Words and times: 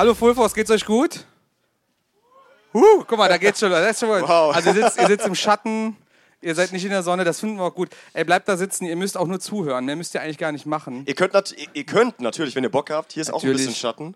Hallo 0.00 0.14
Fulfos, 0.14 0.54
geht's 0.54 0.70
euch 0.70 0.86
gut? 0.86 1.26
Huh, 2.72 3.04
guck 3.06 3.18
mal, 3.18 3.28
da 3.28 3.36
geht's 3.36 3.60
schon. 3.60 3.70
Das 3.70 4.00
schon 4.00 4.08
Wow. 4.08 4.56
Also 4.56 4.70
ihr 4.70 4.74
sitzt, 4.76 4.98
ihr 4.98 5.06
sitzt 5.06 5.26
im 5.26 5.34
Schatten, 5.34 5.94
ihr 6.40 6.54
seid 6.54 6.72
nicht 6.72 6.84
in 6.86 6.90
der 6.90 7.02
Sonne, 7.02 7.22
das 7.22 7.38
finden 7.38 7.58
wir 7.58 7.64
auch 7.64 7.74
gut. 7.74 7.90
Ey, 8.14 8.24
bleibt 8.24 8.48
da 8.48 8.56
sitzen, 8.56 8.86
ihr 8.86 8.96
müsst 8.96 9.18
auch 9.18 9.26
nur 9.26 9.40
zuhören, 9.40 9.84
mehr 9.84 9.96
müsst 9.96 10.14
ihr 10.14 10.22
eigentlich 10.22 10.38
gar 10.38 10.52
nicht 10.52 10.64
machen. 10.64 11.02
Ihr 11.06 11.14
könnt, 11.14 11.34
nat 11.34 11.54
ihr, 11.74 11.84
könnt 11.84 12.18
natürlich, 12.18 12.56
wenn 12.56 12.64
ihr 12.64 12.70
Bock 12.70 12.88
habt, 12.88 13.12
hier 13.12 13.20
ist 13.20 13.28
auch 13.28 13.42
ein 13.42 13.46
Natürlich. 13.46 13.66
bisschen 13.66 13.74
Schatten. 13.78 14.14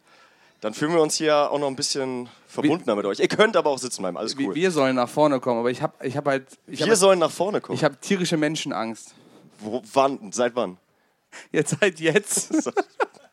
Dann 0.63 0.73
fühlen 0.73 0.95
wir 0.95 1.03
uns 1.03 1.17
hier 1.17 1.51
auch 1.51 1.59
noch 1.59 1.67
ein 1.67 1.77
bisschen 1.77 2.31
verbundener 2.49 2.97
mit 2.97 3.05
euch. 3.05 3.19
Ihr 3.19 3.29
könnt 3.29 3.55
aber 3.55 3.69
auch 3.69 3.79
sitzen 3.79 4.01
bleiben, 4.01 4.17
alles 4.17 4.39
Wir- 4.39 4.49
cool. 4.49 4.55
Wir 4.55 4.71
sollen 4.71 4.97
nach 4.97 5.11
vorne 5.11 5.39
kommen, 5.39 5.61
aber 5.61 5.71
ich 5.71 5.83
habe 5.83 6.03
ich 6.03 6.17
hab 6.17 6.25
halt. 6.25 6.47
Ich 6.67 6.79
Wir 6.79 6.87
habe 6.87 6.97
sollen 6.97 7.19
nach 7.19 7.31
vorne 7.31 7.61
kommen. 7.61 7.77
ich 7.77 7.85
hab 7.85 8.01
tierische 8.01 8.39
Menschenangst. 8.39 9.13
Wo, 9.59 9.83
wann? 9.93 10.33
Seit 10.33 10.57
wann? 10.57 10.79
Jetzt 11.53 11.77
halt 11.83 12.01
jetzt. 12.01 12.55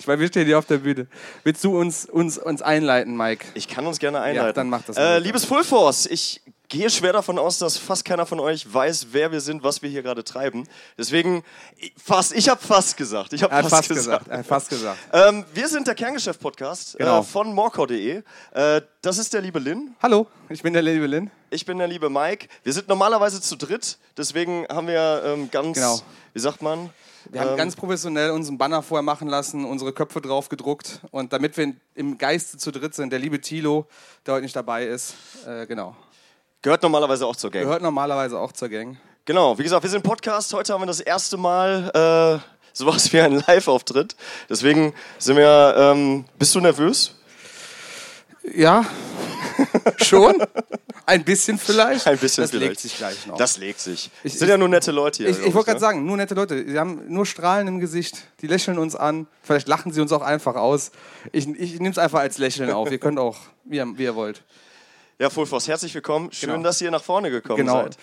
Ich 0.00 0.06
meine, 0.06 0.18
wir 0.18 0.28
stehen 0.28 0.46
hier 0.46 0.58
auf 0.58 0.64
der 0.64 0.78
Bühne. 0.78 1.06
Willst 1.44 1.62
du 1.62 1.78
uns, 1.78 2.06
uns, 2.06 2.38
uns 2.38 2.62
einleiten, 2.62 3.14
Mike? 3.16 3.44
Ich 3.52 3.68
kann 3.68 3.86
uns 3.86 3.98
gerne 3.98 4.20
einleiten. 4.22 4.54
dann 4.54 4.70
mach 4.70 4.80
das 4.82 4.96
Äh, 4.96 5.18
liebes 5.18 5.44
Full 5.44 5.62
Force, 5.62 6.06
ich 6.06 6.40
gehe 6.70 6.88
schwer 6.88 7.12
davon 7.12 7.38
aus, 7.38 7.58
dass 7.58 7.76
fast 7.76 8.04
keiner 8.06 8.24
von 8.24 8.40
euch 8.40 8.72
weiß, 8.72 9.08
wer 9.10 9.30
wir 9.30 9.40
sind, 9.42 9.62
was 9.62 9.82
wir 9.82 9.90
hier 9.90 10.02
gerade 10.02 10.24
treiben. 10.24 10.66
Deswegen, 10.96 11.42
ich- 11.76 11.92
fast, 12.02 12.32
ich 12.34 12.48
habe 12.48 12.62
fast 12.62 12.96
gesagt. 12.96 13.34
Ich 13.34 13.42
habe 13.42 13.52
fast, 13.54 13.68
fast 13.68 13.88
gesagt. 13.90 14.24
gesagt. 14.24 14.46
Fast 14.46 14.68
gesagt. 14.70 14.98
Ähm, 15.12 15.44
wir 15.52 15.68
sind 15.68 15.86
der 15.86 15.94
Kerngeschäft-Podcast 15.96 16.96
Genau. 16.96 17.20
äh, 17.20 17.22
von 17.22 17.52
morcor.de. 17.52 18.22
Äh, 18.52 18.80
das 19.02 19.18
ist 19.18 19.34
der 19.34 19.42
liebe 19.42 19.58
Lynn. 19.58 19.94
Hallo, 20.02 20.28
ich 20.48 20.62
bin 20.62 20.72
der 20.72 20.80
liebe 20.82 21.06
Lynn. 21.08 21.30
Ich 21.50 21.66
bin 21.66 21.76
der 21.76 21.88
liebe 21.88 22.08
Mike. 22.08 22.46
Wir 22.62 22.72
sind 22.72 22.88
normalerweise 22.88 23.40
zu 23.42 23.56
dritt, 23.56 23.98
deswegen 24.16 24.64
haben 24.70 24.86
wir 24.86 25.22
ähm, 25.26 25.50
ganz, 25.50 25.74
Genau. 25.76 26.00
wie 26.32 26.40
sagt 26.40 26.62
man? 26.62 26.88
Wir 27.28 27.40
haben 27.40 27.50
Ähm, 27.50 27.56
ganz 27.56 27.76
professionell 27.76 28.30
unseren 28.30 28.56
Banner 28.58 28.82
vorher 28.82 29.02
machen 29.02 29.28
lassen, 29.28 29.64
unsere 29.64 29.92
Köpfe 29.92 30.20
drauf 30.20 30.48
gedruckt. 30.48 31.00
Und 31.10 31.32
damit 31.32 31.56
wir 31.56 31.74
im 31.94 32.18
Geiste 32.18 32.56
zu 32.58 32.70
dritt 32.70 32.94
sind, 32.94 33.10
der 33.12 33.18
liebe 33.18 33.40
Tilo, 33.40 33.86
der 34.26 34.34
heute 34.34 34.44
nicht 34.44 34.56
dabei 34.56 34.86
ist, 34.86 35.14
äh, 35.46 35.66
genau. 35.66 35.96
Gehört 36.62 36.82
normalerweise 36.82 37.26
auch 37.26 37.36
zur 37.36 37.50
Gang. 37.50 37.64
Gehört 37.64 37.82
normalerweise 37.82 38.38
auch 38.38 38.52
zur 38.52 38.68
Gang. 38.68 38.96
Genau, 39.24 39.58
wie 39.58 39.62
gesagt, 39.62 39.82
wir 39.82 39.90
sind 39.90 40.02
Podcast. 40.02 40.52
Heute 40.54 40.72
haben 40.72 40.82
wir 40.82 40.86
das 40.86 41.00
erste 41.00 41.36
Mal 41.36 41.90
äh, 42.42 42.50
sowas 42.72 43.12
wie 43.12 43.20
einen 43.20 43.42
Live-Auftritt. 43.46 44.16
Deswegen 44.48 44.94
sind 45.18 45.36
wir. 45.36 45.74
Ähm, 45.76 46.24
bist 46.38 46.54
du 46.54 46.60
nervös? 46.60 47.14
Ja, 48.42 48.84
schon. 49.98 50.42
Ein 51.06 51.24
bisschen 51.24 51.58
vielleicht. 51.58 52.06
Ein 52.06 52.18
bisschen 52.18 52.42
das 52.42 52.50
vielleicht. 52.50 52.68
legt 52.68 52.80
sich 52.80 52.96
gleich 52.96 53.26
noch. 53.26 53.36
Das 53.36 53.56
legt 53.58 53.80
sich. 53.80 54.10
Ich- 54.22 54.38
sind 54.38 54.48
ja 54.48 54.56
nur 54.56 54.68
nette 54.68 54.92
Leute 54.92 55.24
hier. 55.24 55.28
ich 55.30 55.38
ich 55.38 55.54
wollte 55.54 55.66
gerade 55.66 55.76
ne? 55.76 55.80
sagen, 55.80 56.06
nur 56.06 56.16
nette 56.16 56.34
Leute. 56.34 56.64
Sie 56.68 56.78
haben 56.78 57.02
nur 57.08 57.26
Strahlen 57.26 57.66
im 57.68 57.80
Gesicht. 57.80 58.24
Die 58.40 58.46
lächeln 58.46 58.78
uns 58.78 58.94
an. 58.96 59.26
Vielleicht 59.42 59.66
lachen 59.68 59.92
sie 59.92 60.00
uns 60.00 60.12
auch 60.12 60.22
einfach 60.22 60.54
aus. 60.54 60.92
Ich, 61.32 61.48
ich 61.48 61.74
nehme 61.80 61.90
es 61.90 61.98
einfach 61.98 62.20
als 62.20 62.38
Lächeln 62.38 62.70
auf. 62.70 62.90
Ihr 62.90 62.98
könnt 62.98 63.18
auch, 63.18 63.36
wie 63.64 63.76
ihr, 63.76 63.86
wie 63.98 64.04
ihr 64.04 64.14
wollt. 64.14 64.42
Ja, 65.18 65.28
Full 65.30 65.46
Force, 65.46 65.68
herzlich 65.68 65.94
willkommen. 65.94 66.32
Schön, 66.32 66.50
Genau. 66.50 66.62
dass 66.62 66.80
ihr 66.80 66.90
nach 66.90 67.02
vorne 67.04 67.30
gekommen 67.30 67.58
Genau. 67.58 67.82
seid. 67.82 67.96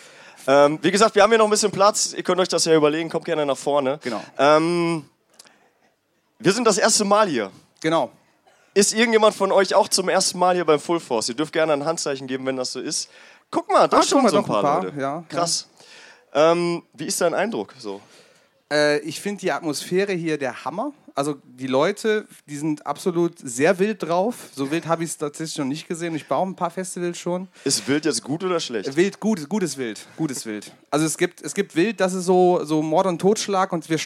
Ähm, 0.45 0.79
wie 0.81 0.91
gesagt, 0.91 1.15
wir 1.15 1.23
haben 1.23 1.31
hier 1.31 1.39
noch 1.39 1.45
ein 1.47 1.51
bisschen 1.51 1.71
Platz. 1.71 2.13
Ihr 2.15 2.23
könnt 2.23 2.39
euch 2.39 2.47
das 2.47 2.65
ja 2.65 2.75
überlegen. 2.75 3.09
Kommt 3.09 3.25
gerne 3.25 3.45
nach 3.45 3.57
vorne. 3.57 3.99
Genau. 4.03 4.23
Ähm, 4.37 5.05
wir 6.39 6.51
sind 6.53 6.65
das 6.67 6.77
erste 6.77 7.05
Mal 7.05 7.27
hier. 7.27 7.51
Genau. 7.81 8.11
Ist 8.77 8.93
irgendjemand 8.93 9.33
von 9.33 9.51
euch 9.51 9.73
auch 9.73 9.87
zum 9.87 10.07
ersten 10.07 10.37
Mal 10.37 10.53
hier 10.53 10.63
beim 10.63 10.79
Full 10.79 10.99
Force? 10.99 11.29
Ihr 11.29 11.33
dürft 11.35 11.51
gerne 11.51 11.73
ein 11.73 11.83
Handzeichen 11.83 12.27
geben, 12.27 12.45
wenn 12.45 12.57
das 12.57 12.73
so 12.73 12.79
ist. 12.79 13.09
Guck 13.49 13.67
mal, 13.71 13.87
da 13.87 13.97
Ah, 13.97 14.03
schon 14.03 14.21
mal, 14.21 14.29
so 14.29 14.37
ein 14.37 14.45
paar, 14.45 14.57
ein 14.57 14.61
paar, 14.61 14.83
Leute. 14.83 15.01
ja, 15.01 15.23
Krass. 15.29 15.67
Ähm, 16.31 16.83
wie 16.93 17.05
ist 17.05 17.19
dein 17.19 17.33
Eindruck 17.33 17.73
so? 17.79 18.01
Äh, 18.71 18.99
ich 18.99 19.19
finde 19.19 19.39
die 19.41 19.51
Atmosphäre 19.51 20.13
hier 20.13 20.37
der 20.37 20.63
Hammer. 20.63 20.93
Also 21.15 21.37
die 21.43 21.65
Leute, 21.65 22.27
die 22.45 22.55
sind 22.55 22.85
absolut 22.85 23.39
sehr 23.39 23.79
wild 23.79 24.03
drauf. 24.03 24.35
So 24.53 24.69
wild 24.69 24.85
habe 24.85 25.03
ich 25.03 25.09
es 25.09 25.17
tatsächlich 25.17 25.57
noch 25.57 25.65
nicht 25.65 25.87
gesehen. 25.87 26.13
Ich 26.13 26.27
baue 26.27 26.45
ein 26.45 26.55
paar 26.55 26.69
Festivals 26.69 27.17
schon. 27.17 27.47
Ist 27.63 27.87
Wild 27.87 28.05
jetzt 28.05 28.23
gut 28.23 28.43
oder 28.43 28.59
schlecht? 28.59 28.95
Wild, 28.95 29.19
gut, 29.19 29.49
gutes 29.49 29.75
Wild. 29.79 30.05
Gutes 30.17 30.45
Wild. 30.45 30.71
Also 30.91 31.07
es 31.07 31.17
gibt, 31.17 31.41
es 31.41 31.55
gibt 31.55 31.75
Wild, 31.75 31.99
das 31.99 32.13
ist 32.13 32.25
so, 32.25 32.63
so 32.63 32.83
Mord 32.83 33.07
und 33.07 33.17
Totschlag 33.19 33.73
und 33.73 33.89
wir 33.89 33.97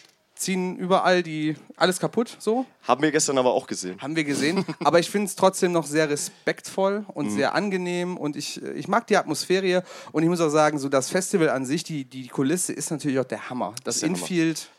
ziehen 0.41 0.75
überall 0.77 1.23
die 1.23 1.55
alles 1.77 1.99
kaputt. 1.99 2.35
So 2.39 2.65
Haben 2.87 3.01
wir 3.03 3.11
gestern 3.11 3.37
aber 3.37 3.53
auch 3.53 3.67
gesehen. 3.67 4.01
haben 4.01 4.15
wir 4.15 4.23
gesehen. 4.23 4.65
Aber 4.83 4.99
ich 4.99 5.09
finde 5.09 5.27
es 5.27 5.35
trotzdem 5.35 5.71
noch 5.71 5.85
sehr 5.85 6.09
respektvoll 6.09 7.05
und 7.13 7.27
Mhm. 7.27 7.35
sehr 7.35 7.53
angenehm 7.55 8.17
und 8.17 8.35
ich, 8.35 8.61
ich 8.61 8.87
mag 8.87 9.07
die 9.07 9.17
Atmosphäre 9.17 9.65
hier. 9.65 9.83
und 10.11 10.23
ich 10.23 10.29
muss 10.29 10.41
auch 10.41 10.49
sagen, 10.49 10.79
so 10.79 10.89
das 10.89 11.09
Festival 11.09 11.49
an 11.49 11.65
sich, 11.65 11.83
die, 11.83 12.03
die 12.05 12.27
Kulisse 12.27 12.73
ist 12.73 12.91
natürlich 12.91 13.19
auch 13.19 13.25
der 13.25 13.49
Hammer. 13.49 13.73
Das 13.83 13.95
Ist 13.95 14.01
der 14.01 14.09
Hammer. 14.09 14.19
Infield 14.19 14.69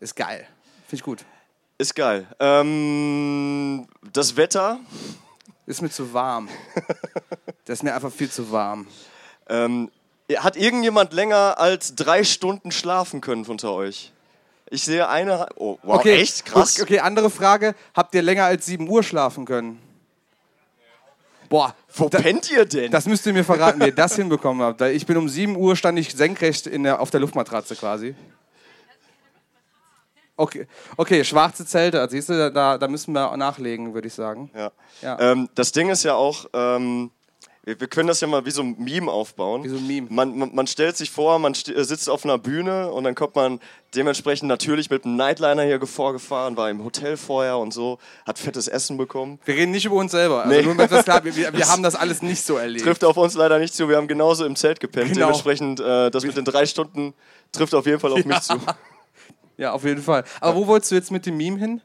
ist 0.00 0.14
geil. 0.14 0.46
Finde 0.86 0.96
ich 0.96 1.02
gut. 1.02 1.24
Ist 1.78 1.94
geil. 1.94 2.26
Ähm, 2.38 3.86
das 4.12 4.36
Wetter. 4.36 4.78
Ist 5.66 5.82
mir 5.82 5.90
zu 5.90 6.12
warm. 6.12 6.48
das 7.64 7.78
ist 7.78 7.82
mir 7.82 7.94
einfach 7.94 8.12
viel 8.12 8.30
zu 8.30 8.50
warm. 8.50 8.86
Ähm, 9.48 9.90
hat 10.36 10.56
irgendjemand 10.56 11.12
länger 11.12 11.58
als 11.58 11.94
drei 11.94 12.24
Stunden 12.24 12.70
schlafen 12.70 13.20
können 13.20 13.44
unter 13.46 13.72
euch? 13.72 14.12
Ich 14.70 14.82
sehe 14.82 15.08
eine. 15.08 15.48
Oh, 15.56 15.78
wow, 15.82 15.96
Okay, 15.98 16.20
echt? 16.20 16.44
Krass. 16.44 16.80
Okay, 16.80 16.98
andere 17.00 17.30
Frage. 17.30 17.74
Habt 17.94 18.14
ihr 18.14 18.22
länger 18.22 18.44
als 18.44 18.66
7 18.66 18.88
Uhr 18.88 19.02
schlafen 19.02 19.44
können? 19.44 19.80
Boah, 21.48 21.74
Wo 21.94 22.10
da, 22.10 22.18
pennt 22.18 22.50
ihr 22.50 22.66
denn? 22.66 22.90
das 22.90 23.06
müsst 23.06 23.24
ihr 23.24 23.32
mir 23.32 23.44
verraten, 23.44 23.80
wie 23.80 23.86
ihr 23.86 23.94
das 23.94 24.16
hinbekommen 24.16 24.62
habt. 24.62 24.82
Ich 24.82 25.06
bin 25.06 25.16
um 25.16 25.28
7 25.30 25.56
Uhr, 25.56 25.76
stand 25.76 25.98
ich 25.98 26.14
senkrecht 26.14 26.66
in 26.66 26.82
der, 26.82 27.00
auf 27.00 27.10
der 27.10 27.20
Luftmatratze 27.20 27.74
quasi. 27.74 28.14
Okay, 30.36 30.68
okay 30.96 31.24
schwarze 31.24 31.66
Zelte, 31.66 32.06
siehst 32.10 32.28
du, 32.28 32.52
da, 32.52 32.78
da 32.78 32.86
müssen 32.88 33.12
wir 33.12 33.36
nachlegen, 33.36 33.92
würde 33.94 34.06
ich 34.06 34.14
sagen. 34.14 34.50
ja. 34.54 34.70
Ja. 35.02 35.18
Ähm, 35.20 35.48
das 35.54 35.72
Ding 35.72 35.88
ist 35.88 36.04
ja 36.04 36.14
auch, 36.14 36.46
ähm, 36.52 37.10
wir, 37.68 37.78
wir 37.80 37.86
können 37.86 38.08
das 38.08 38.20
ja 38.22 38.26
mal 38.26 38.46
wie 38.46 38.50
so 38.50 38.62
ein 38.62 38.76
Meme 38.78 39.12
aufbauen. 39.12 39.62
Wie 39.62 39.68
so 39.68 39.76
ein 39.76 39.86
Meme. 39.86 40.06
Man, 40.10 40.38
man, 40.38 40.54
man 40.54 40.66
stellt 40.66 40.96
sich 40.96 41.10
vor, 41.10 41.38
man 41.38 41.52
äh, 41.52 41.84
sitzt 41.84 42.08
auf 42.08 42.24
einer 42.24 42.38
Bühne 42.38 42.90
und 42.90 43.04
dann 43.04 43.14
kommt 43.14 43.36
man 43.36 43.60
dementsprechend 43.94 44.48
natürlich 44.48 44.88
mit 44.88 45.04
einem 45.04 45.16
Nightliner 45.16 45.62
hier 45.64 45.78
vorgefahren, 45.86 46.56
war 46.56 46.70
im 46.70 46.82
Hotel 46.82 47.18
vorher 47.18 47.58
und 47.58 47.74
so, 47.74 47.98
hat 48.26 48.38
fettes 48.38 48.68
Essen 48.68 48.96
bekommen. 48.96 49.38
Wir 49.44 49.54
reden 49.54 49.72
nicht 49.72 49.84
über 49.84 49.96
uns 49.96 50.12
selber. 50.12 50.44
Also 50.44 50.56
Nee. 50.56 50.62
nur 50.74 50.86
das 50.86 51.04
klar, 51.04 51.22
wir, 51.24 51.36
wir 51.36 51.52
haben 51.68 51.82
das 51.82 51.94
alles 51.94 52.22
nicht 52.22 52.42
so 52.42 52.56
erlebt. 52.56 52.84
Trifft 52.84 53.04
auf 53.04 53.18
uns 53.18 53.34
leider 53.34 53.58
nicht 53.58 53.74
zu, 53.74 53.86
wir 53.88 53.96
haben 53.96 54.08
genauso 54.08 54.46
im 54.46 54.56
Zelt 54.56 54.80
gepennt. 54.80 55.08
Genau. 55.12 55.26
Dementsprechend, 55.26 55.80
äh, 55.80 56.10
das 56.10 56.24
mit 56.24 56.36
den 56.38 56.46
drei 56.46 56.64
Stunden 56.64 57.12
trifft 57.52 57.74
auf 57.74 57.84
jeden 57.84 58.00
Fall 58.00 58.12
auf 58.12 58.24
mich 58.24 58.40
zu. 58.40 58.54
Ja, 59.58 59.72
auf 59.72 59.84
jeden 59.84 60.02
Fall. 60.02 60.24
Aber 60.40 60.56
wo 60.56 60.66
wolltest 60.66 60.90
du 60.92 60.94
jetzt 60.94 61.10
mit 61.10 61.26
dem 61.26 61.36
Meme 61.36 61.58
hin? 61.58 61.80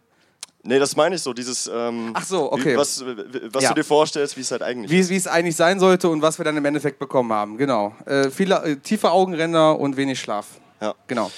Nee, 0.65 0.79
das 0.79 0.95
meine 0.95 1.15
ich 1.15 1.21
so, 1.21 1.33
dieses, 1.33 1.69
ähm, 1.73 2.11
Ach 2.13 2.23
so, 2.23 2.43
wie- 2.45 2.61
okay. 2.61 2.77
was, 2.77 3.03
was 3.51 3.63
Ja. 3.63 3.69
du 3.69 3.75
dir 3.75 3.83
vorstellst, 3.83 4.37
wie 4.37 4.41
es 4.41 4.49
halt 4.51 4.63
eigentlich 4.63 4.89
ist. 4.91 5.09
Wie, 5.09 5.13
wie 5.13 5.17
es 5.17 5.27
eigentlich 5.27 5.57
sein 5.57 5.77
sollte 5.79 6.07
und 6.09 6.21
was 6.21 6.37
wir 6.37 6.45
dann 6.45 6.55
im 6.55 6.63
Endeffekt 6.63 6.99
bekommen 6.99 7.33
haben. 7.33 7.57
Genau. 7.57 7.93
Äh, 8.05 8.29
viele 8.29 8.55
äh, 8.63 8.75
tiefe 8.77 9.11
Augenränder 9.11 9.77
und 9.77 9.97
wenig 9.97 10.19
Schlaf. 10.21 10.45
Ja. 10.81 10.95
Genau. 11.07 11.29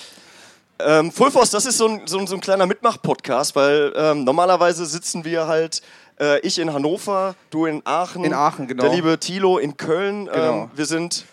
Ähm, 0.78 1.12
Full 1.12 1.32
Force, 1.32 1.50
das 1.50 1.66
ist 1.66 1.78
so 1.78 1.88
ein, 1.88 2.02
so 2.06 2.20
ein, 2.20 2.28
so 2.28 2.36
ein 2.36 2.42
kleiner 2.42 2.66
Mitmach-Podcast, 2.68 3.56
weil 3.56 3.94
ähm, 3.96 4.26
normalerweise 4.26 4.86
sitzen 4.86 5.24
wir 5.26 5.48
halt, 5.48 5.82
äh, 6.20 6.40
ich 6.42 6.60
in 6.60 6.72
Hannover, 6.72 7.34
du 7.50 7.66
in 7.66 7.82
Aachen. 7.86 8.24
In 8.26 8.34
Aachen, 8.34 8.68
genau. 8.68 8.84
Der 8.84 8.94
liebe 8.94 9.18
Thilo 9.18 9.58
in 9.58 9.76
Köln. 9.78 10.26
Genau. 10.26 10.64
Ähm, 10.64 10.70
wir 10.76 10.86
sind, 10.86 11.26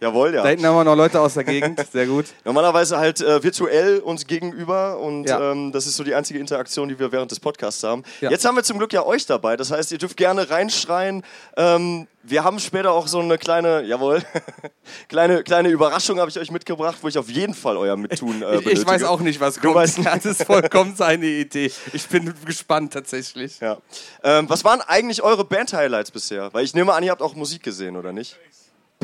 jawohl, 0.00 0.34
ja. 0.34 0.42
Da 0.42 0.48
hinten 0.48 0.66
haben 0.66 0.76
wir 0.76 0.84
noch 0.84 0.96
Leute 0.96 1.20
aus 1.20 1.34
der 1.34 1.44
Gegend. 1.44 1.80
Sehr 1.92 2.06
gut. 2.06 2.26
Normalerweise 2.44 2.98
halt 2.98 3.20
äh, 3.20 3.42
virtuell 3.42 3.98
uns 4.00 4.26
gegenüber 4.26 4.98
und 4.98 5.24
Ja. 5.28 5.52
ähm, 5.52 5.72
das 5.72 5.86
ist 5.86 5.96
so 5.96 6.04
die 6.04 6.14
einzige 6.14 6.38
Interaktion, 6.38 6.88
die 6.88 6.98
wir 6.98 7.10
während 7.12 7.30
des 7.30 7.40
Podcasts 7.40 7.82
haben. 7.82 8.02
Ja. 8.20 8.30
Jetzt 8.30 8.44
haben 8.44 8.56
wir 8.56 8.62
zum 8.62 8.78
Glück 8.78 8.92
ja 8.92 9.04
euch 9.04 9.26
dabei, 9.26 9.56
das 9.56 9.70
heißt, 9.70 9.92
ihr 9.92 9.98
dürft 9.98 10.16
gerne 10.16 10.48
reinschreien. 10.50 11.22
Ähm, 11.56 12.06
wir 12.26 12.42
haben 12.42 12.58
später 12.58 12.92
auch 12.92 13.06
so 13.06 13.18
eine 13.20 13.36
kleine, 13.36 13.82
jawohl, 13.82 14.22
kleine, 15.08 15.42
kleine 15.42 15.68
Überraschung 15.68 16.18
habe 16.20 16.30
ich 16.30 16.38
euch 16.38 16.50
mitgebracht, 16.50 16.96
wo 17.02 17.08
ich 17.08 17.18
auf 17.18 17.28
jeden 17.28 17.52
Fall 17.54 17.76
euer 17.76 17.96
Mittun 17.96 18.40
äh, 18.42 18.52
Ich, 18.54 18.58
ich 18.60 18.64
benötige. 18.64 18.86
weiß 18.86 19.02
auch 19.04 19.20
nicht, 19.20 19.40
was 19.40 19.60
kommt. 19.60 19.74
weißt 19.74 19.98
nicht. 19.98 20.08
Das 20.14 20.24
ist 20.24 20.44
vollkommen 20.44 20.94
seine 20.96 21.26
Idee. 21.26 21.70
Ich 21.92 22.08
bin 22.08 22.32
gespannt 22.46 22.92
tatsächlich. 22.94 23.60
Ja. 23.60 23.76
Ähm, 24.22 24.48
was 24.48 24.64
waren 24.64 24.80
eigentlich 24.80 25.22
eure 25.22 25.44
Band-Highlights 25.44 26.10
bisher? 26.12 26.48
Weil 26.54 26.64
ich 26.64 26.74
nehme 26.74 26.94
an, 26.94 27.02
ihr 27.02 27.10
habt 27.10 27.20
auch 27.22 27.34
Musik 27.34 27.62
gesehen, 27.62 27.96
oder 27.96 28.12
nicht? 28.12 28.38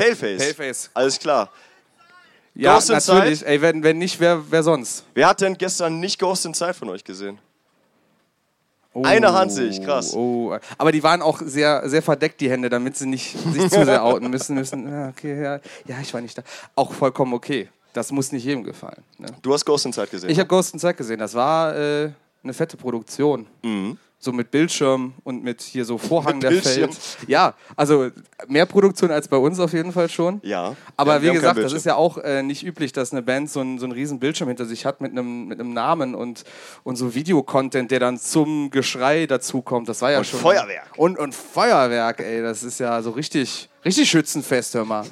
Paleface. 0.01 0.39
Paleface. 0.39 0.91
Alles 0.95 1.19
klar. 1.19 1.51
Ja, 2.55 2.75
Ghost 2.75 2.91
natürlich. 2.91 3.47
Ey, 3.47 3.61
wenn, 3.63 3.83
wenn 3.83 3.99
nicht, 3.99 4.19
wer, 4.21 4.43
wer 4.51 4.63
sonst? 4.63 5.05
Wer 5.15 5.29
hat 5.29 5.41
denn 5.41 5.57
gestern 5.57 6.01
nicht 6.01 6.19
Ghost 6.19 6.45
in 6.45 6.55
Zeit 6.55 6.77
von 6.77 6.89
euch 6.89 7.05
gesehen? 7.05 7.39
Oh, 8.93 9.05
Eine 9.05 9.33
Hand 9.33 9.53
sehe 9.53 9.69
ich, 9.69 9.81
krass. 9.83 10.15
Oh. 10.15 10.57
Aber 10.77 10.91
die 10.91 11.03
waren 11.03 11.23
auch 11.23 11.41
sehr, 11.45 11.89
sehr 11.89 12.03
verdeckt, 12.03 12.41
die 12.41 12.51
Hände, 12.51 12.69
damit 12.69 12.97
sie 12.97 13.07
nicht 13.07 13.39
sich 13.53 13.71
zu 13.71 13.85
sehr 13.85 14.05
outen 14.05 14.29
müssen. 14.31 14.57
müssen. 14.57 14.91
Ja, 14.91 15.09
okay, 15.09 15.41
ja. 15.43 15.61
ja, 15.87 16.01
ich 16.03 16.13
war 16.13 16.21
nicht 16.21 16.37
da. 16.37 16.43
Auch 16.75 16.93
vollkommen 16.93 17.33
okay. 17.35 17.69
Das 17.93 18.11
muss 18.11 18.33
nicht 18.33 18.45
jedem 18.45 18.65
gefallen. 18.65 19.03
Ne? 19.19 19.29
Du 19.43 19.53
hast 19.53 19.65
Ghost 19.65 19.87
in 19.87 19.93
Zeit 19.93 20.11
gesehen. 20.11 20.31
Ich 20.31 20.39
habe 20.39 20.49
Ghost 20.49 20.75
in 20.75 20.81
Zeit 20.81 20.97
gesehen. 20.97 21.19
Das 21.21 21.35
war 21.35 21.77
äh, 21.77 22.11
eine 22.43 22.53
fette 22.53 22.77
Produktion. 22.77 23.47
Mhm. 23.63 23.97
So 24.23 24.33
mit 24.33 24.51
Bildschirm 24.51 25.15
und 25.25 25.43
mit 25.43 25.63
hier 25.63 25.87
so 25.87 25.97
Vorhang 25.97 26.35
Mit 26.35 26.43
der 26.43 26.51
Bildschirm. 26.51 26.93
fällt. 26.93 27.29
Ja, 27.29 27.55
also 27.75 28.11
mehr 28.49 28.67
Produktion 28.67 29.11
als 29.11 29.29
bei 29.29 29.39
uns 29.39 29.59
auf 29.59 29.73
jeden 29.73 29.93
Fall 29.93 30.11
schon. 30.11 30.41
Ja. 30.45 30.77
Aber 30.99 31.15
Ja, 31.15 31.23
wie 31.23 31.33
gesagt, 31.33 31.59
das 31.59 31.73
ist 31.73 31.87
ja 31.87 31.95
auch 31.95 32.19
äh, 32.19 32.43
nicht 32.43 32.63
üblich, 32.63 32.93
dass 32.93 33.13
eine 33.13 33.23
Band 33.23 33.49
so, 33.51 33.63
ein, 33.63 33.79
so 33.79 33.87
einen 33.87 33.93
riesen 33.95 34.19
Bildschirm 34.21 34.49
hinter 34.49 34.67
sich 34.67 34.85
hat 34.85 35.01
mit 35.01 35.13
einem 35.13 35.47
mit 35.49 35.59
einem 35.59 35.73
Namen 35.73 36.15
und, 36.15 36.45
und 36.83 36.97
so 36.97 37.15
Videocontent, 37.15 37.91
der 37.91 37.99
dann 37.99 38.19
zum 38.19 38.71
Geschrei 38.71 39.25
dazukommt. 39.27 39.89
Das 39.89 40.03
war 40.03 40.11
ja 40.11 40.19
Und 40.19 40.27
schon. 40.27 40.39
Feuerwerk. 40.41 40.91
Und, 40.99 41.19
und 41.19 41.35
Feuerwerk, 41.35 42.21
ey. 42.21 42.43
Das 42.43 42.63
ist 42.63 42.79
ja 42.79 43.01
so 43.01 43.13
richtig, 43.13 43.71
richtig 43.87 44.11
Schützenfest, 44.11 44.75
hör 44.75 44.85
mal. 44.85 45.07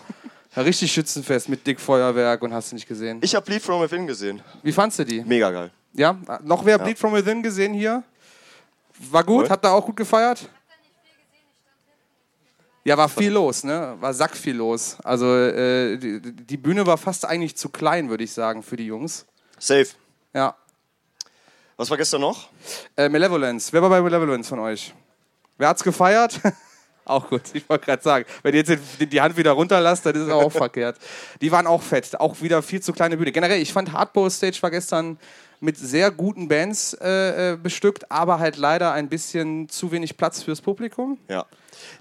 Ja, 0.54 0.62
richtig 0.62 0.92
Schützenfest 0.92 1.48
mit 1.48 1.66
dick 1.66 1.80
Feuerwerk 1.80 2.42
und 2.42 2.52
hast 2.52 2.72
du 2.72 2.74
nicht 2.76 2.86
gesehen. 2.86 3.20
Ich 3.22 3.34
habe 3.34 3.46
Bleed 3.46 3.62
From 3.62 3.80
Within 3.80 4.06
gesehen. 4.06 4.42
Wie 4.62 4.72
fandst 4.72 4.98
du 4.98 5.04
die? 5.04 5.22
Mega 5.22 5.50
geil. 5.50 5.70
Ja? 5.94 6.14
Noch 6.44 6.66
wer 6.66 6.78
Bleed 6.78 6.98
From 6.98 7.14
Within 7.14 7.42
gesehen 7.42 7.72
hier? 7.72 8.02
War 8.98 9.24
gut? 9.24 9.44
Cool. 9.44 9.50
Habt 9.50 9.64
ihr 9.64 9.70
auch 9.70 9.84
gut 9.84 9.96
gefeiert? 9.96 10.48
Ja, 12.84 12.96
war 12.96 13.08
viel 13.08 13.30
los, 13.32 13.64
ne? 13.64 13.96
War 14.00 14.14
sack 14.14 14.34
viel 14.34 14.56
los. 14.56 14.96
Also 15.04 15.26
äh, 15.36 15.98
die, 15.98 16.20
die 16.20 16.56
Bühne 16.56 16.86
war 16.86 16.96
fast 16.96 17.26
eigentlich 17.26 17.56
zu 17.56 17.68
klein, 17.68 18.08
würde 18.08 18.24
ich 18.24 18.32
sagen, 18.32 18.62
für 18.62 18.76
die 18.76 18.86
Jungs. 18.86 19.26
Safe. 19.58 19.88
Ja. 20.32 20.56
Was 21.76 21.90
war 21.90 21.96
gestern 21.96 22.22
noch? 22.22 22.48
Äh, 22.96 23.08
Malevolence. 23.08 23.72
Wer 23.72 23.82
war 23.82 23.90
bei 23.90 24.00
Malevolence 24.00 24.48
von 24.48 24.58
euch? 24.58 24.94
Wer 25.58 25.68
hat's 25.68 25.84
gefeiert? 25.84 26.40
auch 27.08 27.28
gut, 27.28 27.42
ich 27.52 27.68
wollte 27.68 27.84
gerade 27.86 28.02
sagen. 28.02 28.24
Wenn 28.42 28.54
ihr 28.54 28.62
jetzt 28.64 28.78
die, 29.00 29.20
Hand 29.20 29.36
wieder 29.36 29.52
runterlasst, 29.52 30.04
dann 30.06 30.14
ist 30.14 30.22
es 30.22 30.30
auch 30.30 30.50
verkehrt. 30.52 30.96
Die 31.40 31.50
waren 31.52 31.66
auch 31.66 31.82
fett. 31.82 32.18
Auch 32.20 32.40
wieder 32.40 32.62
viel 32.62 32.80
zu 32.80 32.92
kleine 32.92 33.16
Bühne. 33.16 33.32
Generell, 33.32 33.60
ich 33.60 33.72
fand 33.72 33.92
Hardball 33.92 34.30
Stage 34.30 34.58
war 34.60 34.70
gestern 34.70 35.18
mit 35.60 35.76
sehr 35.76 36.12
guten 36.12 36.46
Bands 36.46 36.94
äh, 37.00 37.52
äh, 37.52 37.56
bestückt, 37.56 38.10
aber 38.12 38.38
halt 38.38 38.56
leider 38.56 38.92
ein 38.92 39.08
bisschen 39.08 39.68
zu 39.68 39.90
wenig 39.90 40.16
Platz 40.16 40.42
fürs 40.44 40.60
Publikum. 40.60 41.18
Ja. 41.28 41.46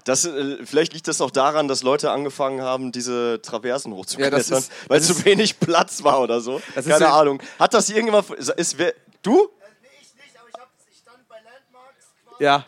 Das, 0.04 0.24
äh, 0.24 0.58
vielleicht 0.64 0.92
liegt 0.94 1.08
das 1.08 1.20
auch 1.20 1.32
daran, 1.32 1.66
dass 1.66 1.82
Leute 1.82 2.10
angefangen 2.12 2.60
haben, 2.62 2.92
diese 2.92 3.40
Traversen 3.42 3.90
Ja, 3.92 3.98
hochzuklettern, 3.98 4.40
ist- 4.40 4.70
weil 4.86 5.00
zu 5.00 5.24
wenig 5.24 5.58
Platz 5.58 6.04
war 6.04 6.20
oder 6.20 6.40
so. 6.40 6.60
Das 6.76 6.86
ist 6.86 6.92
Keine 6.92 7.06
ja- 7.06 7.18
Ahnung. 7.18 7.42
Hat 7.58 7.74
das 7.74 7.88
irgendjemand. 7.90 8.30
Ist, 8.30 8.78
wer, 8.78 8.94
du? 9.22 9.32
Nee, 9.32 9.88
ich 10.00 10.14
nicht, 10.14 10.38
aber 10.38 10.48
ich, 10.48 10.54
hab, 10.60 10.68
ich 10.90 10.98
stand 10.98 11.28
bei 11.28 11.36
Landmarks 11.36 12.06
quasi 12.28 12.44
Ja. 12.44 12.64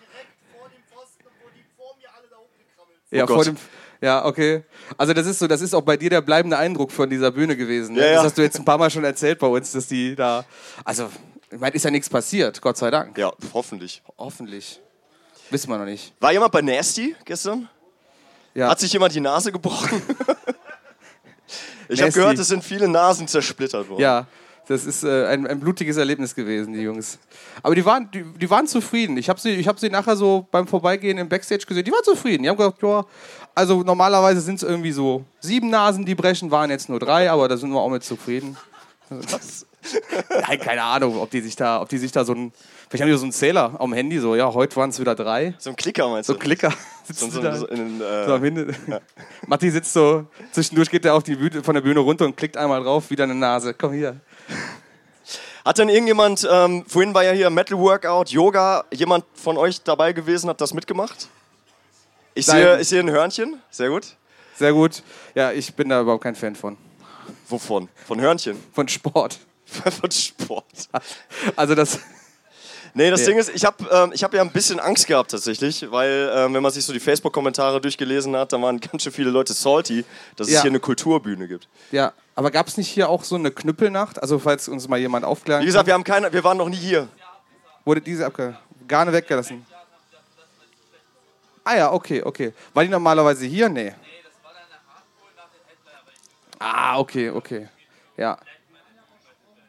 Ja, 3.10 3.24
Oh 3.24 3.26
Gott. 3.26 3.36
vor 3.36 3.44
dem. 3.44 3.56
Ja, 4.02 4.24
okay. 4.24 4.64
Also 4.96 5.12
das 5.12 5.26
ist 5.26 5.38
so, 5.38 5.46
das 5.46 5.60
ist 5.60 5.74
auch 5.74 5.82
bei 5.82 5.96
dir 5.96 6.08
der 6.10 6.22
bleibende 6.22 6.56
Eindruck 6.56 6.90
von 6.90 7.10
dieser 7.10 7.30
Bühne 7.30 7.56
gewesen. 7.56 7.94
Ne? 7.96 8.00
Ja, 8.00 8.06
ja. 8.06 8.14
Das 8.14 8.24
hast 8.26 8.38
du 8.38 8.42
jetzt 8.42 8.58
ein 8.58 8.64
paar 8.64 8.78
Mal 8.78 8.90
schon 8.90 9.04
erzählt 9.04 9.38
bei 9.38 9.46
uns, 9.46 9.72
dass 9.72 9.88
die 9.88 10.16
da. 10.16 10.44
Also, 10.84 11.10
ich 11.50 11.58
meine, 11.58 11.74
ist 11.74 11.84
ja 11.84 11.90
nichts 11.90 12.08
passiert, 12.08 12.60
Gott 12.62 12.78
sei 12.78 12.90
Dank. 12.90 13.18
Ja, 13.18 13.32
hoffentlich. 13.52 14.02
Hoffentlich. 14.16 14.80
Wissen 15.50 15.68
wir 15.68 15.76
noch 15.78 15.84
nicht. 15.84 16.14
War 16.20 16.32
jemand 16.32 16.52
bei 16.52 16.62
Nasty 16.62 17.14
gestern? 17.24 17.68
Ja. 18.54 18.70
Hat 18.70 18.80
sich 18.80 18.92
jemand 18.92 19.14
die 19.14 19.20
Nase 19.20 19.52
gebrochen? 19.52 20.00
ich 21.88 22.00
habe 22.00 22.12
gehört, 22.12 22.38
es 22.38 22.48
sind 22.48 22.64
viele 22.64 22.88
Nasen 22.88 23.28
zersplittert 23.28 23.88
worden. 23.88 24.00
Ja, 24.00 24.26
das 24.70 24.86
ist 24.86 25.02
äh, 25.02 25.26
ein, 25.26 25.48
ein 25.48 25.58
blutiges 25.58 25.96
Erlebnis 25.96 26.32
gewesen, 26.32 26.72
die 26.72 26.82
Jungs. 26.82 27.18
Aber 27.60 27.74
die 27.74 27.84
waren, 27.84 28.08
die, 28.12 28.22
die 28.22 28.48
waren 28.48 28.68
zufrieden. 28.68 29.16
Ich 29.16 29.28
habe 29.28 29.40
sie, 29.40 29.50
ich 29.50 29.66
hab 29.66 29.80
sie 29.80 29.90
nachher 29.90 30.14
so 30.14 30.46
beim 30.52 30.68
Vorbeigehen 30.68 31.18
im 31.18 31.28
Backstage 31.28 31.66
gesehen. 31.66 31.84
Die 31.84 31.90
waren 31.90 32.04
zufrieden. 32.04 32.44
Die 32.44 32.48
haben 32.48 32.56
gesagt, 32.56 32.80
ja, 32.80 33.04
also 33.52 33.82
normalerweise 33.82 34.40
sind 34.40 34.54
es 34.54 34.62
irgendwie 34.62 34.92
so 34.92 35.24
sieben 35.40 35.70
Nasen, 35.70 36.06
die 36.06 36.14
brechen, 36.14 36.52
waren 36.52 36.70
jetzt 36.70 36.88
nur 36.88 37.00
drei, 37.00 37.28
aber 37.28 37.48
da 37.48 37.56
sind 37.56 37.70
wir 37.70 37.80
auch 37.80 37.90
mit 37.90 38.04
zufrieden. 38.04 38.56
Nein, 39.10 40.60
keine 40.60 40.84
Ahnung, 40.84 41.18
ob 41.18 41.30
die 41.30 41.40
sich 41.40 41.56
da, 41.56 41.80
ob 41.80 41.88
die 41.88 41.98
sich 41.98 42.12
da 42.12 42.24
so 42.24 42.32
ein, 42.32 42.52
vielleicht 42.88 43.02
haben 43.02 43.10
die 43.10 43.16
so 43.16 43.24
einen 43.24 43.32
Zähler 43.32 43.74
am 43.80 43.92
Handy, 43.92 44.20
so, 44.20 44.36
ja, 44.36 44.54
heute 44.54 44.76
waren 44.76 44.90
es 44.90 45.00
wieder 45.00 45.16
drei. 45.16 45.54
So 45.58 45.70
ein 45.70 45.76
Klicker 45.76 46.08
meinst 46.08 46.28
So 46.28 46.34
du? 46.34 46.38
Klicker. 46.38 46.72
So, 47.12 47.28
so, 47.28 47.40
so 47.40 47.66
in, 47.66 48.00
äh, 48.00 48.26
So 48.26 48.34
am 48.34 48.44
Ende. 48.44 48.72
Matti 49.48 49.68
sitzt 49.68 49.94
so, 49.94 50.26
zwischendurch 50.52 50.90
geht 50.90 51.04
er 51.04 51.14
auf 51.14 51.24
die 51.24 51.34
Bühne, 51.34 51.64
von 51.64 51.74
der 51.74 51.82
Bühne 51.82 51.98
runter 51.98 52.24
und 52.24 52.36
klickt 52.36 52.56
einmal 52.56 52.84
drauf, 52.84 53.10
wieder 53.10 53.24
eine 53.24 53.34
Nase. 53.34 53.74
Komm 53.74 53.94
hier. 53.94 54.20
Hat 55.64 55.78
denn 55.78 55.88
irgendjemand, 55.88 56.48
ähm, 56.50 56.84
vorhin 56.86 57.12
war 57.14 57.22
ja 57.22 57.32
hier 57.32 57.50
Metal 57.50 57.78
Workout, 57.78 58.30
Yoga, 58.30 58.84
jemand 58.92 59.24
von 59.34 59.56
euch 59.56 59.82
dabei 59.82 60.12
gewesen, 60.12 60.48
hat 60.48 60.60
das 60.60 60.72
mitgemacht? 60.72 61.28
Ich 62.34 62.46
Nein. 62.46 62.56
sehe, 62.56 62.80
ich 62.80 62.88
sehe 62.88 63.00
ein 63.00 63.10
Hörnchen, 63.10 63.60
sehr 63.70 63.90
gut. 63.90 64.16
Sehr 64.56 64.72
gut. 64.72 65.02
Ja, 65.34 65.52
ich 65.52 65.74
bin 65.74 65.88
da 65.88 66.00
überhaupt 66.00 66.22
kein 66.22 66.34
Fan 66.34 66.54
von. 66.54 66.76
Wovon? 67.48 67.88
Von 68.06 68.20
Hörnchen? 68.20 68.62
Von 68.72 68.88
Sport. 68.88 69.38
von 69.64 70.10
Sport. 70.10 70.88
Also 71.56 71.74
das. 71.74 72.00
Nee, 72.94 73.10
das 73.10 73.20
Ja. 73.20 73.26
Ding 73.28 73.38
ist, 73.38 73.50
ich 73.54 73.64
habe 73.64 73.76
ähm, 73.90 74.10
ich 74.12 74.24
hab 74.24 74.34
ja 74.34 74.40
ein 74.42 74.50
bisschen 74.50 74.80
Angst 74.80 75.06
gehabt 75.06 75.30
tatsächlich, 75.30 75.90
weil 75.90 76.30
ähm, 76.34 76.54
wenn 76.54 76.62
man 76.62 76.72
sich 76.72 76.84
so 76.84 76.92
die 76.92 77.00
Facebook-Kommentare 77.00 77.80
durchgelesen 77.80 78.34
hat, 78.36 78.52
da 78.52 78.60
waren 78.60 78.80
ganz 78.80 79.02
schön 79.04 79.12
viele 79.12 79.30
Leute 79.30 79.52
salty, 79.52 80.04
dass 80.36 80.48
es 80.48 80.54
Ja. 80.54 80.62
hier 80.62 80.70
eine 80.70 80.80
Kulturbühne 80.80 81.46
gibt. 81.48 81.68
Ja, 81.92 82.12
aber 82.34 82.50
gab 82.50 82.66
es 82.66 82.76
nicht 82.76 82.88
hier 82.88 83.08
auch 83.08 83.22
so 83.24 83.36
eine 83.36 83.50
Knüppelnacht? 83.50 84.20
Also 84.20 84.38
falls 84.38 84.68
uns 84.68 84.88
mal 84.88 84.98
jemand 84.98 85.24
aufklären 85.24 85.62
Wie 85.62 85.66
gesagt, 85.66 85.86
wir, 85.86 85.94
haben 85.94 86.04
keine, 86.04 86.32
wir 86.32 86.42
waren 86.44 86.56
noch 86.58 86.68
nie 86.68 86.76
hier. 86.76 87.00
kann, 87.00 87.08
wurde 87.84 88.00
diese 88.00 88.26
abge 88.26 88.56
Garne 88.88 89.12
weggelassen. 89.12 89.64
Ah 91.62 91.76
ja, 91.76 91.92
okay, 91.92 92.22
okay. 92.22 92.52
War 92.74 92.82
die 92.82 92.88
normalerweise 92.88 93.44
hier? 93.46 93.68
Nee. 93.68 93.92
Ah, 96.58 96.98
okay, 96.98 97.30
okay. 97.30 97.68
Ja. 98.16 98.36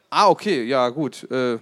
Ah, 0.10 0.28
okay, 0.28 0.64
ja, 0.64 0.90
gut. 0.90 1.30
Äh, 1.32 1.58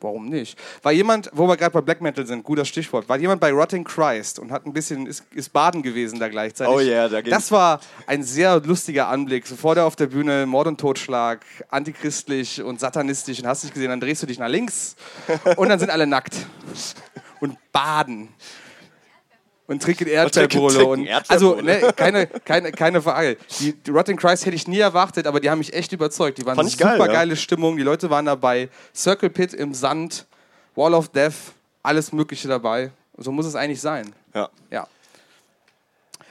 warum 0.00 0.28
nicht? 0.28 0.58
War 0.82 0.92
jemand, 0.92 1.30
wo 1.32 1.46
wir 1.46 1.56
gerade 1.56 1.72
bei 1.72 1.80
Black 1.80 2.00
Metal 2.00 2.26
sind, 2.26 2.42
guter 2.42 2.64
Stichwort, 2.64 3.08
war 3.08 3.18
jemand 3.18 3.40
bei 3.40 3.52
Rotting 3.52 3.84
Christ 3.84 4.38
und 4.38 4.50
hat 4.50 4.66
ein 4.66 4.72
bisschen, 4.72 5.06
ist, 5.06 5.24
ist 5.34 5.52
baden 5.52 5.82
gewesen 5.82 6.18
da 6.18 6.28
gleichzeitig. 6.28 6.74
Oh 6.74 6.80
yeah, 6.80 7.08
da 7.08 7.20
geht's. 7.20 7.36
Das 7.36 7.50
war 7.52 7.80
ein 8.06 8.22
sehr 8.22 8.60
lustiger 8.60 9.08
Anblick. 9.08 9.46
Sofort 9.46 9.78
auf 9.78 9.96
der 9.96 10.06
Bühne, 10.06 10.46
Mord 10.46 10.66
und 10.66 10.80
Totschlag, 10.80 11.44
antichristlich 11.68 12.62
und 12.62 12.80
satanistisch 12.80 13.40
und 13.40 13.46
hast 13.46 13.64
dich 13.64 13.72
gesehen, 13.72 13.90
dann 13.90 14.00
drehst 14.00 14.22
du 14.22 14.26
dich 14.26 14.38
nach 14.38 14.48
links 14.48 14.96
und 15.56 15.68
dann 15.68 15.78
sind 15.78 15.90
alle 15.90 16.06
nackt 16.06 16.34
und 17.40 17.56
baden. 17.72 18.28
Und 19.70 19.80
trinken 19.80 20.08
Erdbeerbohle. 20.08 20.74
trinken 20.74 21.08
Und, 21.08 21.30
also, 21.30 21.54
ne, 21.60 21.92
keine, 21.94 22.26
keine, 22.26 22.72
keine 22.72 23.00
Frage. 23.00 23.36
Die, 23.60 23.72
die 23.72 23.90
Rotting 23.92 24.16
Christ 24.16 24.44
hätte 24.44 24.56
ich 24.56 24.66
nie 24.66 24.80
erwartet, 24.80 25.28
aber 25.28 25.38
die 25.38 25.48
haben 25.48 25.58
mich 25.58 25.72
echt 25.72 25.92
überzeugt. 25.92 26.38
Die 26.38 26.44
waren 26.44 26.56
Fand 26.56 26.70
super 26.70 26.98
geil, 26.98 26.98
ja. 26.98 27.06
geile 27.06 27.36
Stimmung. 27.36 27.76
Die 27.76 27.84
Leute 27.84 28.10
waren 28.10 28.26
dabei. 28.26 28.68
Circle 28.92 29.30
Pit 29.30 29.54
im 29.54 29.72
Sand, 29.72 30.26
Wall 30.74 30.92
of 30.92 31.10
Death, 31.10 31.34
alles 31.84 32.12
Mögliche 32.12 32.48
dabei. 32.48 32.90
So 33.16 33.30
muss 33.30 33.46
es 33.46 33.54
eigentlich 33.54 33.80
sein. 33.80 34.12
Ja. 34.34 34.48
Ja. 34.72 34.88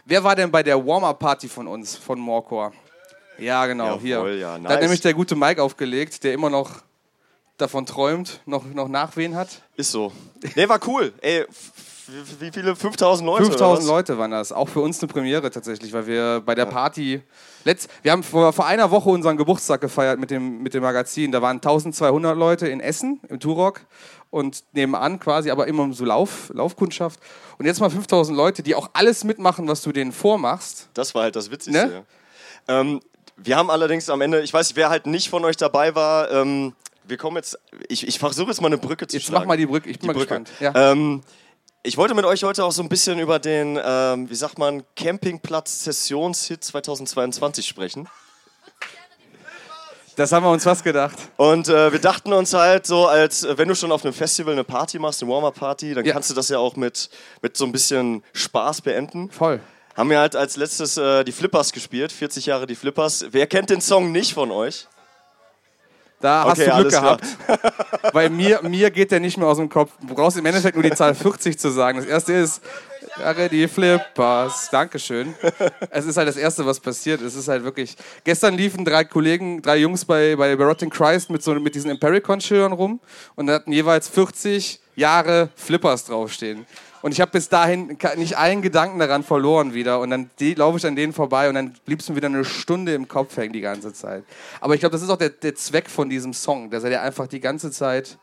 Wer 0.03 0.21
war 0.21 0.35
denn 0.35 0.51
bei 0.51 0.61
der 0.61 0.85
Warm-Up-Party 0.85 1.47
von 1.47 1.65
uns, 1.67 1.95
von 1.95 2.19
Morcor? 2.19 2.73
Ja, 3.37 3.65
genau, 3.67 3.95
Jawohl, 3.95 4.01
hier. 4.01 4.35
ja, 4.35 4.57
Da 4.57 4.63
hat 4.63 4.69
nice. 4.71 4.81
nämlich 4.81 4.99
der 4.99 5.13
gute 5.13 5.37
Mike 5.37 5.63
aufgelegt, 5.63 6.25
der 6.25 6.33
immer 6.33 6.49
noch 6.49 6.81
davon 7.57 7.85
träumt, 7.85 8.41
noch, 8.45 8.65
noch 8.65 8.89
Nachwehen 8.89 9.35
hat. 9.35 9.61
Ist 9.77 9.91
so. 9.91 10.11
Nee, 10.55 10.67
war 10.67 10.79
cool. 10.87 11.13
Ey, 11.21 11.45
wie, 12.39 12.51
viele? 12.51 12.75
5000 12.75 13.25
Leute? 13.25 13.43
oder 13.43 13.51
5000 13.51 13.79
was? 13.83 13.87
Leute 13.87 14.17
waren 14.17 14.31
das. 14.31 14.51
Auch 14.51 14.69
für 14.69 14.81
uns 14.81 15.01
eine 15.01 15.11
Premiere 15.11 15.49
tatsächlich, 15.51 15.93
weil 15.93 16.07
wir 16.07 16.41
bei 16.45 16.55
der 16.55 16.65
Party. 16.65 17.21
Letzt, 17.65 17.89
wir 18.01 18.11
haben 18.11 18.23
vor, 18.23 18.53
vor 18.53 18.65
einer 18.65 18.91
Woche 18.91 19.09
unseren 19.09 19.37
Geburtstag 19.37 19.81
gefeiert 19.81 20.19
mit 20.19 20.31
dem, 20.31 20.61
mit 20.63 20.73
dem 20.73 20.83
Magazin. 20.83 21.31
Da 21.31 21.41
waren 21.41 21.57
1200 21.57 22.37
Leute 22.37 22.67
in 22.67 22.79
Essen, 22.79 23.19
im 23.27 23.39
Turok. 23.39 23.81
Und 24.31 24.63
nebenan 24.73 25.19
quasi, 25.19 25.49
aber 25.49 25.65
immer 25.67 25.91
so 25.91 26.05
Lauf, 26.05 26.51
Laufkundschaft. 26.53 27.19
Und 27.57 27.65
jetzt 27.65 27.79
mal 27.79 27.89
5000 27.89 28.37
Leute, 28.37 28.61
die 28.61 28.75
auch 28.75 28.89
alles 28.93 29.23
mitmachen, 29.23 29.67
was 29.67 29.81
du 29.81 29.91
denen 29.91 30.11
vormachst. 30.11 30.87
Das 30.93 31.15
war 31.15 31.23
halt 31.23 31.35
das 31.35 31.49
Witzigste. 31.49 31.87
Ne? 31.87 32.05
Ja. 32.67 32.81
Ähm, 32.81 32.99
wir 33.37 33.57
haben 33.57 33.71
allerdings 33.71 34.09
am 34.09 34.21
Ende, 34.21 34.41
ich 34.41 34.53
weiß 34.53 34.75
wer 34.75 34.89
halt 34.89 35.07
nicht 35.07 35.29
von 35.29 35.43
euch 35.45 35.57
dabei 35.57 35.95
war, 35.95 36.29
ähm, 36.31 36.73
wir 37.07 37.17
kommen 37.17 37.37
jetzt, 37.37 37.57
ich, 37.87 38.07
ich 38.07 38.19
versuche 38.19 38.49
jetzt 38.49 38.61
mal 38.61 38.67
eine 38.67 38.77
Brücke 38.77 39.07
zu 39.07 39.17
Jetzt 39.17 39.25
schlagen. 39.25 39.43
mach 39.45 39.47
mal 39.47 39.57
die 39.57 39.65
Brücke, 39.65 39.89
ich 39.89 39.97
bin 39.97 40.01
Die 40.01 40.07
mal 40.07 40.13
Brücke. 40.13 40.41
gespannt. 40.43 40.51
Ja. 40.59 40.91
Ähm, 40.91 41.21
ich 41.83 41.97
wollte 41.97 42.13
mit 42.13 42.25
euch 42.25 42.43
heute 42.43 42.63
auch 42.65 42.71
so 42.71 42.81
ein 42.81 42.89
bisschen 42.89 43.19
über 43.19 43.39
den, 43.39 43.79
ähm, 43.83 44.29
wie 44.29 44.35
sagt 44.35 44.57
man, 44.57 44.83
Campingplatz 44.95 45.83
Sessionshit 45.83 46.63
2022 46.63 47.65
sprechen. 47.67 48.07
Das 50.17 50.33
haben 50.33 50.43
wir 50.45 50.51
uns 50.51 50.65
fast 50.65 50.83
gedacht. 50.83 51.15
Und 51.37 51.69
äh, 51.69 51.93
wir 51.93 51.99
dachten 51.99 52.33
uns 52.33 52.53
halt 52.53 52.85
so, 52.85 53.07
als 53.07 53.45
äh, 53.45 53.57
wenn 53.57 53.69
du 53.69 53.75
schon 53.75 53.93
auf 53.93 54.03
einem 54.03 54.13
Festival 54.13 54.51
eine 54.51 54.65
Party 54.65 54.99
machst, 54.99 55.23
eine 55.23 55.31
Warm-Up-Party, 55.31 55.93
dann 55.93 56.03
Ja. 56.03 56.11
kannst 56.11 56.29
du 56.29 56.33
das 56.33 56.49
ja 56.49 56.57
auch 56.59 56.75
mit, 56.75 57.09
mit 57.41 57.55
so 57.55 57.63
ein 57.63 57.71
bisschen 57.71 58.23
Spaß 58.33 58.81
beenden. 58.81 59.31
Voll. 59.31 59.61
Haben 59.95 60.09
wir 60.09 60.19
halt 60.19 60.35
als 60.35 60.57
letztes 60.57 60.97
äh, 60.97 61.23
die 61.23 61.31
Flippers 61.31 61.71
gespielt, 61.71 62.11
40 62.11 62.47
Jahre 62.47 62.67
die 62.67 62.75
Flippers. 62.75 63.27
Wer 63.31 63.47
kennt 63.47 63.69
den 63.69 63.79
Song 63.79 64.11
nicht 64.11 64.33
von 64.33 64.51
euch? 64.51 64.87
Da 66.21 66.43
hast 66.45 66.59
Okay, 66.59 66.65
du 66.69 66.75
Glück 66.83 66.93
alles 66.93 66.93
klar. 66.97 67.17
gehabt. 67.17 68.13
Weil 68.13 68.29
mir, 68.29 68.61
mir 68.63 68.91
geht 68.91 69.11
der 69.11 69.19
nicht 69.19 69.37
mehr 69.37 69.47
aus 69.47 69.57
dem 69.57 69.69
Kopf. 69.69 69.91
Du 70.05 70.13
brauchst 70.13 70.37
im 70.37 70.45
Endeffekt 70.45 70.75
nur 70.75 70.83
die 70.83 70.91
Zahl 70.91 71.15
40 71.15 71.57
zu 71.57 71.69
sagen. 71.69 71.97
Das 71.99 72.07
erste 72.07 72.33
ist, 72.33 72.61
Jahre 73.17 73.49
die 73.49 73.67
Flippers. 73.67 74.69
Dankeschön. 74.71 75.33
Es 75.89 76.05
ist 76.05 76.17
halt 76.17 76.27
das 76.27 76.37
Erste, 76.37 76.65
was 76.65 76.79
passiert. 76.79 77.21
Es 77.21 77.35
ist 77.35 77.47
halt 77.47 77.63
wirklich. 77.63 77.95
Gestern 78.23 78.55
liefen 78.55 78.85
drei 78.85 79.03
Kollegen, 79.03 79.61
drei 79.61 79.77
Jungs 79.77 80.05
bei, 80.05 80.35
bei 80.35 80.53
Rotting 80.55 80.89
Christ 80.89 81.29
mit, 81.29 81.43
so, 81.43 81.53
mit 81.55 81.75
diesen 81.75 81.89
Impericon-Schildern 81.91 82.73
rum 82.73 82.99
und 83.35 83.47
da 83.47 83.53
hatten 83.53 83.71
jeweils 83.71 84.07
40 84.09 84.79
Jahre 84.95 85.49
Flippers 85.55 86.05
draufstehen. 86.05 86.65
Und 87.01 87.11
ich 87.13 87.21
habe 87.21 87.31
bis 87.31 87.47
dahin 87.49 87.97
nicht 88.17 88.37
einen 88.37 88.61
Gedanken 88.61 88.99
daran 88.99 89.23
verloren 89.23 89.73
wieder. 89.73 89.99
Und 89.99 90.09
dann 90.09 90.29
laufe 90.55 90.77
ich 90.77 90.85
an 90.85 90.95
denen 90.95 91.13
vorbei 91.13 91.47
und 91.49 91.55
dann 91.55 91.73
blieb 91.85 91.99
es 92.01 92.09
mir 92.09 92.15
wieder 92.15 92.27
eine 92.27 92.43
Stunde 92.43 92.93
im 92.93 93.07
Kopf 93.07 93.37
hängen 93.37 93.53
die 93.53 93.61
ganze 93.61 93.93
Zeit. 93.93 94.23
Aber 94.59 94.73
ich 94.73 94.81
glaube, 94.81 94.91
das 94.93 95.01
ist 95.01 95.09
auch 95.09 95.17
der, 95.17 95.29
der 95.29 95.55
Zweck 95.55 95.89
von 95.89 96.09
diesem 96.09 96.33
Song, 96.33 96.69
dass 96.69 96.83
er 96.83 96.89
dir 96.89 97.01
einfach 97.01 97.27
die 97.27 97.39
ganze 97.39 97.71
Zeit, 97.71 98.17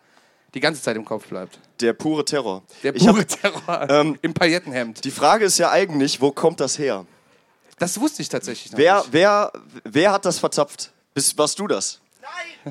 die 0.55 0.61
ganze 0.61 0.83
Zeit 0.83 0.97
im 0.97 1.05
Kopf 1.05 1.27
bleibt. 1.29 1.59
Der 1.81 1.93
pure 1.95 2.25
Terror. 2.25 2.63
Der 2.83 2.95
Ich 2.95 3.07
hab- 3.07 3.15
pure 3.15 3.27
Terror 3.27 3.87
ähm, 3.91 4.19
im 4.23 4.35
Paillettenhemd. 4.35 5.05
Die 5.05 5.11
Frage 5.11 5.45
ist 5.47 5.59
ja 5.59 5.71
eigentlich, 5.71 6.21
wo 6.21 6.31
kommt 6.33 6.61
das 6.61 6.79
her? 6.79 7.07
Das 7.79 8.01
wusste 8.01 8.23
ich 8.23 8.29
tatsächlich 8.29 8.73
noch 8.73 8.79
Wer, 8.79 8.99
nicht. 8.99 9.13
wer, 9.13 9.53
wer 9.85 10.13
hat 10.13 10.25
das 10.25 10.39
verzapft? 10.39 10.93
Bist, 11.15 11.37
warst 11.39 11.59
du 11.59 11.67
das? 11.67 12.01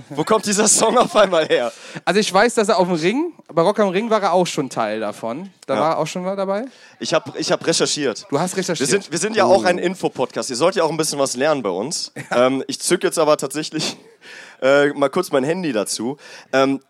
Wo 0.09 0.23
kommt 0.25 0.45
dieser 0.45 0.67
Song 0.67 0.97
auf 0.97 1.15
einmal 1.15 1.47
her? 1.47 1.71
Also 2.03 2.19
ich 2.19 2.31
weiß, 2.33 2.55
dass 2.55 2.67
er 2.67 2.77
auf 2.79 2.87
dem 2.87 2.97
Ring, 2.97 3.33
bei 3.47 3.61
Rock 3.61 3.79
am 3.79 3.89
Ring 3.89 4.09
war 4.09 4.21
er 4.21 4.33
auch 4.33 4.45
schon 4.45 4.69
Teil 4.69 4.99
davon. 4.99 5.51
Da 5.67 5.75
Ja. 5.75 5.79
war 5.79 5.89
er 5.91 5.97
auch 5.99 6.07
schon 6.07 6.23
mal 6.23 6.35
dabei. 6.35 6.65
Ich 6.99 7.13
habe 7.13 7.31
ich 7.39 7.49
hab 7.51 7.65
recherchiert. 7.65 8.25
Du 8.29 8.37
hast 8.39 8.55
Wir 8.55 8.59
recherchiert. 8.59 8.89
sind, 8.89 9.11
wir 9.11 9.19
sind 9.19 9.35
ja 9.37 9.45
auch 9.45 9.63
ein 9.63 9.77
Infopodcast. 9.77 10.49
Ihr 10.49 10.57
sollt 10.57 10.75
ja 10.75 10.83
auch 10.83 10.89
ein 10.91 10.97
bisschen 10.97 11.17
was 11.19 11.35
lernen 11.37 11.63
bei 11.63 11.69
uns. 11.69 12.11
Ähm, 12.31 12.61
ich 12.67 12.81
zück 12.81 13.03
jetzt 13.03 13.17
aber 13.17 13.37
tatsächlich 13.37 13.95
äh, 14.61 14.87
mal 14.89 15.09
kurz 15.09 15.31
mein 15.31 15.45
Handy 15.45 15.71
dazu. 15.71 16.17
Ähm, 16.51 16.81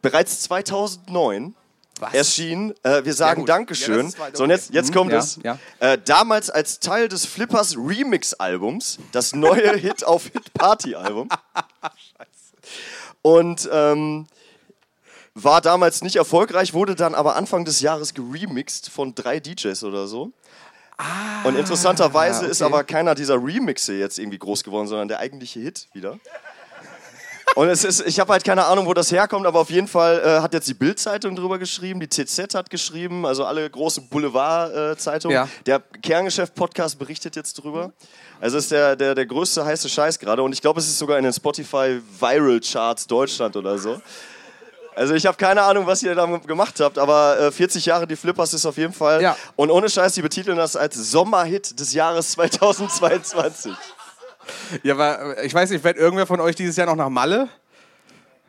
bereits 0.00 0.40
2009 0.42 1.54
Was? 2.00 2.12
erschien, 2.14 2.74
äh, 2.82 3.04
wir 3.04 3.14
sagen. 3.14 3.42
Ja, 3.42 3.46
Dankeschön. 3.46 4.12
weit 4.18 4.36
so, 4.36 4.42
und 4.42 4.50
jetzt, 4.50 4.74
jetzt 4.74 4.92
kommt 4.92 5.12
ja, 5.12 5.18
es. 5.18 5.38
ja. 5.44 5.58
Äh, 5.78 5.98
damals 6.04 6.50
als 6.50 6.80
Teil 6.80 7.08
des 7.08 7.24
Flippers 7.24 7.76
Remix-Albums, 7.76 8.98
das 9.12 9.32
neue 9.32 9.76
Hit 9.76 10.02
auf 10.04 10.24
Hit 10.24 10.52
Party-Album. 10.54 11.28
Und 13.22 13.68
ähm, 13.72 14.26
war 15.34 15.60
damals 15.60 16.02
nicht 16.02 16.16
erfolgreich, 16.16 16.74
wurde 16.74 16.94
dann 16.94 17.14
aber 17.14 17.36
Anfang 17.36 17.64
des 17.64 17.80
Jahres 17.80 18.14
geremixed 18.14 18.90
von 18.90 19.14
drei 19.14 19.40
DJs 19.40 19.82
oder 19.84 20.06
so. 20.06 20.32
Und 21.44 21.56
interessanterweise 21.56 22.40
Ah, 22.40 22.42
okay. 22.42 22.50
ist 22.50 22.62
aber 22.62 22.84
keiner 22.84 23.14
dieser 23.14 23.34
Remixe 23.34 23.94
jetzt 23.94 24.18
irgendwie 24.18 24.38
groß 24.38 24.62
geworden, 24.62 24.86
sondern 24.86 25.08
der 25.08 25.18
eigentliche 25.20 25.58
Hit 25.60 25.88
wieder. 25.94 26.18
Und 27.54 27.68
es 27.68 27.84
ist, 27.84 28.06
ich 28.06 28.18
habe 28.18 28.32
halt 28.32 28.44
keine 28.44 28.64
Ahnung, 28.64 28.86
wo 28.86 28.94
das 28.94 29.12
herkommt, 29.12 29.46
aber 29.46 29.60
auf 29.60 29.70
jeden 29.70 29.88
Fall 29.88 30.22
äh, 30.24 30.40
hat 30.40 30.54
jetzt 30.54 30.68
die 30.68 30.74
Bild-Zeitung 30.74 31.36
drüber 31.36 31.58
geschrieben, 31.58 32.00
die 32.00 32.08
TZ 32.08 32.54
hat 32.54 32.70
geschrieben, 32.70 33.26
also 33.26 33.44
alle 33.44 33.68
großen 33.68 34.08
Boulevard-Zeitungen. 34.08 35.34
Ja. 35.34 35.48
Der 35.66 35.80
Kerngeschäft-Podcast 35.80 36.98
berichtet 36.98 37.36
jetzt 37.36 37.54
drüber. 37.54 37.92
Also 38.40 38.56
ist 38.56 38.70
der, 38.70 38.96
der, 38.96 39.14
der 39.14 39.26
größte 39.26 39.64
heiße 39.64 39.88
Scheiß 39.88 40.18
gerade 40.18 40.42
und 40.42 40.52
ich 40.52 40.62
glaube, 40.62 40.80
es 40.80 40.86
ist 40.86 40.98
sogar 40.98 41.18
in 41.18 41.24
den 41.24 41.32
Spotify 41.32 42.00
Viral 42.18 42.60
Charts 42.60 43.06
Deutschland 43.06 43.54
oder 43.56 43.78
so. 43.78 44.00
Also 44.94 45.14
ich 45.14 45.26
habe 45.26 45.36
keine 45.36 45.62
Ahnung, 45.62 45.86
was 45.86 46.02
ihr 46.02 46.14
da 46.14 46.26
gemacht 46.26 46.80
habt, 46.80 46.98
aber 46.98 47.38
äh, 47.38 47.52
40 47.52 47.86
Jahre 47.86 48.06
die 48.06 48.16
Flippers 48.16 48.52
ist 48.52 48.66
auf 48.66 48.76
jeden 48.76 48.92
Fall. 48.92 49.22
Ja. 49.22 49.36
Und 49.56 49.70
ohne 49.70 49.88
Scheiß, 49.88 50.14
die 50.14 50.22
betiteln 50.22 50.56
das 50.56 50.76
als 50.76 50.96
Sommerhit 50.96 51.78
des 51.78 51.92
Jahres 51.92 52.32
2022. 52.32 53.72
Ja, 54.82 54.94
aber 54.94 55.38
äh, 55.38 55.46
ich 55.46 55.54
weiß 55.54 55.70
nicht, 55.70 55.82
fährt 55.82 55.96
irgendwer 55.96 56.26
von 56.26 56.40
euch 56.40 56.56
dieses 56.56 56.76
Jahr 56.76 56.86
noch 56.86 56.96
nach 56.96 57.08
Malle? 57.08 57.48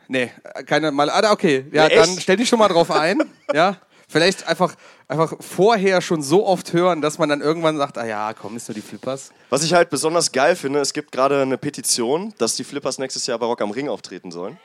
Nee, 0.08 0.30
äh, 0.54 0.62
keine 0.64 0.90
Malle. 0.90 1.12
Ah, 1.12 1.22
da, 1.22 1.32
okay. 1.32 1.66
Ja, 1.72 1.88
Nee, 1.88 1.96
dann 1.96 2.18
stell 2.20 2.36
dich 2.36 2.48
schon 2.48 2.58
mal 2.58 2.68
drauf 2.68 2.90
ein. 2.90 3.22
ja. 3.54 3.76
Vielleicht 4.06 4.46
einfach, 4.46 4.74
einfach 5.08 5.34
vorher 5.40 6.00
schon 6.00 6.22
so 6.22 6.46
oft 6.46 6.72
hören, 6.72 7.00
dass 7.00 7.18
man 7.18 7.28
dann 7.28 7.40
irgendwann 7.40 7.76
sagt, 7.78 7.98
ah 7.98 8.06
ja, 8.06 8.32
komm, 8.34 8.56
ist 8.56 8.68
nur 8.68 8.74
die 8.74 8.82
Flippers. 8.82 9.32
Was 9.50 9.64
ich 9.64 9.72
halt 9.72 9.90
besonders 9.90 10.30
geil 10.30 10.56
finde, 10.56 10.80
es 10.80 10.92
gibt 10.92 11.10
gerade 11.10 11.42
eine 11.42 11.58
Petition, 11.58 12.34
dass 12.38 12.54
die 12.54 12.64
Flippers 12.64 12.98
nächstes 12.98 13.26
Jahr 13.26 13.38
bei 13.38 13.46
Rock 13.46 13.62
am 13.62 13.70
Ring 13.70 13.88
auftreten 13.88 14.30
sollen. 14.30 14.58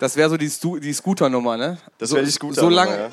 Das 0.00 0.16
wäre 0.16 0.28
so 0.28 0.36
die, 0.36 0.50
Stu 0.50 0.78
die 0.78 0.92
Scooter-Nummer, 0.92 1.56
ne? 1.56 1.78
Das 1.98 2.10
so, 2.10 2.16
wäre 2.16 2.26
die 2.26 2.32
Scooter. 2.32 2.60
So 2.60 2.68
lange. 2.68 2.96
Ja. 2.96 3.10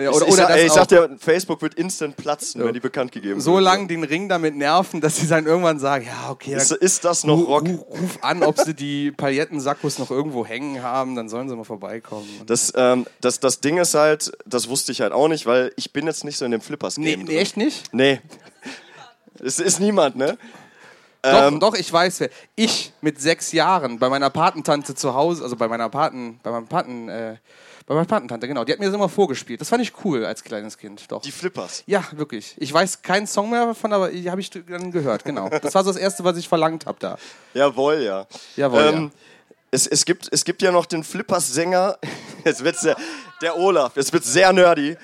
Ja, 0.00 0.10
oder 0.10 0.26
ich, 0.26 0.32
oder 0.32 0.64
ich 0.64 0.70
auch. 0.70 0.74
sag 0.74 0.88
dir, 0.88 1.16
Facebook 1.18 1.62
wird 1.62 1.74
instant 1.74 2.16
platzen, 2.16 2.64
wenn 2.64 2.74
die 2.74 2.80
bekannt 2.80 3.12
gegeben 3.12 3.40
so 3.40 3.54
wird. 3.54 3.64
lange 3.64 3.86
den 3.86 4.04
Ring 4.04 4.28
damit 4.28 4.56
nerven, 4.56 5.00
dass 5.00 5.16
sie 5.16 5.26
dann 5.26 5.46
irgendwann 5.46 5.78
sagen, 5.78 6.06
ja, 6.06 6.30
okay, 6.30 6.54
Ist, 6.54 6.72
ist 6.72 7.04
das 7.04 7.24
noch 7.24 7.38
Rock? 7.46 7.64
ru- 7.64 7.78
ruf 7.84 8.18
an, 8.22 8.42
ob 8.42 8.58
sie 8.58 8.74
die 8.74 9.10
Palettensackos 9.12 9.98
noch 9.98 10.10
irgendwo 10.10 10.44
hängen 10.46 10.82
haben, 10.82 11.14
dann 11.16 11.28
sollen 11.28 11.48
sie 11.48 11.56
mal 11.56 11.64
vorbeikommen. 11.64 12.28
Das, 12.46 12.72
ähm, 12.76 13.06
das, 13.20 13.40
das 13.40 13.60
Ding 13.60 13.78
ist 13.78 13.94
halt, 13.94 14.32
das 14.46 14.68
wusste 14.68 14.92
ich 14.92 15.00
halt 15.00 15.12
auch 15.12 15.28
nicht, 15.28 15.46
weil 15.46 15.72
ich 15.76 15.92
bin 15.92 16.06
jetzt 16.06 16.24
nicht 16.24 16.36
so 16.38 16.44
in 16.44 16.50
dem 16.50 16.58
Nee, 16.60 16.64
Flippers-Game 16.66 17.04
nee, 17.20 17.24
drin. 17.26 17.36
echt 17.38 17.56
nicht? 17.56 17.92
Nee. 17.94 18.20
Es 19.40 19.60
ist 19.60 19.78
niemand, 19.78 20.16
ne? 20.16 20.36
Doch, 21.22 21.48
Ähm, 21.48 21.60
doch, 21.60 21.74
ich 21.74 21.92
weiß 21.92 22.20
wer. 22.20 22.30
Ich 22.56 22.92
mit 23.00 23.20
sechs 23.20 23.52
Jahren 23.52 23.98
bei 23.98 24.08
meiner 24.08 24.30
Patentante 24.30 24.94
zu 24.94 25.14
Hause, 25.14 25.42
also 25.44 25.56
bei 25.56 25.68
meiner 25.68 25.88
Paten, 25.88 26.40
bei 26.42 26.50
meinem 26.50 26.66
Paten, 26.66 27.08
äh, 27.08 27.36
bei 27.88 27.94
meiner 27.94 28.06
Patentante, 28.06 28.46
genau, 28.46 28.64
die 28.64 28.72
hat 28.72 28.80
mir 28.80 28.84
das 28.84 28.94
immer 28.94 29.08
vorgespielt. 29.08 29.62
Das 29.62 29.70
fand 29.70 29.82
ich 29.82 29.92
cool 30.04 30.22
als 30.26 30.44
kleines 30.44 30.76
Kind, 30.76 31.10
doch. 31.10 31.22
Die 31.22 31.32
Flippers. 31.32 31.84
ja, 31.86 32.04
wirklich. 32.12 32.54
Ich 32.58 32.70
weiß 32.70 33.00
keinen 33.00 33.26
Song 33.26 33.48
mehr 33.48 33.64
davon, 33.64 33.94
aber 33.94 34.10
die 34.10 34.30
habe 34.30 34.42
ich 34.42 34.50
dann 34.50 34.92
gehört, 34.92 35.24
genau. 35.24 35.48
Das 35.48 35.74
war 35.74 35.82
so 35.82 35.90
das 35.90 35.98
Erste, 35.98 36.22
was 36.22 36.36
ich 36.36 36.46
verlangt 36.46 36.84
habe 36.84 36.98
da. 37.00 37.16
Jawohl, 37.54 38.02
ja. 38.02 38.26
Jawohl, 38.56 38.82
Ähm, 38.82 39.10
es, 39.70 39.86
es, 39.86 40.04
gibt, 40.04 40.28
es 40.30 40.44
gibt 40.44 40.60
ja 40.60 40.70
noch 40.70 40.84
den 40.84 41.02
Flippers-Sänger, 41.02 41.96
jetzt 42.44 42.62
wird's 42.62 42.82
der, 42.82 42.96
der 43.40 43.56
Olaf, 43.56 43.96
jetzt 43.96 44.12
wird 44.12 44.24
sehr 44.24 44.52
nerdy. 44.52 44.98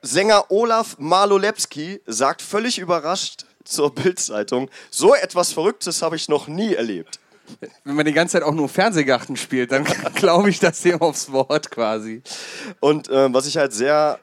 Sänger 0.00 0.50
Olaf 0.50 0.96
Malolewski 0.98 2.00
sagt 2.06 2.40
völlig 2.40 2.78
überrascht 2.78 3.44
zur 3.64 3.94
Bild-Zeitung, 3.94 4.70
so 4.90 5.14
etwas 5.14 5.52
Verrücktes 5.52 6.00
habe 6.00 6.16
ich 6.16 6.30
noch 6.30 6.48
nie 6.48 6.72
erlebt. 6.72 7.19
Wenn 7.84 7.94
man 7.96 8.04
die 8.04 8.12
ganze 8.12 8.32
Zeit 8.32 8.42
auch 8.42 8.54
nur 8.54 8.68
Fernsehgarten 8.68 9.36
spielt, 9.36 9.72
dann 9.72 9.84
glaube 10.14 10.50
ich 10.50 10.58
das 10.60 10.80
dem 10.82 11.00
aufs 11.00 11.30
Wort 11.32 11.70
quasi. 11.70 12.22
Und 12.80 13.08
ähm, 13.10 13.34
was 13.34 13.46
ich 13.46 13.56
halt 13.56 13.72
sehr 13.72 14.18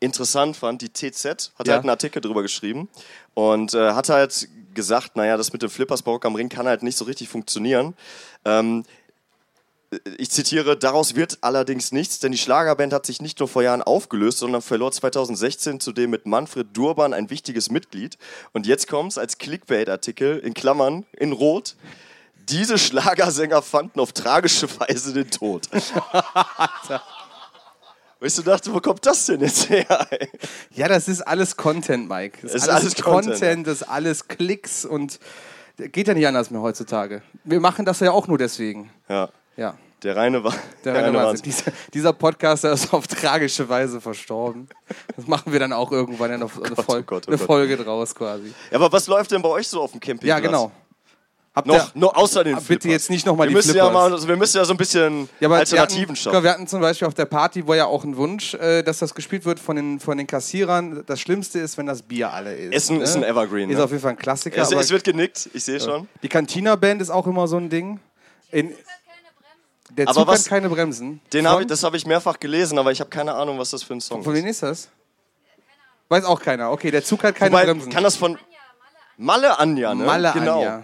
interessant 0.00 0.56
fand, 0.56 0.82
die 0.82 0.90
TZ 0.92 1.24
hat 1.58 1.66
Ja. 1.66 1.74
halt 1.74 1.82
einen 1.82 1.90
Artikel 1.90 2.20
drüber 2.20 2.42
geschrieben 2.42 2.88
und 3.34 3.74
äh, 3.74 3.92
hat 3.92 4.08
halt 4.08 4.48
gesagt, 4.74 5.16
naja, 5.16 5.36
das 5.36 5.52
mit 5.52 5.62
dem 5.62 5.70
Flippers 5.70 6.02
bei 6.02 6.10
Rock 6.10 6.24
am 6.26 6.34
Ring 6.34 6.48
kann 6.48 6.66
halt 6.66 6.82
nicht 6.82 6.98
so 6.98 7.04
richtig 7.04 7.28
funktionieren. 7.28 7.94
Ähm, 8.44 8.84
ich 10.18 10.30
zitiere, 10.30 10.76
daraus 10.76 11.14
wird 11.14 11.38
allerdings 11.42 11.92
nichts, 11.92 12.18
denn 12.18 12.32
die 12.32 12.38
Schlagerband 12.38 12.92
hat 12.92 13.06
sich 13.06 13.22
nicht 13.22 13.38
nur 13.38 13.48
vor 13.48 13.62
Jahren 13.62 13.80
aufgelöst, 13.80 14.38
sondern 14.38 14.60
verlor 14.60 14.90
2016 14.90 15.78
zudem 15.78 16.10
mit 16.10 16.26
Manfred 16.26 16.66
Durban 16.76 17.14
ein 17.14 17.30
wichtiges 17.30 17.70
Mitglied. 17.70 18.18
Und 18.52 18.66
jetzt 18.66 18.88
kommt's 18.88 19.18
als 19.18 19.38
Clickbait-Artikel 19.38 20.38
in 20.38 20.52
Klammern 20.52 21.06
in 21.12 21.30
Rot. 21.30 21.76
Diese 22.48 22.78
Schlagersänger 22.78 23.62
fanden 23.62 24.00
auf 24.00 24.12
tragische 24.12 24.68
Weise 24.80 25.12
den 25.12 25.30
Tod. 25.30 25.68
Weißt 28.20 28.38
du, 28.38 28.42
dachte, 28.42 28.72
wo 28.72 28.80
kommt 28.80 29.04
das 29.04 29.26
denn 29.26 29.40
jetzt 29.40 29.68
her? 29.68 30.06
Ey? 30.10 30.28
Ja, 30.70 30.88
das 30.88 31.08
ist 31.08 31.20
alles 31.22 31.56
Content, 31.56 32.08
Mike. 32.08 32.38
Das 32.42 32.54
ist 32.54 32.62
ist 32.64 32.68
alles, 32.70 32.82
alles 32.84 32.94
Content, 33.02 33.34
Content, 33.40 33.66
das 33.66 33.82
ist 33.82 33.88
alles 33.88 34.28
Klicks 34.28 34.84
und 34.84 35.18
geht 35.76 36.08
ja 36.08 36.14
nicht 36.14 36.26
anders 36.26 36.50
mehr 36.50 36.62
heutzutage. 36.62 37.22
Wir 37.44 37.60
machen 37.60 37.84
das 37.84 38.00
ja 38.00 38.12
auch 38.12 38.26
nur 38.26 38.38
deswegen. 38.38 38.90
Ja, 39.08 39.28
Ja. 39.56 39.74
der 40.02 40.16
reine 40.16 40.42
war. 40.44 40.54
Der 40.84 40.94
reine 40.94 41.12
Wahnsinn. 41.18 41.44
Dieser, 41.44 41.72
dieser 41.92 42.12
Podcaster 42.14 42.72
ist 42.72 42.94
auf 42.94 43.06
tragische 43.06 43.68
Weise 43.68 44.00
verstorben. 44.00 44.68
Das 45.16 45.26
machen 45.26 45.52
wir 45.52 45.60
dann 45.60 45.72
auch 45.74 45.92
irgendwann 45.92 46.30
eine, 46.30 46.44
eine, 46.44 46.74
Gott, 46.74 46.84
Fol 46.84 47.00
oh 47.00 47.02
Gott, 47.02 47.24
oh 47.26 47.30
eine. 47.30 47.38
Folge 47.38 47.76
draus 47.76 48.14
quasi. 48.14 48.54
Ja, 48.70 48.76
aber 48.78 48.90
was 48.92 49.06
läuft 49.06 49.32
denn 49.32 49.42
bei 49.42 49.48
euch 49.50 49.68
so 49.68 49.82
auf 49.82 49.90
dem 49.90 50.00
Campingplatz? 50.00 50.28
Ja, 50.28 50.38
genau. 50.40 50.70
Habt 51.56 51.68
Noch, 51.68 51.76
ihr- 51.76 52.00
noch 52.00 52.14
außer 52.16 52.42
den 52.42 52.54
bitte 52.54 52.66
Flippers. 52.66 52.90
jetzt 52.90 53.10
nicht 53.10 53.24
nochmal 53.26 53.46
wir 53.46 53.50
die 53.50 53.54
müssen 53.54 53.70
Flippers. 53.70 53.86
ja 53.86 53.92
mal, 53.92 54.12
also 54.12 54.26
wir 54.26 54.36
müssen 54.36 54.56
ja 54.56 54.64
so 54.64 54.74
ein 54.74 54.76
bisschen 54.76 55.28
Ja, 55.38 55.46
aber 55.46 55.58
Alternativen 55.58 56.16
schaffen. 56.16 56.42
Wir 56.42 56.50
hatten 56.50 56.66
zum 56.66 56.80
Beispiel 56.80 57.06
auf 57.06 57.14
der 57.14 57.26
Party, 57.26 57.64
wo 57.64 57.74
ja 57.74 57.86
auch 57.86 58.02
ein 58.02 58.16
Wunsch, 58.16 58.54
äh, 58.54 58.82
dass 58.82 58.98
das 58.98 59.14
gespielt 59.14 59.44
wird 59.44 59.60
von 59.60 59.76
den, 59.76 60.00
von 60.00 60.18
den 60.18 60.26
Kassierern. 60.26 61.04
Das 61.06 61.20
Schlimmste 61.20 61.60
ist, 61.60 61.78
wenn 61.78 61.86
das 61.86 62.02
Bier 62.02 62.32
alle 62.32 62.54
ist. 62.56 62.72
Essen 62.74 63.00
ist 63.00 63.14
ein 63.14 63.22
Evergreen, 63.22 63.70
Ist 63.70 63.78
ne? 63.78 63.84
auf 63.84 63.90
jeden 63.90 64.02
Fall 64.02 64.10
ein 64.10 64.16
Klassiker. 64.18 64.62
Es, 64.62 64.72
aber 64.72 64.80
es 64.80 64.90
wird 64.90 65.04
genickt, 65.04 65.48
ich 65.54 65.62
sehe 65.62 65.78
schon. 65.78 66.08
die 66.24 66.28
Cantina-Band 66.28 67.00
ist 67.00 67.10
auch 67.10 67.26
immer 67.28 67.46
so 67.46 67.56
ein 67.56 67.70
Ding. 67.70 68.00
In, 68.50 68.74
der 69.90 70.08
Aber 70.08 70.14
Zug 70.22 70.26
was- 70.26 70.40
hat 70.40 70.48
keine 70.48 70.68
Bremsen. 70.68 71.20
Den 71.32 71.44
Von- 71.44 71.54
hab 71.54 71.60
ich, 71.60 71.68
das 71.68 71.84
habe 71.84 71.96
ich 71.96 72.04
mehrfach 72.04 72.40
gelesen, 72.40 72.78
aber 72.80 72.90
ich 72.90 72.98
habe 72.98 73.10
keine 73.10 73.32
Ahnung, 73.32 73.60
was 73.60 73.70
das 73.70 73.84
für 73.84 73.94
ein 73.94 74.00
Song 74.00 74.24
Von 74.24 74.34
ist. 74.34 74.42
wem 74.42 74.48
ist 74.48 74.62
das? 74.64 74.88
Weiß 76.08 76.24
auch 76.24 76.40
keiner. 76.40 76.72
Okay, 76.72 76.90
der 76.90 77.04
Zug 77.04 77.22
hat 77.22 77.36
keine 77.36 77.52
Wobei, 77.52 77.64
Bremsen. 77.66 77.92
kann 77.92 78.02
das 78.02 78.16
von 78.16 78.36
Malle 79.16 79.56
Anja, 79.60 79.94
ne? 79.94 80.04
Malle 80.04 80.32
genau. 80.34 80.82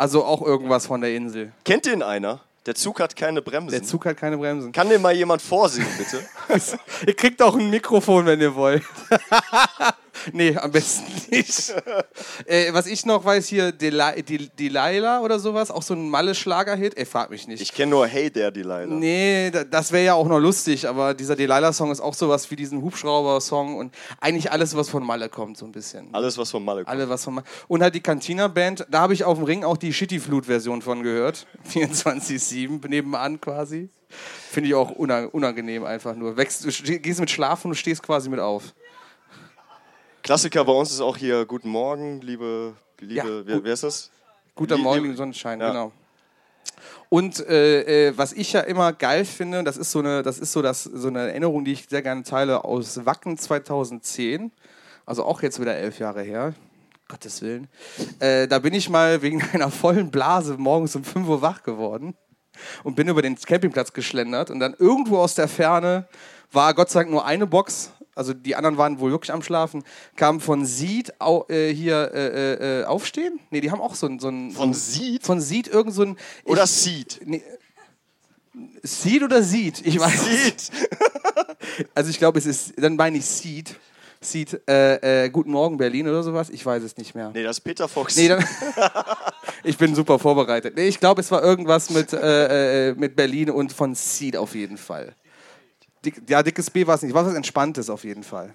Also 0.00 0.24
auch 0.24 0.40
irgendwas 0.40 0.86
von 0.86 1.02
der 1.02 1.14
Insel. 1.14 1.52
Kennt 1.62 1.84
den 1.84 2.02
einer? 2.02 2.40
Der 2.64 2.74
Zug 2.74 3.00
hat 3.00 3.16
keine 3.16 3.42
Bremsen. 3.42 3.72
Der 3.72 3.82
Zug 3.82 4.06
hat 4.06 4.16
keine 4.16 4.38
Bremsen. 4.38 4.72
Kann 4.72 4.88
den 4.88 5.02
mal 5.02 5.14
jemand 5.14 5.42
vorsingen, 5.42 5.90
bitte? 5.98 6.26
ihr 7.06 7.14
kriegt 7.14 7.42
auch 7.42 7.54
ein 7.54 7.68
Mikrofon, 7.68 8.24
wenn 8.24 8.40
ihr 8.40 8.54
wollt. 8.54 8.82
Nee, 10.32 10.56
am 10.56 10.70
besten 10.72 11.04
nicht. 11.30 11.74
äh, 12.46 12.72
was 12.72 12.86
ich 12.86 13.06
noch 13.06 13.24
weiß, 13.24 13.46
hier 13.46 13.72
Deli 13.72 14.22
Del 14.22 14.48
Delilah 14.48 15.20
oder 15.20 15.38
sowas, 15.38 15.70
auch 15.70 15.82
so 15.82 15.94
ein 15.94 16.08
Malle-Schlager-Hit. 16.10 16.96
Ey, 16.96 17.04
frag 17.06 17.30
mich 17.30 17.46
nicht. 17.48 17.60
Ich 17.62 17.72
kenne 17.72 17.90
nur 17.90 18.06
Hey 18.06 18.30
der 18.30 18.50
Delilah. 18.50 18.86
Nee, 18.86 19.50
da- 19.50 19.64
das 19.64 19.92
wäre 19.92 20.04
ja 20.04 20.14
auch 20.14 20.26
noch 20.28 20.38
lustig, 20.38 20.86
aber 20.88 21.14
dieser 21.14 21.36
Delilah-Song 21.36 21.90
ist 21.90 22.00
auch 22.00 22.14
sowas 22.14 22.50
wie 22.50 22.56
diesen 22.56 22.82
Hubschrauber-Song 22.82 23.76
und 23.76 23.94
eigentlich 24.20 24.50
alles, 24.52 24.76
was 24.76 24.88
von 24.88 25.04
Malle 25.04 25.28
kommt, 25.28 25.56
so 25.56 25.64
ein 25.66 25.72
bisschen. 25.72 26.08
Alles, 26.12 26.36
was 26.38 26.50
von 26.50 26.64
Malle 26.64 26.84
kommt. 26.84 26.88
Alle 26.96 27.08
was 27.08 27.24
von 27.24 27.34
Malle. 27.34 27.46
Und 27.68 27.82
halt 27.82 27.94
die 27.94 28.00
Cantina-Band, 28.00 28.86
da 28.90 29.00
habe 29.00 29.14
ich 29.14 29.24
auf 29.24 29.38
dem 29.38 29.44
Ring 29.44 29.64
auch 29.64 29.76
die 29.76 29.92
Shitty-Flut-Version 29.92 30.82
von 30.82 31.02
gehört. 31.02 31.46
24-7 31.72 32.86
nebenan 32.88 33.40
quasi. 33.40 33.88
Finde 34.50 34.68
ich 34.70 34.74
auch 34.74 34.90
unang- 34.90 35.28
unangenehm 35.30 35.84
einfach 35.84 36.16
nur. 36.16 36.36
Wächst, 36.36 36.66
gehst 36.84 37.20
mit 37.20 37.30
Schlafen 37.30 37.68
und 37.68 37.74
stehst 37.76 38.02
quasi 38.02 38.28
mit 38.28 38.40
auf. 38.40 38.74
Klassiker 40.22 40.64
bei 40.64 40.72
uns 40.72 40.90
ist 40.90 41.00
auch 41.00 41.16
hier 41.16 41.44
Guten 41.46 41.68
Morgen, 41.70 42.20
liebe, 42.20 42.74
liebe 43.00 43.14
Ja, 43.14 43.24
wer, 43.46 43.64
wer 43.64 43.72
ist 43.72 43.82
das? 43.82 44.10
Guter 44.54 44.76
Lie- 44.76 44.82
Morgen, 44.82 45.02
liebe- 45.04 45.16
Sonnenschein, 45.16 45.60
Ja. 45.60 45.68
genau. 45.70 45.92
Und 47.08 47.40
äh, 47.48 48.08
äh, 48.08 48.18
was 48.18 48.32
ich 48.32 48.52
ja 48.52 48.60
immer 48.60 48.92
geil 48.92 49.24
finde, 49.24 49.64
das 49.64 49.76
ist 49.76 49.90
so 49.90 49.98
eine, 49.98 50.22
das 50.22 50.38
ist 50.38 50.52
so 50.52 50.62
das, 50.62 50.84
so 50.84 51.08
eine 51.08 51.20
Erinnerung, 51.28 51.64
die 51.64 51.72
ich 51.72 51.86
sehr 51.88 52.02
gerne 52.02 52.22
teile 52.22 52.64
aus 52.64 53.04
Wacken 53.04 53.36
2010, 53.36 54.52
also 55.06 55.24
auch 55.24 55.42
jetzt 55.42 55.60
wieder 55.60 55.74
elf 55.76 55.98
Jahre 55.98 56.22
her. 56.22 56.54
Gottes 57.08 57.42
Willen. 57.42 57.66
Äh, 58.20 58.46
da 58.46 58.60
bin 58.60 58.72
ich 58.74 58.88
mal 58.88 59.22
wegen 59.22 59.42
einer 59.52 59.70
vollen 59.70 60.10
Blase 60.12 60.56
morgens 60.58 60.94
um 60.94 61.02
5 61.02 61.26
Uhr 61.26 61.42
wach 61.42 61.64
geworden 61.64 62.14
und 62.84 62.94
bin 62.94 63.08
über 63.08 63.22
den 63.22 63.34
Campingplatz 63.36 63.92
geschlendert 63.92 64.50
und 64.50 64.60
dann 64.60 64.74
irgendwo 64.78 65.18
aus 65.18 65.34
der 65.34 65.48
Ferne 65.48 66.06
war 66.52 66.74
Gott 66.74 66.90
sei 66.90 67.00
Dank 67.00 67.10
nur 67.10 67.24
eine 67.24 67.46
Box, 67.48 67.90
also 68.20 68.34
die 68.34 68.54
anderen 68.54 68.76
waren 68.76 69.00
wohl 69.00 69.10
wirklich 69.10 69.32
am 69.32 69.42
Schlafen, 69.42 69.82
kam 70.14 70.40
von 70.40 70.66
Seed 70.66 71.18
au, 71.22 71.46
äh, 71.48 71.72
hier 71.72 72.10
äh, 72.12 72.26
äh, 72.26 72.80
äh, 72.80 72.84
aufstehen? 72.84 73.40
Nee, 73.50 73.62
die 73.62 73.70
haben 73.70 73.80
auch 73.80 73.94
so 73.94 74.06
ein... 74.06 74.18
So 74.18 74.28
ein 74.28 74.50
Von 74.50 74.74
so 74.74 74.78
Seed? 74.78 75.22
Von 75.24 75.40
Seed 75.40 75.68
irgend 75.68 75.94
so 75.94 76.02
ein... 76.02 76.16
Oder 76.44 76.64
ich, 76.64 76.70
Seed? 76.70 77.20
nee, 77.24 77.42
Seed 78.82 79.22
oder 79.22 79.42
Seed? 79.42 79.80
Ich 79.86 79.98
weiß. 79.98 80.24
Seed! 80.24 80.70
Also 81.94 82.10
ich 82.10 82.18
glaube, 82.18 82.38
es 82.38 82.46
ist, 82.46 82.72
dann 82.76 82.96
meine 82.96 83.18
ich 83.18 83.24
Seed. 83.24 83.76
Seed, 84.20 84.60
äh, 84.68 85.24
äh, 85.24 85.30
Guten 85.30 85.50
Morgen 85.50 85.76
Berlin 85.76 86.08
oder 86.08 86.22
sowas, 86.22 86.50
ich 86.50 86.64
weiß 86.64 86.82
es 86.82 86.96
nicht 86.96 87.14
mehr. 87.14 87.30
Nee, 87.32 87.42
das 87.42 87.58
ist 87.58 87.64
Peter 87.64 87.88
Fox. 87.88 88.16
Nee, 88.16 88.28
dann, 88.28 88.44
ich 89.64 89.78
bin 89.78 89.94
super 89.94 90.18
vorbereitet. 90.18 90.74
Nee, 90.76 90.88
ich 90.88 91.00
glaube, 91.00 91.20
es 91.20 91.30
war 91.30 91.42
irgendwas 91.42 91.90
mit, 91.90 92.12
äh, 92.12 92.90
äh, 92.90 92.94
mit 92.94 93.16
Berlin 93.16 93.50
und 93.50 93.72
von 93.72 93.94
Seed 93.94 94.36
auf 94.36 94.54
jeden 94.54 94.76
Fall. 94.76 95.14
Dick, 96.04 96.22
ja, 96.28 96.42
dickes 96.42 96.70
B 96.70 96.86
war 96.86 96.94
es 96.94 97.02
nicht. 97.02 97.14
War 97.14 97.26
was 97.26 97.34
Entspanntes 97.34 97.90
auf 97.90 98.04
jeden 98.04 98.22
Fall. 98.22 98.54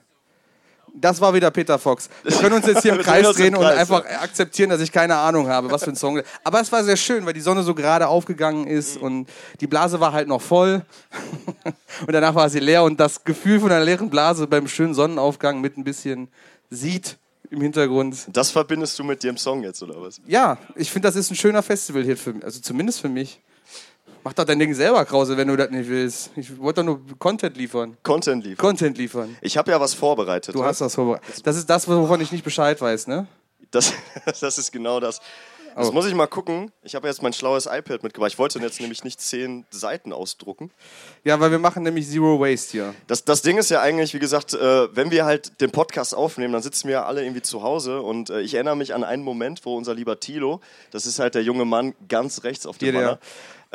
Das 0.98 1.20
war 1.20 1.34
wieder 1.34 1.52
Peter 1.52 1.78
Fox. 1.78 2.10
Wir 2.24 2.38
können 2.38 2.56
uns 2.56 2.66
jetzt 2.66 2.82
hier 2.82 2.94
im 2.94 2.98
drehen 3.04 3.06
Kreis 3.06 3.28
uns 3.28 3.38
im 3.38 3.44
drehen 3.44 3.56
und 3.56 3.64
Kreis, 3.64 3.78
einfach 3.80 4.06
akzeptieren, 4.06 4.70
dass 4.70 4.80
ich 4.80 4.92
keine 4.92 5.18
Ahnung 5.18 5.48
habe, 5.50 5.70
was 5.70 5.84
für 5.84 5.90
ein 5.90 5.96
Song. 5.96 6.22
Aber 6.44 6.62
es 6.62 6.72
war 6.72 6.84
sehr 6.84 6.96
schön, 6.96 7.26
weil 7.26 7.34
die 7.34 7.42
Sonne 7.42 7.64
so 7.64 7.76
gerade 7.76 8.08
aufgegangen 8.08 8.66
ist 8.66 8.98
und 8.98 9.28
die 9.60 9.68
Blase 9.68 10.00
war 10.00 10.14
halt 10.14 10.28
noch 10.28 10.42
voll. 10.42 10.84
und 12.08 12.14
danach 12.14 12.34
war 12.34 12.50
sie 12.50 12.60
leer 12.60 12.84
und 12.84 13.00
das 13.00 13.24
Gefühl 13.24 13.60
von 13.60 13.72
einer 13.72 13.84
leeren 13.84 14.10
Blase 14.10 14.48
beim 14.48 14.68
schönen 14.68 14.94
Sonnenaufgang 14.94 15.60
mit 15.60 15.78
ein 15.78 15.84
bisschen 15.84 16.30
Sieht 16.70 17.18
im 17.52 17.62
Hintergrund. 17.62 18.28
Das 18.34 18.52
verbindest 18.52 18.98
du 18.98 19.04
mit 19.04 19.24
dem 19.24 19.38
Song 19.38 19.64
jetzt, 19.64 19.84
oder 19.84 20.02
was? 20.02 20.20
Ja, 20.26 20.58
ich 20.76 20.92
finde, 20.92 21.08
das 21.08 21.16
ist 21.16 21.30
ein 21.30 21.36
schöner 21.36 21.62
Festival-Hit 21.62 22.20
für 22.20 22.34
mich. 22.34 22.44
Also 22.44 22.60
zumindest 22.60 23.02
für 23.02 23.10
mich. 23.10 23.40
Mach 24.26 24.34
doch 24.34 24.44
dein 24.44 24.58
Ding 24.58 24.74
selber, 24.74 25.06
Krause, 25.06 25.38
wenn 25.38 25.48
du 25.48 25.56
das 25.56 25.70
nicht 25.70 25.88
willst. 25.88 26.32
Ich 26.36 26.58
wollte 26.58 26.82
doch 26.82 26.86
nur 26.86 27.00
Content 27.20 27.56
liefern. 27.58 27.96
Content 28.02 28.44
liefern. 28.44 28.58
Content 28.58 28.98
liefern. 28.98 29.38
Ich 29.40 29.56
habe 29.56 29.70
ja 29.70 29.80
was 29.80 29.94
vorbereitet. 29.94 30.56
Du 30.56 30.62
ne? 30.64 30.66
hast 30.66 30.82
das 30.82 30.96
vorbereitet. 30.96 31.46
Das 31.46 31.56
ist 31.56 31.70
das, 31.70 31.88
wovon 31.88 32.20
ich 32.22 32.32
nicht 32.32 32.44
Bescheid 32.44 32.82
weiß, 32.82 33.06
ne? 33.06 33.28
Das, 33.70 33.94
das 34.42 34.58
ist 34.58 34.72
genau 34.72 35.00
das. 35.00 35.22
Das 35.76 35.90
Oh. 35.90 35.92
muss 35.92 36.08
ich 36.08 36.14
mal 36.16 36.26
gucken. 36.26 36.72
Ich 36.84 36.96
habe 36.96 37.08
jetzt 37.08 37.22
mein 37.22 37.34
schlaues 37.34 37.66
iPad 37.66 38.02
mitgebracht. 38.02 38.32
Ich 38.32 38.40
wollte 38.40 38.58
jetzt 38.60 38.80
nämlich 38.80 39.04
nicht 39.04 39.20
zehn 39.20 39.66
Seiten 39.70 40.14
ausdrucken. 40.14 40.72
Ja, 41.26 41.40
weil 41.42 41.52
wir 41.52 41.60
machen 41.60 41.84
nämlich 41.84 42.10
Zero 42.10 42.40
Waste 42.40 42.72
hier. 42.72 42.96
Das, 43.08 43.26
das 43.26 43.42
Ding 43.42 43.58
ist 43.58 43.70
ja 43.70 43.82
eigentlich, 43.82 44.14
wie 44.14 44.20
gesagt, 44.20 44.54
äh, 44.54 44.96
wenn 44.96 45.12
wir 45.12 45.26
halt 45.26 45.60
den 45.60 45.72
Podcast 45.72 46.16
aufnehmen, 46.16 46.54
dann 46.54 46.62
sitzen 46.62 46.88
wir 46.88 47.06
alle 47.06 47.24
irgendwie 47.24 47.42
zu 47.42 47.62
Hause 47.62 48.02
und 48.02 48.30
äh, 48.30 48.40
ich 48.40 48.54
erinnere 48.54 48.78
mich 48.78 48.94
an 48.94 49.04
einen 49.04 49.22
Moment, 49.22 49.66
wo 49.66 49.76
unser 49.76 49.94
lieber 49.94 50.20
Tilo, 50.20 50.62
das 50.92 51.06
ist 51.06 51.20
halt 51.20 51.36
der 51.36 51.44
junge 51.44 51.66
Mann 51.66 51.94
ganz 52.08 52.44
rechts 52.46 52.66
auf 52.66 52.78
dem 52.78 52.96
Banner, 52.96 53.20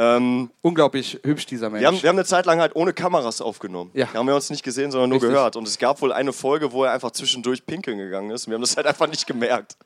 ähm, 0.00 0.50
Unglaublich 0.62 1.21
hübsch, 1.23 1.45
dieser 1.45 1.69
Mensch. 1.69 1.83
wir, 1.83 1.88
haben, 1.88 2.02
wir 2.02 2.09
haben 2.09 2.16
eine 2.16 2.25
Zeit 2.25 2.47
lang 2.47 2.59
halt 2.59 2.75
ohne 2.75 2.95
Kameras 2.95 3.42
aufgenommen. 3.42 3.90
Ja. 3.92 4.09
Da 4.11 4.19
haben 4.19 4.26
wir 4.26 4.35
uns 4.35 4.49
nicht 4.49 4.62
gesehen, 4.62 4.90
sondern 4.90 5.11
nur 5.11 5.16
Richtig. 5.16 5.35
gehört. 5.35 5.57
Und 5.57 5.69
es 5.69 5.78
gab 5.78 6.00
wohl 6.00 6.11
eine 6.11 6.33
Folge, 6.33 6.73
wo 6.73 6.85
er 6.85 6.92
einfach 6.92 7.11
zwischendurch 7.11 7.66
pinkeln 7.66 7.99
gegangen 7.99 8.30
ist. 8.30 8.47
Und 8.47 8.52
wir 8.52 8.54
haben 8.54 8.62
das 8.62 8.78
halt 8.78 8.87
einfach 8.87 9.09
nicht 9.09 9.26
gemerkt. 9.26 9.76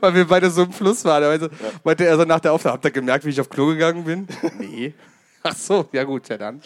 weil 0.00 0.14
wir 0.14 0.26
beide 0.26 0.50
so 0.50 0.64
im 0.64 0.72
Fluss 0.72 1.04
waren. 1.04 1.22
Also, 1.22 1.48
Meinte 1.84 2.06
er 2.06 2.16
so 2.16 2.24
nach 2.24 2.40
der 2.40 2.52
Aufnahme, 2.52 2.74
habt 2.74 2.84
ihr 2.84 2.90
gemerkt, 2.90 3.24
wie 3.24 3.30
ich 3.30 3.40
auf 3.40 3.48
Klo 3.48 3.66
gegangen 3.66 4.04
bin? 4.04 4.26
nee. 4.58 4.94
Ach 5.44 5.56
so, 5.56 5.86
ja 5.92 6.02
gut, 6.02 6.28
ja 6.28 6.36
dann. 6.36 6.60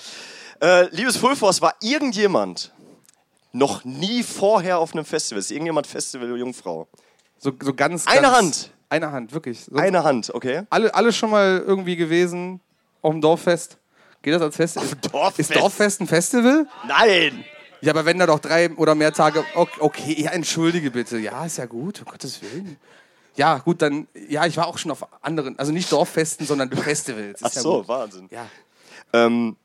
Äh, 0.63 0.89
liebes 0.95 1.19
Fulfors, 1.19 1.61
war 1.61 1.75
irgendjemand 1.83 2.73
noch 3.53 3.85
nie 3.85 4.23
vorher 4.23 4.79
auf 4.79 4.95
einem 4.95 5.05
Festival? 5.05 5.39
Ist 5.39 5.51
irgendjemand 5.51 5.87
Festival, 5.87 6.37
Jungfrau? 6.39 6.89
So, 7.39 7.53
so 7.61 7.75
ganz, 7.75 8.07
Eine 8.07 8.23
ganz, 8.23 8.37
Hand. 8.37 8.71
Eine 8.95 9.11
Hand, 9.11 9.33
wirklich. 9.33 9.65
So, 9.65 9.77
Eine 9.77 10.05
Hand, 10.05 10.33
okay? 10.33 10.63
alle, 10.71 10.95
alle 10.95 11.13
schon 11.13 11.31
mal 11.31 11.63
irgendwie 11.67 11.97
gewesen 11.97 12.61
auf 13.03 13.11
dem 13.11 13.21
Dorffest? 13.21 13.79
Geht 14.23 14.35
das 14.35 14.43
als 14.43 14.55
Festival? 14.55 14.87
Ist, 14.89 15.13
Dorffest? 15.13 15.51
ist 15.51 15.57
Dorffest 15.61 16.01
ein 16.01 16.07
Festival? 16.07 16.67
Nein! 16.87 17.45
Ja, 17.81 17.93
aber 17.93 18.05
wenn 18.07 18.19
da 18.19 18.27
doch 18.27 18.39
drei 18.39 18.71
oder 18.71 18.95
mehr 18.95 19.13
Tage. 19.13 19.45
Okay, 19.55 19.81
okay, 19.81 20.23
ja, 20.23 20.31
entschuldige 20.31 20.93
bitte. 20.93 21.19
Ja, 21.19 21.45
ist 21.45 21.59
ja 21.59 21.67
gut, 21.67 21.99
um 22.01 22.07
Gottes 22.07 22.41
Willen. 22.41 22.77
Ja, 23.35 23.59
gut, 23.59 23.83
dann. 23.83 24.07
Ja, 24.29 24.47
ich 24.47 24.57
war 24.57 24.69
auch 24.69 24.79
schon 24.79 24.93
auf 24.93 25.05
anderen, 25.23 25.59
also 25.59 25.73
nicht 25.73 25.91
Dorffesten, 25.91 26.47
sondern 26.47 26.71
Festivals. 26.71 27.41
Ach 27.43 27.49
Ist 27.49 27.57
ja 27.57 27.63
so, 27.63 27.79
gut. 27.79 27.89
Wahnsinn. 27.89 28.29
Ja. 28.31 28.47
Ähm, 29.13 29.57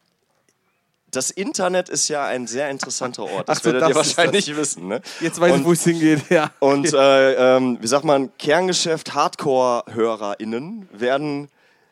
das 1.11 1.31
Internet 1.31 1.89
ist 1.89 2.07
ja 2.07 2.25
ein 2.25 2.47
sehr 2.47 2.69
interessanter 2.69 3.23
Ort. 3.23 3.49
Das 3.49 3.59
Ach 3.59 3.63
so, 3.63 3.73
werdet 3.73 3.89
ihr 3.89 3.93
das 3.93 4.07
ist 4.07 4.17
wahrscheinlich 4.17 4.55
wissen. 4.55 4.87
Ne? 4.87 5.01
Jetzt 5.19 5.39
weiß 5.39 5.51
ich, 5.51 5.57
Und- 5.59 5.65
wo 5.65 5.71
es 5.71 5.83
hingeht. 5.83 6.29
Ja. 6.29 6.51
Und 6.59 6.93
äh, 6.93 7.55
ähm, 7.57 7.77
wie 7.81 7.87
sagt 7.87 8.05
man, 8.05 8.31
Kerngeschäft 8.37 9.13
Hardcore-HörerInnen 9.13 10.87
werden 10.91 11.49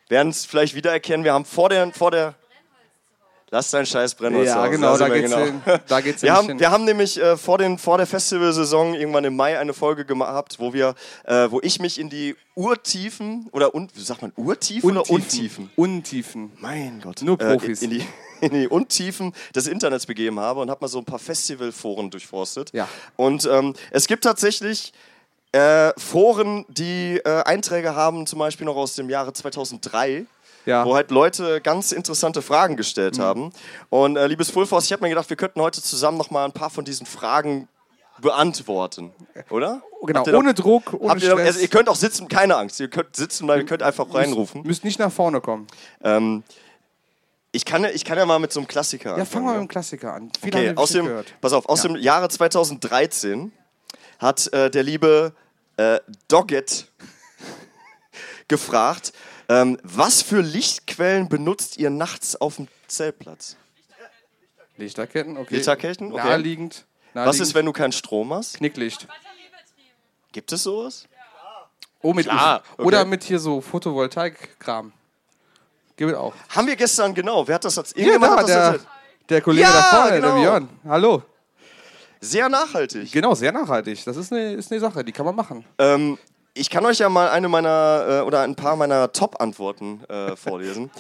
werden 0.10 0.30
es 0.30 0.46
vielleicht 0.46 0.74
wiedererkennen. 0.76 1.24
Wir 1.26 1.34
haben 1.34 1.46
vor 1.46 1.70
der, 1.70 1.92
vor 1.92 2.12
der 2.12 2.36
Lass 3.50 3.72
dein 3.72 3.86
scheiß 3.86 4.16
Brennholz 4.16 4.48
Ja, 4.50 4.58
Hause. 4.62 4.72
genau, 4.72 4.98
da 4.98 5.08
wir 5.10 5.22
geht's 5.22 5.34
hin. 5.36 5.62
Da 5.88 6.02
geht's 6.02 6.22
wir, 6.24 6.34
haben, 6.34 6.48
hin. 6.48 6.60
wir 6.60 6.70
haben 6.70 6.84
nämlich 6.84 7.18
äh, 7.22 7.38
vor, 7.38 7.58
den, 7.58 7.78
vor 7.78 7.98
der 7.98 8.06
Festivalsaison 8.06 8.94
irgendwann 8.94 9.24
im 9.24 9.38
Mai 9.38 9.58
eine 9.58 9.74
Folge 9.74 10.04
gehabt, 10.04 10.60
wo 10.60 10.74
wir, 10.74 10.96
äh, 11.24 11.50
wo 11.50 11.62
ich 11.64 11.80
mich 11.80 11.98
in 11.98 12.10
die 12.10 12.36
Urtiefen 12.56 13.48
oder 13.54 13.74
un, 13.74 13.88
wie 13.94 14.02
sagt 14.02 14.22
man 14.22 14.34
Urtiefen 14.36 14.90
oder 14.90 15.10
Untiefen? 15.10 15.70
Untiefen. 15.78 16.52
Mein 16.60 17.00
Gott. 17.02 17.22
Nur 17.22 17.40
Äh, 17.40 17.54
Profis. 17.58 17.82
in, 17.82 17.92
die, 17.92 18.06
in 18.42 18.52
die 18.52 18.68
Untiefen 18.68 19.34
des 19.56 19.68
Internets 19.68 20.06
begeben 20.06 20.40
habe 20.42 20.60
und 20.60 20.70
habe 20.70 20.82
mal 20.82 20.90
so 20.90 21.00
ein 21.00 21.06
paar 21.06 21.20
Festivalforen 21.20 22.10
durchforstet. 22.10 22.74
Ja. 22.74 22.88
Und 23.16 23.46
ähm, 23.50 23.74
es 23.92 24.08
gibt 24.08 24.26
tatsächlich 24.26 24.92
äh, 25.54 25.94
Foren, 25.98 26.66
die 26.68 27.22
äh, 27.24 27.44
Einträge 27.44 27.96
haben, 27.96 28.28
zum 28.28 28.40
Beispiel 28.40 28.66
noch 28.66 28.76
aus 28.76 28.96
dem 28.96 29.10
Jahre 29.10 29.32
2003. 29.32 30.26
Ja. 30.68 30.86
Wo 30.86 30.96
halt 30.96 31.10
Leute 31.12 31.62
ganz 31.62 31.92
interessante 31.92 32.42
Fragen 32.44 32.76
gestellt 32.78 33.18
Mhm. 33.18 33.22
haben. 33.22 33.54
Und 33.90 34.18
äh, 34.18 34.28
liebes 34.28 34.52
Fulfors, 34.52 34.86
ich 34.86 34.92
habe 34.94 35.02
mir 35.04 35.10
gedacht, 35.10 35.30
wir 35.30 35.38
könnten 35.38 35.62
heute 35.62 35.82
zusammen 35.82 36.18
noch 36.20 36.30
mal 36.30 36.46
ein 36.46 36.52
paar 36.52 36.70
von 36.70 36.86
diesen 36.86 37.06
Fragen 37.08 37.68
beantworten, 38.20 39.12
oder? 39.50 39.82
Genau, 40.06 40.24
ohne 40.28 40.50
noch- 40.50 40.54
Druck, 40.54 40.94
ohne 40.94 41.10
habt 41.12 41.22
ihr 41.24 41.32
Stress. 41.32 41.48
also 41.48 41.60
ihr 41.60 41.68
könnt 41.68 41.88
auch 41.90 41.96
sitzen, 41.96 42.28
keine 42.28 42.56
Angst. 42.58 42.80
Ihr 42.80 42.90
könnt 42.90 43.16
sitzen, 43.16 43.48
weil 43.48 43.60
ihr 43.62 43.66
könnt 43.66 43.82
einfach 43.84 44.14
reinrufen. 44.14 44.64
Müsst 44.64 44.84
nicht 44.84 45.00
nach 45.00 45.12
vorne 45.12 45.40
kommen. 45.42 45.68
Ähm, 46.04 46.44
ich, 47.52 47.64
kann, 47.64 47.84
ja- 47.84 47.90
ich 47.92 48.04
kann 48.06 48.18
ja 48.18 48.26
mal 48.26 48.40
mit 48.40 48.52
so 48.52 48.60
einem 48.60 48.68
Klassiker 48.68 49.12
Ja, 49.12 49.16
fang 49.18 49.22
anfangen. 49.22 49.46
mal 49.46 49.54
mit 49.54 49.62
dem 49.62 49.68
Klassiker 49.70 50.14
an. 50.14 50.32
Viele 50.42 50.58
Okay, 50.72 50.74
aus 50.76 50.92
dem, 50.92 51.06
gehört. 51.06 51.34
pass 51.42 51.54
auf, 51.54 51.68
aus 51.70 51.84
Ja. 51.84 51.90
dem 51.90 51.98
Jahre 51.98 52.28
2013 52.30 53.52
hat 54.20 54.52
äh, 54.52 54.70
der 54.70 54.84
liebe 54.84 55.32
äh, 55.78 56.00
Dogget 56.28 56.88
gefragt, 58.48 59.14
ähm, 59.50 59.78
was 59.84 60.22
für 60.22 60.42
Lichtquellen 60.42 61.30
benutzt 61.30 61.78
ihr 61.78 61.90
nachts 61.90 62.36
auf 62.36 62.58
dem 62.58 62.68
Zeltplatz? 62.88 63.56
Lichterketten, 64.78 65.38
okay. 65.38 65.56
Lichterketten, 65.56 66.14
okay. 66.14 66.24
Naheliegend. 66.24 66.86
Was 67.14 67.26
naheliegend. 67.26 67.48
ist, 67.48 67.56
wenn 67.56 67.66
du 67.66 67.74
keinen 67.74 67.92
Strom 67.92 68.34
hast? 68.34 68.58
Knicklicht. 68.58 69.08
Gibt 70.32 70.52
es 70.52 70.64
sowas? 70.64 71.08
Oh, 72.02 72.14
mit 72.14 72.28
Klar, 72.28 72.62
UV. 72.78 72.86
Oder 72.86 73.02
okay. 73.02 73.10
mit 73.10 73.24
hier 73.24 73.40
so 73.40 73.60
Photovoltaik-Kram. 73.60 74.94
Gibt 75.96 76.14
auch. 76.14 76.34
Haben 76.50 76.68
wir 76.68 76.76
gestern, 76.76 77.14
genau, 77.16 77.48
wer 77.48 77.56
hat 77.56 77.66
das? 77.66 77.74
Hier, 77.74 78.06
Irgendjemand 78.06 78.24
da, 78.24 78.36
hat 78.38 78.40
das 78.44 78.48
der, 78.48 78.58
erzählt. 78.58 78.88
der 79.30 79.42
Kollege 79.42 79.68
Ja, 79.68 79.74
da 79.74 79.82
vorne, 79.82 80.16
genau. 80.18 80.36
der 80.36 80.42
Björn. 80.42 80.70
Hallo. 80.88 81.24
Sehr 82.22 82.50
nachhaltig. 82.50 83.12
Genau, 83.12 83.34
sehr 83.34 83.52
nachhaltig. 83.52 84.04
Das 84.06 84.16
ist 84.16 84.32
eine, 84.32 84.54
ist 84.54 84.72
eine 84.72 84.80
Sache, 84.80 85.04
die 85.04 85.12
kann 85.12 85.26
man 85.26 85.36
machen. 85.36 85.66
Ähm, 85.80 86.18
ich 86.60 86.70
kann 86.70 86.86
euch 86.86 87.00
ja 87.00 87.10
mal 87.10 87.30
eine 87.30 87.48
meiner 87.48 88.06
äh, 88.08 88.22
oder 88.22 88.42
ein 88.42 88.56
paar 88.56 88.76
meiner 88.76 89.12
Top-Antworten 89.12 90.04
äh, 90.10 90.36
vorlesen. 90.36 90.92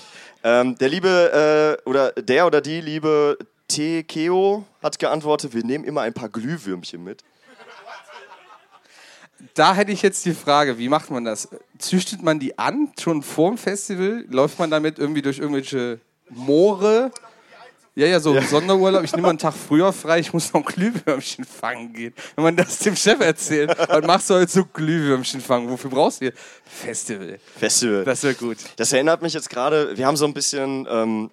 ähm, 0.43 0.77
der 0.77 0.89
liebe 0.89 1.79
äh, 1.85 1.89
oder 1.89 2.11
der 2.13 2.45
oder 2.47 2.61
die 2.61 2.81
liebe 2.81 3.37
Tekeo 3.67 4.65
hat 4.81 4.99
geantwortet: 4.99 5.53
Wir 5.53 5.63
nehmen 5.63 5.83
immer 5.83 6.01
ein 6.01 6.13
paar 6.13 6.29
Glühwürmchen 6.29 7.03
mit. 7.03 7.23
Da 9.53 9.75
hätte 9.75 9.91
ich 9.91 10.01
jetzt 10.01 10.25
die 10.25 10.33
Frage, 10.33 10.77
wie 10.77 10.89
macht 10.89 11.11
man 11.11 11.23
das? 11.23 11.47
Züchtet 11.77 12.23
man 12.23 12.39
die 12.39 12.57
an, 12.57 12.91
schon 12.99 13.21
vorm 13.21 13.57
Festival? 13.57 14.25
Läuft 14.29 14.57
man 14.57 14.71
damit 14.71 14.97
irgendwie 14.97 15.21
durch 15.21 15.37
irgendwelche 15.39 15.99
Moore? 16.29 17.11
Ja, 17.97 18.05
ja, 18.05 18.19
so 18.19 18.39
Sonderurlaub. 18.39 19.03
Ich 19.03 19.11
nehme 19.13 19.23
mal 19.23 19.29
einen 19.29 19.39
Tag 19.39 19.55
früher 19.55 19.91
frei, 19.91 20.19
ich 20.19 20.31
muss 20.31 20.53
noch 20.53 20.61
ein 20.61 20.65
Glühwürmchen 20.65 21.45
fangen 21.45 21.93
gehen. 21.93 22.13
Wenn 22.35 22.43
man 22.43 22.55
das 22.55 22.77
dem 22.77 22.95
Chef 22.95 23.19
erzählt, 23.19 23.75
was 23.75 24.05
machst 24.05 24.29
du 24.29 24.35
heute 24.35 24.51
so 24.51 24.65
Glühwürmchen 24.65 25.41
fangen? 25.41 25.67
Wofür 25.67 25.89
brauchst 25.89 26.21
du 26.21 26.25
hier? 26.25 26.33
Festival. 26.63 27.39
Festival. 27.57 28.03
Das 28.03 28.21
wäre 28.21 28.35
gut. 28.35 28.57
Das 28.75 28.93
erinnert 28.93 29.23
mich 29.23 29.33
jetzt 29.33 29.49
gerade, 29.49 29.97
wir 29.97 30.05
haben 30.05 30.15
so 30.15 30.25
ein 30.25 30.35
bisschen, 30.35 30.87
ähm, 30.87 31.31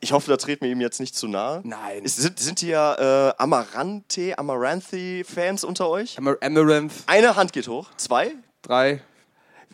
ich 0.00 0.12
hoffe, 0.12 0.30
da 0.30 0.38
treten 0.38 0.64
wir 0.64 0.72
ihm 0.72 0.80
jetzt 0.80 1.00
nicht 1.00 1.14
zu 1.14 1.28
nahe. 1.28 1.60
Nein. 1.64 2.02
Ist, 2.02 2.16
sind, 2.16 2.38
sind 2.38 2.60
hier 2.60 3.34
äh, 3.38 3.42
Amarante, 3.42 4.38
Amaranthi-Fans 4.38 5.64
unter 5.64 5.90
euch? 5.90 6.16
Amar 6.16 6.38
Amaranth, 6.40 6.94
Eine 7.08 7.36
Hand 7.36 7.52
geht 7.52 7.68
hoch, 7.68 7.88
zwei. 7.98 8.32
drei. 8.62 9.02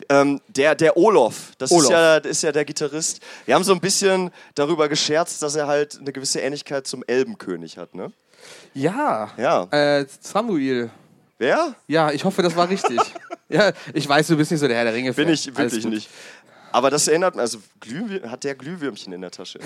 Ähm, 0.09 0.41
der, 0.47 0.75
der 0.75 0.97
Olof, 0.97 1.51
das 1.57 1.71
Olof. 1.71 1.83
Ist, 1.83 1.89
ja, 1.91 2.17
ist 2.17 2.43
ja 2.43 2.51
der 2.51 2.65
Gitarrist. 2.65 3.21
Wir 3.45 3.55
haben 3.55 3.63
so 3.63 3.73
ein 3.73 3.79
bisschen 3.79 4.31
darüber 4.55 4.89
gescherzt, 4.89 5.41
dass 5.41 5.55
er 5.55 5.67
halt 5.67 5.99
eine 5.99 6.11
gewisse 6.11 6.39
Ähnlichkeit 6.39 6.87
zum 6.87 7.03
Elbenkönig 7.05 7.77
hat, 7.77 7.93
ne? 7.93 8.11
Ja. 8.73 9.31
Ja. 9.37 9.63
Äh, 9.71 10.05
Samuel. 10.19 10.89
Wer? 11.37 11.75
Ja, 11.87 12.11
ich 12.11 12.23
hoffe, 12.25 12.41
das 12.41 12.55
war 12.55 12.69
richtig. 12.69 12.99
ja, 13.49 13.71
ich 13.93 14.07
weiß, 14.07 14.27
du 14.27 14.37
bist 14.37 14.51
nicht 14.51 14.59
so 14.59 14.67
der 14.67 14.77
Herr 14.77 14.85
der 14.85 14.93
Ringe. 14.93 15.13
Bin 15.13 15.29
ich 15.29 15.55
wirklich 15.55 15.85
nicht. 15.85 16.09
Aber 16.71 16.89
das 16.89 17.07
erinnert 17.07 17.35
mich, 17.35 17.41
also 17.41 17.59
Glühwür 17.79 18.31
hat 18.31 18.43
der 18.43 18.55
Glühwürmchen 18.55 19.13
in 19.13 19.21
der 19.21 19.31
Tasche. 19.31 19.59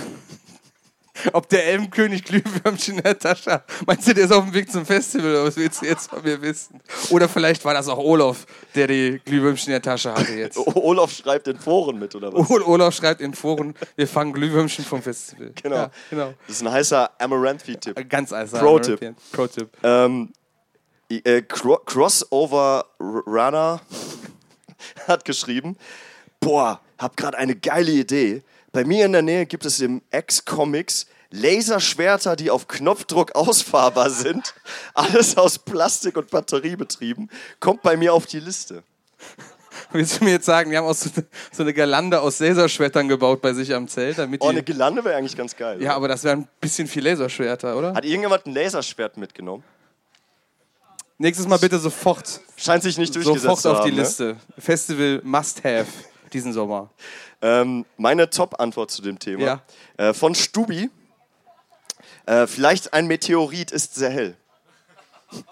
Ob 1.33 1.49
der 1.49 1.65
Elbenkönig 1.67 2.23
Glühwürmchen 2.23 2.97
in 2.97 3.03
der 3.03 3.17
Tasche 3.17 3.51
hat. 3.53 3.63
Meinst 3.85 4.07
du, 4.07 4.13
der 4.13 4.25
ist 4.25 4.31
auf 4.31 4.45
dem 4.45 4.53
Weg 4.53 4.71
zum 4.71 4.85
Festival? 4.85 5.31
Oder 5.31 5.45
was 5.45 5.55
willst 5.57 5.81
du 5.81 5.85
jetzt 5.85 6.09
von 6.09 6.21
mir 6.23 6.41
wissen? 6.41 6.79
Oder 7.09 7.27
vielleicht 7.29 7.63
war 7.65 7.73
das 7.73 7.87
auch 7.87 7.97
Olaf, 7.97 8.45
der 8.75 8.87
die 8.87 9.19
Glühwürmchen 9.25 9.67
in 9.67 9.73
der 9.73 9.81
Tasche 9.81 10.13
hatte 10.13 10.33
jetzt. 10.33 10.57
Olaf 10.75 11.11
schreibt 11.11 11.47
in 11.47 11.57
Foren 11.57 11.99
mit, 11.99 12.13
oder 12.15 12.33
was? 12.33 12.49
Ol- 12.49 12.63
Olaf 12.63 12.93
schreibt 12.95 13.21
in 13.21 13.33
Foren, 13.33 13.73
wir 13.95 14.07
fangen 14.07 14.33
Glühwürmchen 14.33 14.85
vom 14.85 15.01
Festival. 15.01 15.51
Genau. 15.61 15.75
Ja, 15.75 15.91
genau. 16.09 16.33
Das 16.47 16.57
ist 16.57 16.61
ein 16.63 16.71
heißer 16.71 17.09
Amaranthi-Tipp. 17.19 18.09
Ganz 18.09 18.31
einfach. 18.33 18.59
Pro-Tipp. 18.59 19.15
Pro-Tipp. 19.31 19.69
Ähm, 19.83 20.31
äh, 21.09 21.41
Cro 21.41 21.77
Crossover 21.85 22.85
Runner 22.99 23.81
hat 25.07 25.25
geschrieben: 25.25 25.77
Boah, 26.39 26.81
hab 26.97 27.15
gerade 27.17 27.37
eine 27.37 27.55
geile 27.55 27.91
Idee. 27.91 28.43
Bei 28.77 28.85
mir 28.85 29.07
in 29.07 29.11
der 29.11 29.23
Nähe 29.23 29.47
gibt 29.47 29.65
es 29.65 29.79
im 29.79 30.03
X-Comics 30.11 31.07
Laserschwerter, 31.31 32.35
die 32.35 32.51
auf 32.51 32.67
Knopfdruck 32.67 33.33
ausfahrbar 33.33 34.11
sind. 34.11 34.53
Alles 34.93 35.35
aus 35.35 35.57
Plastik 35.57 36.15
und 36.15 36.29
Batterie 36.29 36.75
betrieben. 36.75 37.27
Kommt 37.59 37.81
bei 37.81 37.97
mir 37.97 38.13
auf 38.13 38.27
die 38.27 38.39
Liste. 38.39 38.83
Willst 39.93 40.19
du 40.21 40.25
mir 40.25 40.29
jetzt 40.33 40.45
sagen, 40.45 40.69
die 40.69 40.77
haben 40.77 40.85
auch 40.85 40.93
so, 40.93 41.09
so 41.51 41.63
eine 41.63 41.73
Girlande 41.73 42.21
aus 42.21 42.37
Laserschwertern 42.37 43.07
gebaut 43.07 43.41
bei 43.41 43.51
sich 43.55 43.73
am 43.73 43.87
Zelt? 43.87 44.19
Damit 44.19 44.43
Oh, 44.43 44.49
eine 44.49 44.61
Gelande 44.61 45.03
wäre 45.03 45.15
eigentlich 45.15 45.35
ganz 45.35 45.55
geil. 45.55 45.81
ja, 45.81 45.95
aber 45.95 46.07
das 46.07 46.23
wäre 46.23 46.37
ein 46.37 46.47
bisschen 46.61 46.87
viel 46.87 47.03
Laserschwerter, 47.03 47.75
oder? 47.75 47.95
Hat 47.95 48.05
irgendjemand 48.05 48.45
ein 48.45 48.53
Laserschwert 48.53 49.17
mitgenommen? 49.17 49.63
Nächstes 51.17 51.47
Mal 51.47 51.57
bitte 51.57 51.79
sofort, 51.79 52.41
Scheint 52.57 52.83
sich 52.83 52.99
nicht 52.99 53.15
durchgesetzt 53.15 53.41
sofort 53.41 53.59
zu 53.59 53.71
auf 53.71 53.77
haben. 53.79 53.89
die 53.89 53.95
ne? 53.95 54.03
Liste. 54.03 54.37
Festival 54.59 55.19
must 55.23 55.63
have 55.63 55.87
diesen 56.33 56.53
Sommer. 56.53 56.89
Ähm, 57.41 57.85
meine 57.97 58.29
Top-Antwort 58.29 58.91
zu 58.91 59.01
dem 59.01 59.19
Thema. 59.19 59.43
Ja. 59.45 59.61
Äh, 59.97 60.13
von 60.13 60.35
Stubi. 60.35 60.89
Äh, 62.25 62.47
vielleicht 62.47 62.93
ein 62.93 63.07
Meteorit 63.07 63.71
ist 63.71 63.95
sehr 63.95 64.09
hell. 64.09 64.35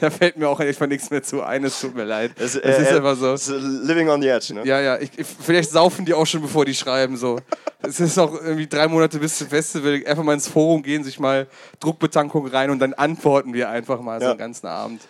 Da 0.00 0.10
fällt 0.10 0.36
mir 0.36 0.48
auch 0.48 0.60
einfach 0.60 0.86
nichts 0.86 1.10
mehr 1.10 1.22
zu 1.22 1.42
ein, 1.42 1.64
es 1.64 1.80
tut 1.80 1.94
mir 1.94 2.04
leid. 2.04 2.32
Das, 2.36 2.54
äh, 2.56 2.80
ist 2.80 2.90
äh, 2.90 2.96
einfach 2.96 3.16
so. 3.16 3.34
living 3.58 4.08
on 4.08 4.20
the 4.22 4.28
edge, 4.28 4.54
ne? 4.54 4.64
Ja, 4.64 4.80
ja, 4.80 4.98
ich, 4.98 5.10
ich, 5.16 5.26
vielleicht 5.26 5.70
saufen 5.70 6.04
die 6.04 6.14
auch 6.14 6.26
schon, 6.26 6.42
bevor 6.42 6.64
die 6.64 6.74
schreiben. 6.74 7.16
So. 7.16 7.40
Es 7.82 8.00
ist 8.00 8.16
noch 8.16 8.32
irgendwie 8.32 8.66
drei 8.66 8.88
Monate 8.88 9.18
bis 9.18 9.38
zum 9.38 9.48
Festival. 9.48 10.02
Einfach 10.06 10.22
mal 10.22 10.34
ins 10.34 10.48
Forum 10.48 10.82
gehen, 10.82 11.04
sich 11.04 11.18
mal 11.18 11.46
Druckbetankung 11.80 12.46
rein 12.46 12.70
und 12.70 12.78
dann 12.78 12.94
antworten 12.94 13.52
wir 13.52 13.68
einfach 13.68 14.00
mal 14.00 14.20
so 14.20 14.26
Ja. 14.26 14.34
den 14.34 14.38
ganzen 14.38 14.66
Abend. 14.66 15.02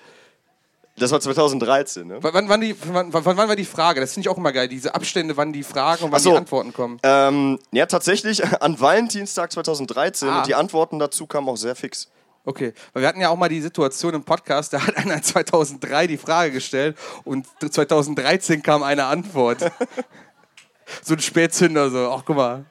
Das 0.96 1.10
war 1.10 1.20
2013, 1.20 2.06
ne? 2.06 2.22
W 2.22 2.28
wann, 2.32 2.48
wann, 2.48 2.60
die, 2.60 2.76
wann, 2.86 3.12
wann, 3.12 3.36
war 3.36 3.56
die 3.56 3.64
Frage? 3.64 4.00
Das 4.00 4.12
finde 4.12 4.28
ich 4.28 4.28
auch 4.28 4.36
immer 4.36 4.52
geil. 4.52 4.68
Diese 4.68 4.94
Abstände, 4.94 5.36
wann 5.36 5.52
die 5.52 5.64
Fragen 5.64 6.04
und 6.04 6.12
wann 6.12 6.20
so. 6.20 6.30
die 6.30 6.36
Antworten 6.36 6.72
kommen. 6.72 7.00
Ähm, 7.02 7.58
ja, 7.72 7.86
tatsächlich 7.86 8.44
an 8.62 8.78
Valentinstag 8.78 9.50
2013 9.50 10.28
Ah. 10.28 10.38
und 10.38 10.46
die 10.46 10.54
Antworten 10.54 11.00
dazu 11.00 11.26
kamen 11.26 11.48
auch 11.48 11.56
sehr 11.56 11.74
fix. 11.74 12.08
Okay, 12.44 12.74
weil 12.92 13.02
wir 13.02 13.08
hatten 13.08 13.20
ja 13.20 13.30
auch 13.30 13.36
mal 13.36 13.48
die 13.48 13.60
Situation 13.60 14.14
im 14.14 14.22
Podcast, 14.22 14.72
da 14.72 14.86
hat 14.86 14.96
einer 14.96 15.20
2003 15.22 16.06
die 16.06 16.18
Frage 16.18 16.52
gestellt 16.52 16.96
und 17.24 17.46
2013 17.60 18.62
kam 18.62 18.82
eine 18.82 19.06
Antwort. 19.06 19.62
so 21.02 21.14
ein 21.14 21.20
Spätzünder, 21.20 21.90
so, 21.90 22.10
ach 22.10 22.22
guck 22.24 22.36
mal. 22.36 22.66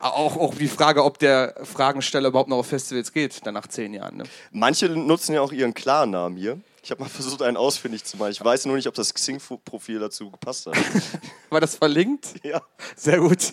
Auch, 0.00 0.36
auch 0.36 0.54
die 0.54 0.68
Frage, 0.68 1.04
ob 1.04 1.18
der 1.18 1.54
Fragensteller 1.62 2.28
überhaupt 2.28 2.48
noch 2.48 2.56
auf 2.56 2.66
Festivals 2.66 3.12
geht, 3.12 3.46
dann 3.46 3.54
nach 3.54 3.66
zehn 3.66 3.92
Jahren. 3.92 4.16
Ne? 4.16 4.24
Manche 4.50 4.88
nutzen 4.88 5.34
ja 5.34 5.42
auch 5.42 5.52
ihren 5.52 5.74
Klarnamen 5.74 6.38
hier. 6.38 6.58
Ich 6.88 6.90
habe 6.90 7.02
mal 7.02 7.10
versucht, 7.10 7.42
einen 7.42 7.58
ausfindig 7.58 8.02
zu 8.04 8.16
machen. 8.16 8.30
Ich 8.30 8.42
weiß 8.42 8.64
nur 8.64 8.74
nicht, 8.76 8.86
ob 8.86 8.94
das 8.94 9.12
Xing-Profil 9.12 9.98
dazu 9.98 10.30
gepasst 10.30 10.64
hat. 10.64 10.74
War 11.50 11.60
das 11.60 11.74
verlinkt? 11.74 12.28
ja. 12.42 12.62
Sehr 12.96 13.18
gut. 13.18 13.52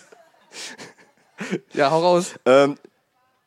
Ja, 1.74 1.90
hau 1.90 2.00
raus. 2.00 2.32
ähm, 2.46 2.78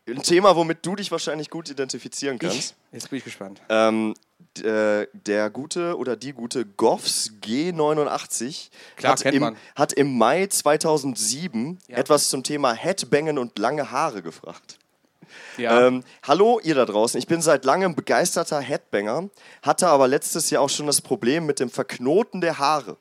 ein 0.08 0.21
Thema, 0.21 0.56
womit 0.56 0.86
du 0.86 0.95
dich 0.95 1.12
wahrscheinlich 1.12 1.49
gut 1.49 1.71
identifizieren 1.71 2.38
kannst. 2.38 2.56
Ich, 2.56 2.73
jetzt 2.91 3.10
bin 3.10 3.17
ich 3.17 3.23
gespannt. 3.23 3.62
Ähm, 3.67 4.13
äh, 4.62 5.08
der 5.13 5.49
gute 5.49 5.97
oder 5.97 6.15
die 6.15 6.34
gute 6.34 6.65
Goffs 6.65 7.32
G89 7.41 8.69
Klar, 8.95 9.13
hat, 9.13 9.21
im, 9.25 9.56
hat 9.75 9.93
im 9.93 10.17
Mai 10.19 10.45
2007 10.45 11.80
Ja. 11.88 11.97
etwas 11.97 12.30
zum 12.30 12.43
Thema 12.43 12.73
Headbangen 12.73 13.39
und 13.39 13.58
lange 13.58 13.89
Haare 13.89 14.21
gefragt. 14.21 14.78
Ja. 15.58 15.88
Ähm, 15.88 16.03
hallo 16.23 16.60
ihr 16.63 16.73
da 16.75 16.86
draußen, 16.86 17.19
ich 17.19 17.27
bin 17.27 17.41
seit 17.41 17.65
langem 17.65 17.95
begeisterter 17.95 18.60
Headbanger, 18.62 19.29
hatte 19.62 19.88
aber 19.88 20.08
letztes 20.08 20.49
Jahr 20.49 20.63
auch 20.63 20.69
schon 20.69 20.88
das 20.88 21.01
Problem 21.01 21.45
mit 21.45 21.60
dem 21.60 21.69
Verknoten 21.69 22.41
der 22.41 22.58
Haare. 22.58 22.97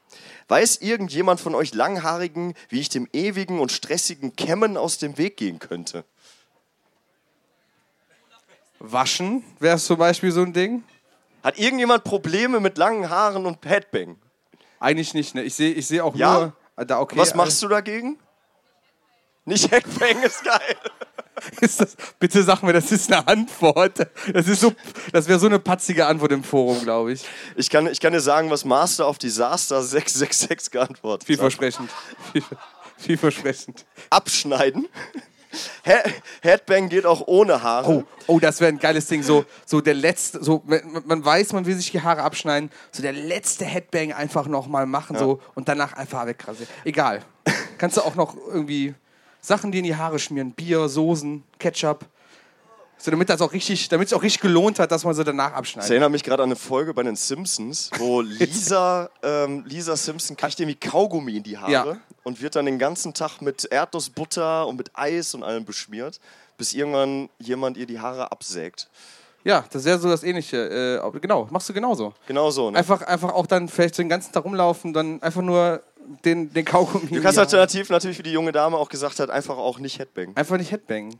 Weiß 0.48 0.78
irgendjemand 0.78 1.40
von 1.40 1.54
euch 1.54 1.74
Langhaarigen, 1.74 2.54
wie 2.68 2.80
ich 2.80 2.88
dem 2.88 3.08
ewigen 3.12 3.60
und 3.60 3.72
stressigen 3.72 4.34
Kämmen 4.36 4.76
aus 4.76 4.98
dem 4.98 5.16
Weg 5.18 5.36
gehen 5.36 5.58
könnte? 5.58 6.04
Waschen 8.78 9.44
wäre 9.58 9.78
zum 9.78 9.98
Beispiel 9.98 10.30
so 10.32 10.42
ein 10.42 10.52
Ding. 10.52 10.84
Hat 11.42 11.58
irgendjemand 11.58 12.04
Probleme 12.04 12.60
mit 12.60 12.78
langen 12.78 13.08
Haaren 13.10 13.46
und 13.46 13.64
Headbang? 13.64 14.16
Eigentlich 14.80 15.14
nicht, 15.14 15.34
ne? 15.34 15.42
Ich 15.42 15.54
sehe 15.54 15.72
ich 15.72 15.86
seh 15.86 16.00
auch 16.00 16.14
Ja? 16.14 16.34
nur. 16.34 16.56
ah, 16.76 16.84
Da, 16.84 17.00
okay, 17.00 17.16
Was 17.16 17.34
machst 17.34 17.62
du 17.62 17.68
dagegen? 17.68 18.18
Nicht 19.44 19.70
Headbang 19.70 20.22
ist 20.22 20.44
geil. 20.44 20.76
Das, 21.60 21.96
bitte 22.18 22.42
sag 22.42 22.62
mir, 22.62 22.72
das 22.72 22.90
ist 22.92 23.12
eine 23.12 23.26
Antwort. 23.26 24.06
Das 24.32 24.48
ist 24.48 24.60
so, 24.60 24.72
das 25.12 25.28
wäre 25.28 25.38
so 25.38 25.46
eine 25.46 25.58
patzige 25.58 26.06
Antwort 26.06 26.32
im 26.32 26.42
Forum, 26.42 26.82
glaube 26.82 27.12
ich. 27.12 27.24
Ich 27.56 27.70
kann, 27.70 27.86
ich 27.86 28.00
kann 28.00 28.12
dir 28.12 28.20
sagen, 28.20 28.50
was 28.50 28.64
Master 28.64 29.08
of 29.08 29.18
Disaster 29.18 29.82
666 29.82 30.70
geantwortet 30.70 31.22
hat. 31.22 31.26
Vielversprechend. 31.26 31.90
Viel, 32.32 32.42
vielversprechend. 32.96 33.84
Abschneiden. 34.10 34.88
He 35.82 35.92
Headbang 36.42 36.88
geht 36.88 37.06
auch 37.06 37.26
ohne 37.26 37.62
Haare. 37.62 37.90
Oh, 37.90 38.04
oh, 38.26 38.38
das 38.38 38.60
wäre 38.60 38.70
ein 38.70 38.78
geiles 38.78 39.06
Ding. 39.06 39.22
So, 39.22 39.46
so 39.64 39.80
der 39.80 39.94
letzte, 39.94 40.44
so, 40.44 40.62
man 40.66 40.82
man 41.06 41.24
weiß, 41.24 41.52
man 41.52 41.64
will 41.64 41.74
sich 41.74 41.90
die 41.90 42.02
Haare 42.02 42.22
abschneiden. 42.22 42.70
So 42.92 43.02
der 43.02 43.14
letzte 43.14 43.64
Headbang 43.64 44.12
einfach 44.12 44.46
nochmal 44.46 44.86
machen 44.86 45.16
so 45.16 45.40
und 45.54 45.68
danach 45.68 45.94
einfach 45.94 46.26
wegrasieren. 46.26 46.68
Egal. 46.84 47.22
Kannst 47.78 47.96
du 47.96 48.02
auch 48.02 48.14
noch 48.14 48.36
irgendwie 48.36 48.94
Sachen, 49.48 49.72
die 49.72 49.78
in 49.78 49.84
die 49.84 49.96
Haare 49.96 50.18
schmieren. 50.18 50.52
Bier, 50.52 50.88
Soßen, 50.88 51.42
Ketchup. 51.58 52.04
So, 53.00 53.10
damit 53.12 53.28
das 53.30 53.40
auch 53.40 53.52
richtig, 53.52 53.88
damit 53.88 54.08
es 54.08 54.12
auch 54.12 54.22
richtig 54.22 54.42
gelohnt 54.42 54.78
hat, 54.80 54.90
dass 54.90 55.04
man 55.04 55.14
sie 55.14 55.22
danach 55.24 55.52
abschneidet. 55.52 55.90
erinnert 55.90 56.10
mich 56.10 56.24
gerade 56.24 56.42
an 56.42 56.48
eine 56.48 56.56
Folge 56.56 56.92
bei 56.92 57.04
den 57.04 57.14
Simpsons, 57.16 57.90
wo 57.96 58.20
Lisa, 58.40 59.08
ähm, 59.22 59.64
Lisa 59.66 59.96
Simpson 59.96 60.36
kriegt 60.36 60.58
irgendwie 60.60 60.78
Kaugummi 60.78 61.36
in 61.36 61.42
die 61.44 61.56
Haare 61.56 61.70
Ja. 61.72 61.96
und 62.24 62.42
wird 62.42 62.56
dann 62.56 62.66
den 62.66 62.78
ganzen 62.78 63.14
Tag 63.14 63.40
mit 63.40 63.64
Erdnussbutter 63.70 64.66
und 64.66 64.76
mit 64.76 64.90
Eis 64.94 65.32
und 65.34 65.44
allem 65.44 65.64
beschmiert, 65.64 66.18
bis 66.56 66.74
irgendwann 66.74 67.28
jemand 67.38 67.76
ihr 67.76 67.86
die 67.86 68.00
Haare 68.00 68.32
absägt. 68.32 68.88
Ja, 69.44 69.64
das 69.70 69.84
wäre 69.84 70.00
so 70.00 70.08
das 70.08 70.24
Ähnliche. 70.24 71.00
Äh, 71.02 71.20
genau, 71.20 71.46
machst 71.50 71.68
du 71.68 71.72
genauso. 71.72 72.12
Genau 72.26 72.50
so. 72.50 72.70
Ne? 72.72 72.78
Einfach, 72.78 73.02
einfach 73.02 73.32
auch 73.32 73.46
dann 73.46 73.68
vielleicht 73.68 73.96
den 73.96 74.08
ganzen 74.08 74.32
Tag 74.32 74.44
rumlaufen, 74.44 74.92
dann 74.92 75.22
einfach 75.22 75.42
nur 75.42 75.82
den, 76.24 76.52
den 76.52 76.64
Kaugummi. 76.64 77.06
Du 77.10 77.22
kannst 77.22 77.38
alternativ 77.38 77.90
natürlich, 77.90 78.18
wie 78.18 78.22
die 78.22 78.32
junge 78.32 78.52
Dame 78.52 78.76
auch 78.76 78.88
gesagt 78.88 79.18
hat, 79.20 79.30
einfach 79.30 79.56
auch 79.56 79.78
nicht 79.78 79.98
Headbang. 79.98 80.36
Einfach 80.36 80.56
nicht 80.56 80.70
Headbang. 80.70 81.18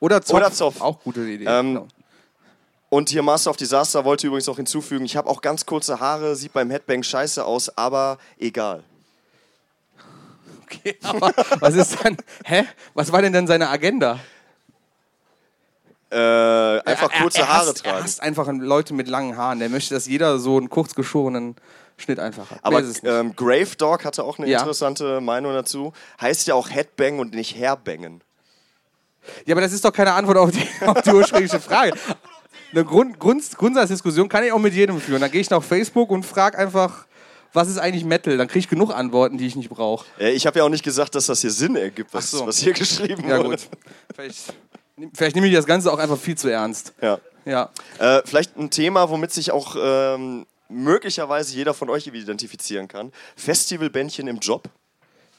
Oder 0.00 0.22
Zopf. 0.22 0.36
Oder 0.36 0.52
Zopf. 0.52 0.80
Auch 0.80 1.00
gute 1.00 1.20
Idee. 1.28 1.44
Ähm, 1.46 1.74
genau. 1.74 1.88
Und 2.90 3.08
hier 3.08 3.22
Master 3.22 3.50
of 3.50 3.56
Disaster 3.56 4.04
wollte 4.04 4.26
übrigens 4.26 4.46
noch 4.46 4.56
hinzufügen, 4.56 5.04
ich 5.04 5.16
habe 5.16 5.28
auch 5.28 5.40
ganz 5.40 5.66
kurze 5.66 5.98
Haare, 5.98 6.36
sieht 6.36 6.52
beim 6.52 6.70
Headbang 6.70 7.02
scheiße 7.02 7.44
aus, 7.44 7.76
aber 7.76 8.18
egal. 8.38 8.84
Okay, 10.62 10.96
aber 11.02 11.32
was 11.60 11.74
ist 11.74 12.04
dann, 12.04 12.16
hä? 12.44 12.64
Was 12.94 13.10
war 13.12 13.20
denn 13.22 13.32
dann 13.32 13.46
seine 13.46 13.68
Agenda? 13.68 14.20
Äh, 16.10 16.16
einfach 16.16 17.12
Er- 17.12 17.20
kurze 17.22 17.40
er, 17.40 17.48
Haare 17.48 17.66
hasst, 17.68 17.78
Er 17.84 17.90
tragen. 17.90 18.04
hasst 18.04 18.22
einfach 18.22 18.46
Leute 18.52 18.94
mit 18.94 19.08
langen 19.08 19.36
Haaren. 19.36 19.58
Der 19.58 19.68
möchte, 19.68 19.94
dass 19.94 20.06
jeder 20.06 20.38
so 20.38 20.56
einen 20.56 20.70
kurz 20.70 20.94
geschorenen 20.94 21.56
Schnitt 21.96 22.18
einfach 22.18 22.50
hat. 22.50 22.58
Aber 22.62 22.82
ähm, 23.04 23.34
Grave 23.36 23.76
Dog 23.78 24.04
hatte 24.04 24.24
auch 24.24 24.38
eine 24.38 24.48
Ja. 24.48 24.58
interessante 24.60 25.20
Meinung 25.20 25.52
dazu. 25.52 25.92
Heißt 26.20 26.46
ja 26.46 26.54
auch 26.54 26.68
Headbang 26.70 27.18
und 27.20 27.34
nicht 27.34 27.56
Hairbangen. 27.56 28.22
Ja, 29.46 29.54
aber 29.54 29.60
das 29.62 29.72
ist 29.72 29.84
doch 29.84 29.92
keine 29.92 30.12
Antwort 30.12 30.36
auf 30.36 30.50
die, 30.50 30.66
auf 30.86 31.00
die 31.02 31.10
ursprüngliche 31.10 31.60
Frage. 31.60 31.92
Eine 32.72 32.84
Grund, 32.84 33.18
Grund, 33.20 33.42
Grundsatzdiskussion 33.56 34.28
kann 34.28 34.44
ich 34.44 34.52
auch 34.52 34.58
mit 34.58 34.74
jedem 34.74 35.00
führen. 35.00 35.20
Dann 35.20 35.30
gehe 35.30 35.40
ich 35.40 35.48
nach 35.50 35.62
Facebook 35.62 36.10
und 36.10 36.24
frage 36.26 36.58
einfach, 36.58 37.06
was 37.52 37.68
ist 37.68 37.78
eigentlich 37.78 38.04
Metal? 38.04 38.36
Dann 38.36 38.48
kriege 38.48 38.58
ich 38.58 38.68
genug 38.68 38.90
Antworten, 38.92 39.38
die 39.38 39.46
ich 39.46 39.54
nicht 39.54 39.70
brauche. 39.70 40.04
Äh, 40.18 40.32
ich 40.32 40.46
habe 40.46 40.58
ja 40.58 40.64
auch 40.64 40.68
nicht 40.68 40.82
gesagt, 40.84 41.14
dass 41.14 41.26
das 41.26 41.40
hier 41.40 41.52
Sinn 41.52 41.76
ergibt, 41.76 42.12
was, 42.12 42.32
so. 42.32 42.44
was 42.46 42.58
hier 42.58 42.72
geschrieben 42.72 43.28
Ja, 43.28 43.38
wurde. 43.38 43.50
gut. 43.50 43.60
Vielleicht, 44.14 44.52
vielleicht 45.14 45.36
nehme 45.36 45.46
ich 45.46 45.54
das 45.54 45.64
Ganze 45.66 45.92
auch 45.92 45.98
einfach 45.98 46.18
viel 46.18 46.36
zu 46.36 46.48
ernst. 46.48 46.92
Ja. 47.00 47.18
Ja. 47.44 47.70
Äh, 47.98 48.22
vielleicht 48.24 48.56
ein 48.56 48.70
Thema, 48.70 49.08
womit 49.08 49.30
sich 49.32 49.52
auch 49.52 49.76
ähm, 49.78 50.44
möglicherweise 50.68 51.54
jeder 51.54 51.74
von 51.74 51.90
euch 51.90 52.06
identifizieren 52.06 52.88
kann. 52.88 53.12
Festivalbändchen 53.36 54.28
im 54.28 54.38
Job. 54.38 54.68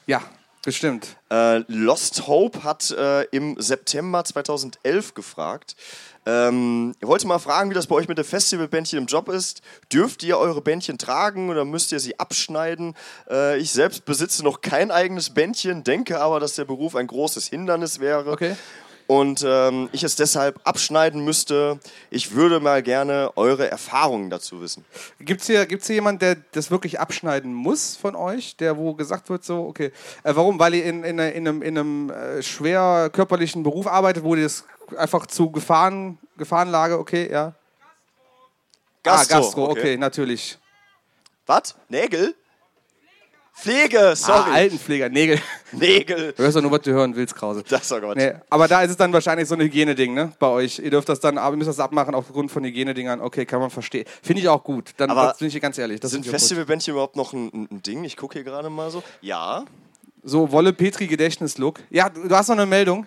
Ja, 0.06 0.22
bestimmt. 0.64 1.16
Äh, 1.30 1.64
Lost 1.68 2.26
Hope 2.26 2.62
hat 2.64 2.90
äh, 2.90 3.22
im 3.24 3.60
September 3.60 4.24
2011 4.24 5.14
gefragt. 5.14 5.76
Ähm, 6.26 6.92
ihr 7.00 7.06
wollt 7.06 7.24
mal 7.24 7.38
fragen, 7.38 7.70
wie 7.70 7.74
das 7.74 7.86
bei 7.86 7.94
euch 7.94 8.08
mit 8.08 8.18
dem 8.18 8.24
Festivalbändchen 8.24 8.98
im 8.98 9.06
Job 9.06 9.28
ist. 9.28 9.62
Dürft 9.92 10.24
ihr 10.24 10.38
eure 10.38 10.60
Bändchen 10.60 10.98
tragen 10.98 11.50
oder 11.50 11.64
müsst 11.64 11.92
ihr 11.92 12.00
sie 12.00 12.18
abschneiden? 12.18 12.94
Äh, 13.30 13.58
ich 13.58 13.70
selbst 13.70 14.04
besitze 14.04 14.42
noch 14.42 14.60
kein 14.60 14.90
eigenes 14.90 15.30
Bändchen, 15.30 15.84
denke 15.84 16.20
aber, 16.20 16.40
dass 16.40 16.54
der 16.56 16.64
Beruf 16.64 16.96
ein 16.96 17.06
großes 17.06 17.46
Hindernis 17.46 18.00
wäre. 18.00 18.32
Okay. 18.32 18.56
Und 19.06 19.44
ähm, 19.46 19.88
ich 19.92 20.02
es 20.02 20.16
deshalb 20.16 20.60
abschneiden 20.64 21.24
müsste. 21.24 21.78
Ich 22.10 22.32
würde 22.32 22.58
mal 22.58 22.82
gerne 22.82 23.30
eure 23.36 23.70
Erfahrungen 23.70 24.30
dazu 24.30 24.60
wissen. 24.60 24.84
Gibt 25.20 25.42
es 25.42 25.46
hier, 25.46 25.64
gibt's 25.66 25.86
hier 25.86 25.94
jemanden, 25.94 26.18
der 26.20 26.36
das 26.52 26.70
wirklich 26.70 26.98
abschneiden 26.98 27.54
muss 27.54 27.96
von 27.96 28.16
euch? 28.16 28.56
Der, 28.56 28.76
wo 28.76 28.94
gesagt 28.94 29.30
wird, 29.30 29.44
so, 29.44 29.66
okay. 29.66 29.92
Äh, 30.24 30.34
warum? 30.34 30.58
Weil 30.58 30.74
ihr 30.74 30.84
in, 30.84 31.04
in, 31.04 31.18
in 31.18 31.48
einem, 31.48 31.62
in 31.62 31.78
einem 31.78 32.10
äh, 32.10 32.42
schwer 32.42 33.08
körperlichen 33.12 33.62
Beruf 33.62 33.86
arbeitet, 33.86 34.24
wo 34.24 34.34
ihr 34.34 34.42
das 34.42 34.64
einfach 34.96 35.26
zu 35.26 35.50
Gefahren, 35.50 36.18
Gefahrenlage, 36.36 36.98
okay, 36.98 37.30
ja. 37.30 37.54
Gastro, 39.04 39.36
ah, 39.36 39.40
Gastro, 39.40 39.70
okay, 39.70 39.96
natürlich. 39.96 40.58
Was? 41.46 41.76
Nägel? 41.88 42.34
Pflege, 43.58 44.14
sorry. 44.16 44.50
Ah, 44.50 44.54
Altenpfleger, 44.54 45.08
Nägel. 45.08 45.40
Nägel. 45.72 46.34
Du 46.36 46.42
hörst 46.42 46.56
doch 46.56 46.62
nur, 46.62 46.70
was 46.70 46.82
du 46.82 46.92
hören 46.92 47.16
willst, 47.16 47.34
Krause. 47.34 47.64
Das 47.66 47.90
oh 47.90 47.98
Gott. 48.00 48.16
Nee, 48.16 48.34
aber 48.50 48.68
da 48.68 48.82
ist 48.82 48.90
es 48.90 48.96
dann 48.98 49.12
wahrscheinlich 49.14 49.48
so 49.48 49.54
ein 49.54 49.60
Hygieneding, 49.62 50.12
ne? 50.12 50.32
Bei 50.38 50.48
euch. 50.48 50.78
Ihr 50.78 50.90
dürft 50.90 51.08
das 51.08 51.20
dann, 51.20 51.38
aber 51.38 51.54
ihr 51.54 51.56
müsst 51.56 51.70
das 51.70 51.80
abmachen 51.80 52.14
aufgrund 52.14 52.50
von 52.52 52.62
Hygienedingern. 52.64 53.20
Okay, 53.22 53.46
kann 53.46 53.60
man 53.60 53.70
verstehen. 53.70 54.04
Finde 54.22 54.42
ich 54.42 54.48
auch 54.48 54.62
gut. 54.62 54.90
Dann 54.98 55.10
Aber 55.10 55.34
bin 55.38 55.48
ich 55.48 55.58
ganz 55.60 55.78
ehrlich. 55.78 56.00
Das 56.00 56.10
Sind. 56.10 56.26
Festivalbändchen 56.26 56.92
überhaupt 56.92 57.16
noch 57.16 57.32
ein, 57.32 57.68
ein- 57.70 57.82
Ding? 57.82 58.04
Ich 58.04 58.16
gucke 58.18 58.34
hier 58.34 58.44
gerade 58.44 58.68
mal 58.68 58.90
so. 58.90 59.02
Ja. 59.22 59.64
So, 60.22 60.52
Wolle 60.52 60.72
Petri 60.74 61.06
Gedächtnislook. 61.06 61.80
Ja, 61.88 62.10
du, 62.10 62.28
du 62.28 62.36
hast 62.36 62.48
noch 62.48 62.56
eine 62.56 62.66
Meldung. 62.66 63.06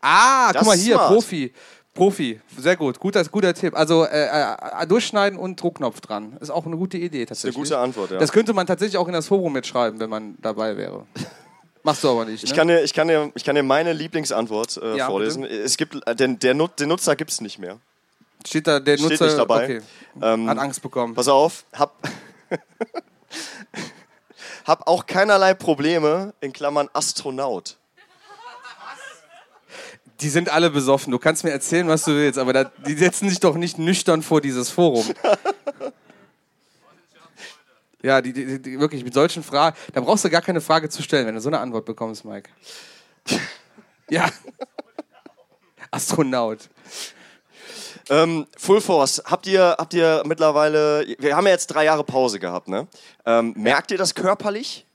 Ah, 0.00 0.52
Das 0.52 0.60
guck 0.60 0.68
mal 0.68 0.76
hier, 0.76 0.94
smart. 0.94 1.08
Profi. 1.12 1.52
Profi, 1.96 2.40
sehr 2.56 2.76
gut. 2.76 3.00
Guter, 3.00 3.24
guter 3.24 3.54
Tipp. 3.54 3.74
Also 3.74 4.04
äh, 4.04 4.28
äh, 4.28 4.86
durchschneiden 4.86 5.38
und 5.38 5.60
Druckknopf 5.60 6.00
dran. 6.00 6.36
Ist 6.40 6.50
auch 6.50 6.66
eine 6.66 6.76
gute 6.76 6.98
Idee 6.98 7.18
Eine 7.18 7.26
tatsächlich. 7.26 7.56
gute 7.56 7.78
Antwort, 7.78 8.10
ja. 8.12 8.18
Das 8.18 8.30
könnte 8.30 8.52
man 8.52 8.66
tatsächlich 8.66 8.98
auch 8.98 9.08
in 9.08 9.14
das 9.14 9.26
Forum 9.26 9.52
mitschreiben, 9.54 9.98
wenn 9.98 10.10
man 10.10 10.36
dabei 10.40 10.76
wäre. 10.76 11.06
Machst 11.82 12.04
du 12.04 12.10
aber 12.10 12.24
nicht. 12.24 12.42
Ne? 12.44 12.50
Ich 12.50 12.54
kann, 12.54 12.68
dir, 12.68 12.82
ich, 12.82 12.92
kann 12.92 13.08
dir, 13.08 13.30
ich 13.34 13.44
kann 13.44 13.54
dir 13.54 13.62
meine 13.62 13.92
Lieblingsantwort 13.92 14.76
äh, 14.82 14.96
Ja, 14.96 15.06
vorlesen. 15.06 15.44
Es 15.44 15.76
gibt, 15.76 16.06
äh, 16.06 16.14
den, 16.14 16.38
der, 16.38 16.54
den 16.54 16.88
Nutzer 16.88 17.16
gibt 17.16 17.30
es 17.30 17.40
nicht 17.40 17.58
mehr. 17.58 17.78
Steht 18.46 18.66
da 18.66 18.78
der 18.80 18.96
Steht 18.96 19.10
Nutzer? 19.10 19.26
nicht 19.26 19.38
dabei. 19.38 19.64
Okay. 19.64 19.80
Ähm, 20.20 20.48
Hat 20.48 20.58
Angst 20.58 20.82
bekommen. 20.82 21.14
Pass 21.14 21.28
auf, 21.28 21.64
hab, 21.72 21.96
hab 24.64 24.86
auch 24.86 25.06
keinerlei 25.06 25.54
Probleme, 25.54 26.34
in 26.40 26.52
Klammern 26.52 26.88
Astronaut. 26.92 27.76
Die 30.20 30.28
sind 30.28 30.48
alle 30.48 30.70
besoffen. 30.70 31.10
Du 31.10 31.18
kannst 31.18 31.44
mir 31.44 31.50
erzählen, 31.50 31.88
was 31.88 32.04
du 32.04 32.12
willst, 32.12 32.38
aber 32.38 32.52
da, 32.52 32.64
die 32.64 32.94
setzen 32.94 33.28
sich 33.28 33.40
doch 33.40 33.56
nicht 33.56 33.78
nüchtern 33.78 34.22
vor 34.22 34.40
dieses 34.40 34.70
Forum. 34.70 35.06
Ja, 38.02 38.20
die, 38.20 38.32
die, 38.32 38.62
die, 38.62 38.78
wirklich 38.78 39.02
mit 39.02 39.14
solchen 39.14 39.42
Fragen, 39.42 39.76
da 39.92 40.00
brauchst 40.00 40.24
du 40.24 40.30
gar 40.30 40.42
keine 40.42 40.60
Frage 40.60 40.88
zu 40.88 41.02
stellen, 41.02 41.26
wenn 41.26 41.34
du 41.34 41.40
so 41.40 41.48
eine 41.48 41.58
Antwort 41.58 41.84
bekommst, 41.86 42.24
Mike. 42.24 42.50
Ja. 44.08 44.28
Astronaut. 45.90 46.68
Ähm, 48.08 48.46
Full 48.56 48.80
Force, 48.80 49.22
habt 49.24 49.48
ihr, 49.48 49.74
habt 49.76 49.92
ihr 49.94 50.22
mittlerweile, 50.24 51.04
wir 51.18 51.36
haben 51.36 51.46
ja 51.46 51.52
jetzt 51.52 51.66
drei 51.66 51.84
Jahre 51.84 52.04
Pause 52.04 52.38
gehabt, 52.38 52.68
ne? 52.68 52.86
Ähm, 53.24 53.52
merkt 53.56 53.90
ihr 53.90 53.98
das 53.98 54.14
körperlich? 54.14 54.86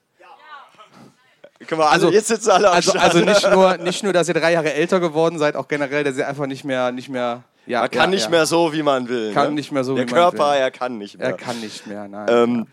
Guck 1.67 1.77
mal, 1.77 1.89
also, 1.89 2.07
Also- 2.07 2.17
jetzt 2.17 2.27
sitzen 2.27 2.49
alle 2.51 2.69
am 2.69 2.75
Also, 2.75 2.93
also 2.93 3.19
nicht, 3.19 3.49
nur, 3.51 3.77
nicht 3.77 4.03
nur, 4.03 4.13
dass 4.13 4.27
ihr 4.27 4.33
drei 4.33 4.53
Jahre 4.53 4.73
älter 4.73 4.99
geworden 4.99 5.37
seid, 5.37 5.55
auch 5.55 5.67
generell, 5.67 6.03
dass 6.03 6.17
ihr 6.17 6.27
einfach 6.27 6.47
nicht 6.47 6.63
mehr, 6.63 6.91
nicht 6.91 7.09
mehr, 7.09 7.43
ja, 7.65 7.81
Man 7.81 7.91
kann 7.91 8.01
ja, 8.01 8.07
nicht 8.15 8.23
ja. 8.25 8.29
mehr 8.29 8.45
so, 8.45 8.73
wie 8.73 8.81
man 8.83 9.07
will. 9.07 9.33
Kann 9.33 9.49
ne? 9.49 9.55
nicht 9.55 9.71
mehr 9.71 9.83
so, 9.83 9.95
Der 9.95 10.07
wie 10.07 10.11
man 10.11 10.19
Körper, 10.21 10.51
will. 10.53 10.59
er 10.59 10.71
kann 10.71 10.97
nicht 10.97 11.17
mehr. 11.17 11.27
Er 11.27 11.33
kann 11.33 11.59
nicht 11.61 11.85
mehr, 11.87 12.07
nein. 12.07 12.27
Ähm, 12.29 12.67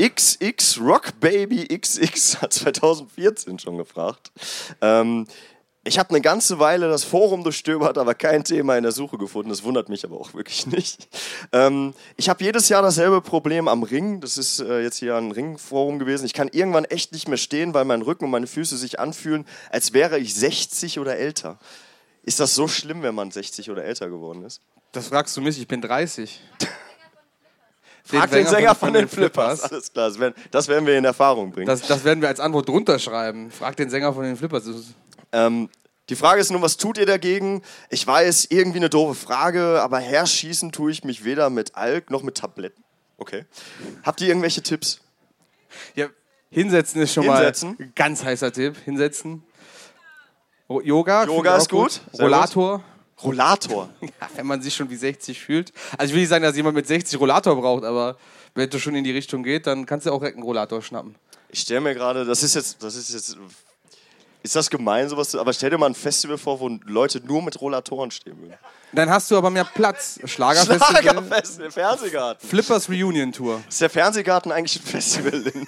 XX 0.00 0.80
Rock 0.80 1.20
Baby 1.20 1.66
XX 1.76 2.40
hat 2.40 2.52
2014 2.52 3.58
schon 3.58 3.76
gefragt. 3.76 4.30
Ähm, 4.80 5.26
ich 5.88 5.98
habe 5.98 6.10
eine 6.10 6.20
ganze 6.20 6.58
Weile 6.58 6.88
das 6.88 7.02
Forum 7.02 7.42
durchstöbert, 7.42 7.98
aber 7.98 8.14
kein 8.14 8.44
Thema 8.44 8.76
in 8.76 8.82
der 8.82 8.92
Suche 8.92 9.18
gefunden. 9.18 9.48
Das 9.48 9.64
wundert 9.64 9.88
mich 9.88 10.04
aber 10.04 10.20
auch 10.20 10.34
wirklich 10.34 10.66
nicht. 10.66 11.08
Ähm, 11.52 11.94
ich 12.16 12.28
habe 12.28 12.44
jedes 12.44 12.68
Jahr 12.68 12.82
dasselbe 12.82 13.20
Problem 13.20 13.66
am 13.66 13.82
Ring. 13.82 14.20
Das 14.20 14.38
ist 14.38 14.60
äh, 14.60 14.82
jetzt 14.82 14.98
hier 14.98 15.16
ein 15.16 15.32
Ringforum 15.32 15.98
gewesen. 15.98 16.26
Ich 16.26 16.34
kann 16.34 16.48
irgendwann 16.48 16.84
echt 16.84 17.12
nicht 17.12 17.26
mehr 17.26 17.38
stehen, 17.38 17.74
weil 17.74 17.84
mein 17.84 18.02
Rücken 18.02 18.26
und 18.26 18.30
meine 18.30 18.46
Füße 18.46 18.76
sich 18.76 19.00
anfühlen, 19.00 19.46
als 19.70 19.92
wäre 19.92 20.18
ich 20.18 20.34
60 20.34 21.00
oder 21.00 21.16
älter. 21.16 21.58
Ist 22.22 22.40
das 22.40 22.54
so 22.54 22.68
schlimm, 22.68 23.02
wenn 23.02 23.14
man 23.14 23.30
60 23.30 23.70
oder 23.70 23.84
älter 23.84 24.08
geworden 24.10 24.44
ist? 24.44 24.60
das 24.92 25.08
fragst 25.08 25.36
du 25.36 25.40
mich, 25.40 25.58
ich 25.58 25.68
bin 25.68 25.80
30. 25.80 26.40
Frag 28.04 28.30
den 28.30 28.46
Sänger 28.46 28.74
von, 28.74 28.94
den 28.94 29.06
Flippers. 29.06 29.64
Alles 29.64 29.92
klar, 29.92 30.08
das 30.08 30.18
werden, 30.18 30.34
das 30.50 30.66
werden 30.66 30.86
wir 30.86 30.96
in 30.96 31.04
Erfahrung 31.04 31.50
bringen. 31.50 31.66
Das, 31.66 31.82
das 31.82 32.04
werden 32.04 32.22
wir 32.22 32.28
als 32.28 32.40
Antwort 32.40 32.66
drunter 32.66 32.98
schreiben. 32.98 33.50
Frag 33.50 33.76
den 33.76 33.90
Sänger 33.90 34.14
von 34.14 34.24
den 34.24 34.34
Flippers. 34.34 34.64
Ähm, 35.32 35.68
die 36.08 36.16
Frage 36.16 36.40
ist 36.40 36.50
nun, 36.50 36.62
was 36.62 36.78
tut 36.78 36.96
ihr 36.96 37.06
dagegen? 37.06 37.62
Ich 37.90 38.06
weiß, 38.06 38.46
irgendwie 38.50 38.78
eine 38.78 38.88
doofe 38.88 39.14
Frage, 39.14 39.82
aber 39.82 39.98
herschießen 39.98 40.72
tue 40.72 40.90
ich 40.90 41.04
mich 41.04 41.24
weder 41.24 41.50
mit 41.50 41.74
Alk 41.76 42.10
noch 42.10 42.22
mit 42.22 42.36
Tabletten. 42.36 42.82
Okay. 43.18 43.44
Habt 44.04 44.20
ihr 44.20 44.28
irgendwelche 44.28 44.62
Tipps? 44.62 45.00
Ja, 45.94 46.06
hinsetzen 46.50 47.02
ist 47.02 47.12
schon 47.12 47.24
Hinsetzen. 47.24 47.70
mal 47.70 47.84
ein 47.84 47.92
ganz 47.94 48.24
heißer 48.24 48.52
Tipp. 48.52 48.76
Hinsetzen. 48.84 49.42
Oh, 50.66 50.80
Yoga. 50.80 51.24
Yoga 51.24 51.56
ist 51.56 51.68
gut. 51.68 52.00
Sehr 52.12 52.24
Rollator. 52.24 52.82
Rollator. 53.22 53.90
Ja, 54.00 54.28
wenn 54.36 54.46
man 54.46 54.62
sich 54.62 54.74
schon 54.74 54.88
wie 54.90 54.96
60 54.96 55.40
fühlt. 55.40 55.72
Also 55.98 56.10
ich 56.10 56.14
will 56.14 56.20
nicht 56.20 56.28
sagen, 56.28 56.44
dass 56.44 56.56
jemand 56.56 56.76
mit 56.76 56.86
60 56.86 57.18
Rollator 57.18 57.56
braucht, 57.56 57.84
aber 57.84 58.16
wenn 58.54 58.70
du 58.70 58.78
schon 58.78 58.94
in 58.94 59.04
die 59.04 59.10
Richtung 59.10 59.42
geht, 59.42 59.66
dann 59.66 59.86
kannst 59.86 60.06
du 60.06 60.12
auch 60.12 60.18
direkt 60.18 60.36
einen 60.36 60.44
Rollator 60.44 60.80
schnappen. 60.80 61.16
Ich 61.50 61.60
stelle 61.60 61.80
mir 61.80 61.94
gerade, 61.94 62.24
das 62.24 62.42
ist 62.42 62.54
jetzt, 62.54 62.82
das 62.82 62.94
ist 62.94 63.12
jetzt, 63.12 63.36
ist 64.48 64.56
das 64.56 64.70
gemein, 64.70 65.08
sowas 65.08 65.30
zu, 65.30 65.40
aber 65.40 65.52
stell 65.52 65.70
dir 65.70 65.78
mal 65.78 65.86
ein 65.86 65.94
Festival 65.94 66.38
vor, 66.38 66.58
wo 66.58 66.68
Leute 66.86 67.20
nur 67.20 67.42
mit 67.42 67.60
Rollatoren 67.60 68.10
stehen 68.10 68.40
würden. 68.40 68.54
Dann 68.92 69.10
hast 69.10 69.30
du 69.30 69.36
aber 69.36 69.50
mehr 69.50 69.64
Platz. 69.64 70.18
Schlagerfestival. 70.24 71.02
Schlagerfestival, 71.02 71.70
Fernsehgarten. 71.70 72.48
Flippers 72.48 72.88
Reunion 72.88 73.30
Tour. 73.30 73.60
Ist 73.68 73.82
der 73.82 73.90
Fernsehgarten 73.90 74.50
eigentlich 74.50 74.80
ein 74.80 74.86
Festival? 74.86 75.44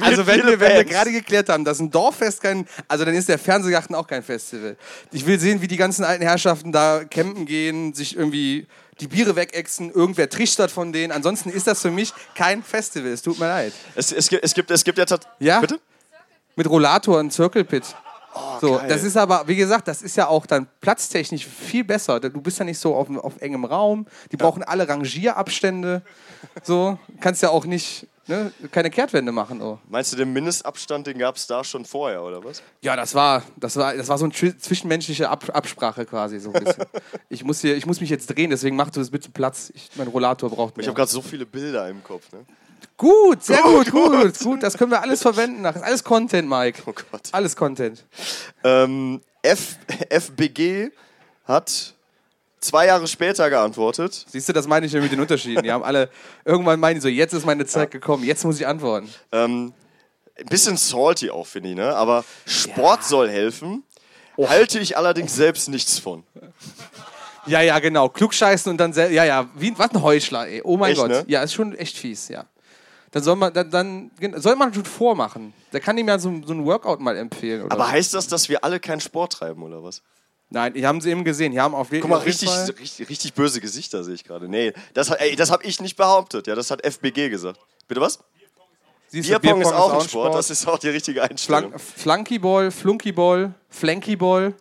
Also 0.00 0.26
wenn 0.26 0.46
wir, 0.46 0.60
wenn 0.60 0.76
wir 0.76 0.84
gerade 0.84 1.10
geklärt 1.10 1.48
haben, 1.48 1.64
dass 1.64 1.80
ein 1.80 1.90
Dorffest 1.90 2.42
kein, 2.42 2.68
also 2.86 3.04
dann 3.04 3.14
ist 3.14 3.28
der 3.28 3.38
Fernsehgarten 3.38 3.94
auch 3.94 4.06
kein 4.06 4.22
Festival. 4.22 4.76
Ich 5.10 5.26
will 5.26 5.40
sehen, 5.40 5.60
wie 5.60 5.66
die 5.66 5.76
ganzen 5.76 6.04
alten 6.04 6.22
Herrschaften 6.22 6.70
da 6.70 7.02
campen 7.04 7.44
gehen, 7.44 7.92
sich 7.92 8.16
irgendwie 8.16 8.68
die 9.00 9.08
Biere 9.08 9.34
wegexen, 9.34 9.90
irgendwer 9.90 10.28
trichtert 10.28 10.70
von 10.70 10.92
denen. 10.92 11.12
Ansonsten 11.12 11.50
ist 11.50 11.66
das 11.66 11.82
für 11.82 11.90
mich 11.90 12.12
kein 12.34 12.62
Festival. 12.62 13.10
Es 13.10 13.22
tut 13.22 13.38
mir 13.40 13.48
leid. 13.48 13.72
Es, 13.96 14.12
es, 14.12 14.28
gibt, 14.28 14.44
es, 14.44 14.54
gibt, 14.54 14.70
es 14.70 14.84
gibt 14.84 14.98
ja 14.98 15.06
Ja? 15.40 15.60
Bitte? 15.60 15.80
Mit 16.58 16.68
Rollator 16.68 17.20
und 17.20 17.32
Circle 17.32 17.62
Pit. 17.64 17.84
so, 18.60 18.76
geil. 18.78 18.88
das 18.88 19.04
ist 19.04 19.16
aber, 19.16 19.46
wie 19.46 19.54
gesagt, 19.54 19.86
das 19.86 20.02
ist 20.02 20.16
ja 20.16 20.26
auch 20.26 20.44
dann 20.44 20.66
platztechnisch 20.80 21.46
viel 21.46 21.84
besser. 21.84 22.18
Du 22.18 22.40
bist 22.40 22.58
ja 22.58 22.64
nicht 22.64 22.78
so 22.80 22.94
auf, 22.96 23.08
auf 23.18 23.40
engem 23.40 23.64
Raum. 23.64 24.06
Die 24.32 24.36
brauchen 24.36 24.64
alle 24.64 24.88
Rangierabstände. 24.88 26.02
So, 26.64 26.98
kannst 27.20 27.42
ja 27.44 27.50
auch 27.50 27.64
nicht, 27.64 28.08
ne, 28.26 28.52
keine 28.72 28.90
Kehrtwende 28.90 29.30
machen. 29.30 29.62
Oh. 29.62 29.78
Meinst 29.88 30.12
du, 30.12 30.16
den 30.16 30.32
Mindestabstand, 30.32 31.06
den 31.06 31.18
gab 31.18 31.36
es 31.36 31.46
da 31.46 31.62
schon 31.62 31.84
vorher, 31.84 32.22
oder 32.24 32.42
was? 32.44 32.60
Ja, 32.80 32.96
das 32.96 33.14
war, 33.14 33.44
das 33.56 33.76
war, 33.76 33.94
das 33.94 34.08
war 34.08 34.18
so 34.18 34.24
eine 34.24 34.34
zwi- 34.34 34.58
zwischenmenschliche 34.58 35.28
Ab 35.28 35.44
Absprache 35.52 36.04
quasi 36.06 36.40
so 36.40 36.52
ein 36.52 36.64
bisschen. 36.64 36.84
ich, 37.28 37.44
muss 37.44 37.60
hier, 37.60 37.76
ich 37.76 37.86
muss 37.86 38.00
mich 38.00 38.10
jetzt 38.10 38.26
drehen, 38.26 38.50
deswegen 38.50 38.74
mach 38.76 38.90
du 38.90 38.98
das 38.98 39.10
bitte 39.10 39.30
Platz. 39.30 39.70
Ich, 39.74 39.90
mein 39.94 40.08
Rollator 40.08 40.50
braucht 40.50 40.72
Ich 40.72 40.78
mehr. 40.78 40.86
habe 40.88 40.96
gerade 40.96 41.10
so 41.10 41.22
viele 41.22 41.46
Bilder 41.46 41.88
im 41.88 42.02
Kopf. 42.02 42.30
Ne? 42.32 42.40
Gut, 42.98 43.44
sehr 43.44 43.62
gut, 43.62 43.90
gut, 43.92 44.38
gut, 44.40 44.62
Das 44.62 44.76
können 44.76 44.90
wir 44.90 45.00
alles 45.00 45.22
verwenden. 45.22 45.62
Das 45.62 45.76
ist 45.76 45.82
alles 45.82 46.04
Content, 46.04 46.48
Mike. 46.48 46.82
Oh 46.84 46.92
Gott. 46.92 47.28
Alles 47.30 47.54
Content. 47.54 48.04
Ähm, 48.64 49.20
F, 49.40 49.76
FBG 50.10 50.90
hat 51.44 51.94
zwei 52.58 52.86
Jahre 52.86 53.06
später 53.06 53.48
geantwortet. 53.50 54.26
Siehst 54.28 54.48
du, 54.48 54.52
das 54.52 54.66
meine 54.66 54.84
ich 54.84 54.92
ja 54.92 55.00
mit 55.00 55.12
den 55.12 55.20
Unterschieden. 55.20 55.62
Die 55.62 55.70
haben 55.70 55.84
alle, 55.84 56.10
irgendwann 56.44 56.80
meinen 56.80 56.96
die 56.96 57.00
so, 57.00 57.08
jetzt 57.08 57.32
ist 57.32 57.46
meine 57.46 57.64
Zeit 57.66 57.92
gekommen, 57.92 58.24
jetzt 58.24 58.44
muss 58.44 58.58
ich 58.58 58.66
antworten. 58.66 59.08
Ähm, 59.30 59.72
ein 60.36 60.46
bisschen 60.46 60.76
salty 60.76 61.30
auch, 61.30 61.46
finde 61.46 61.70
ich, 61.70 61.76
ne? 61.76 61.94
Aber 61.94 62.24
Sport 62.46 63.04
soll 63.04 63.30
helfen. 63.30 63.84
Halte 64.36 64.80
ich 64.80 64.96
allerdings 64.96 65.34
selbst 65.34 65.68
nichts 65.68 66.00
von. 66.00 66.24
Ja, 67.46 67.60
ja, 67.60 67.78
genau. 67.78 68.08
Klugscheißen 68.08 68.70
und 68.70 68.78
dann 68.78 68.92
selber. 68.92 69.12
Ja, 69.12 69.24
ja, 69.24 69.48
wie 69.54 69.76
was 69.78 69.90
ein 69.92 70.02
Heuchler, 70.02 70.48
ey. 70.48 70.62
Oh 70.64 70.76
mein 70.76 70.92
Echt, 70.92 71.00
Gott. 71.00 71.10
ne? 71.10 71.24
Ja, 71.28 71.42
ist 71.42 71.54
schon 71.54 71.74
echt 71.76 71.96
fies, 71.96 72.28
ja. 72.28 72.44
Dann 73.10 73.22
soll 73.22 73.36
man, 73.36 73.52
dann, 73.54 73.70
dann 73.70 74.10
soll 74.36 74.54
man 74.56 74.72
schon 74.74 74.84
vormachen. 74.84 75.54
Da 75.70 75.80
kann 75.80 75.96
ihm 75.96 76.08
ja 76.08 76.18
so, 76.18 76.30
so 76.44 76.52
ein 76.52 76.64
Workout 76.64 77.00
mal 77.00 77.16
empfehlen. 77.16 77.70
Aber 77.70 77.84
so. 77.86 77.90
heißt 77.90 78.14
das, 78.14 78.26
dass 78.26 78.48
wir 78.48 78.62
alle 78.64 78.80
keinen 78.80 79.00
Sport 79.00 79.32
treiben, 79.34 79.62
oder 79.62 79.82
was? 79.82 80.02
Nein, 80.50 80.72
die 80.74 80.86
haben 80.86 81.00
sie 81.00 81.10
eben 81.10 81.24
gesehen. 81.24 81.52
Die 81.52 81.60
haben 81.60 81.74
auf, 81.74 81.90
je- 81.92 82.00
Guck 82.00 82.10
mal, 82.10 82.16
jeden 82.18 82.28
richtig, 82.28 82.48
Fall. 82.48 82.70
richtig, 82.78 83.08
richtig 83.08 83.34
böse 83.34 83.60
Gesichter 83.60 84.02
sehe 84.04 84.14
ich 84.14 84.24
gerade. 84.24 84.48
Nee, 84.48 84.72
das, 84.94 85.10
ey, 85.10 85.36
das 85.36 85.50
habe 85.50 85.64
ich 85.64 85.80
nicht 85.80 85.96
behauptet. 85.96 86.46
Ja, 86.46 86.54
das 86.54 86.70
hat 86.70 86.84
FBG 86.84 87.28
gesagt. 87.28 87.60
Bitte 87.86 88.00
was? 88.00 88.18
Siehst 89.10 89.28
Bierpong 89.28 89.62
ist 89.62 89.72
auch 89.72 89.94
ein 90.02 90.08
Sport. 90.08 90.34
Das 90.34 90.50
ist 90.50 90.66
auch 90.68 90.78
die 90.78 90.88
richtige 90.90 91.22
Einstellung. 91.22 91.70
Flank 91.78 91.80
Flunkyball, 91.80 92.70
Flunkyball, 92.70 93.54
Flankyball. 93.70 94.54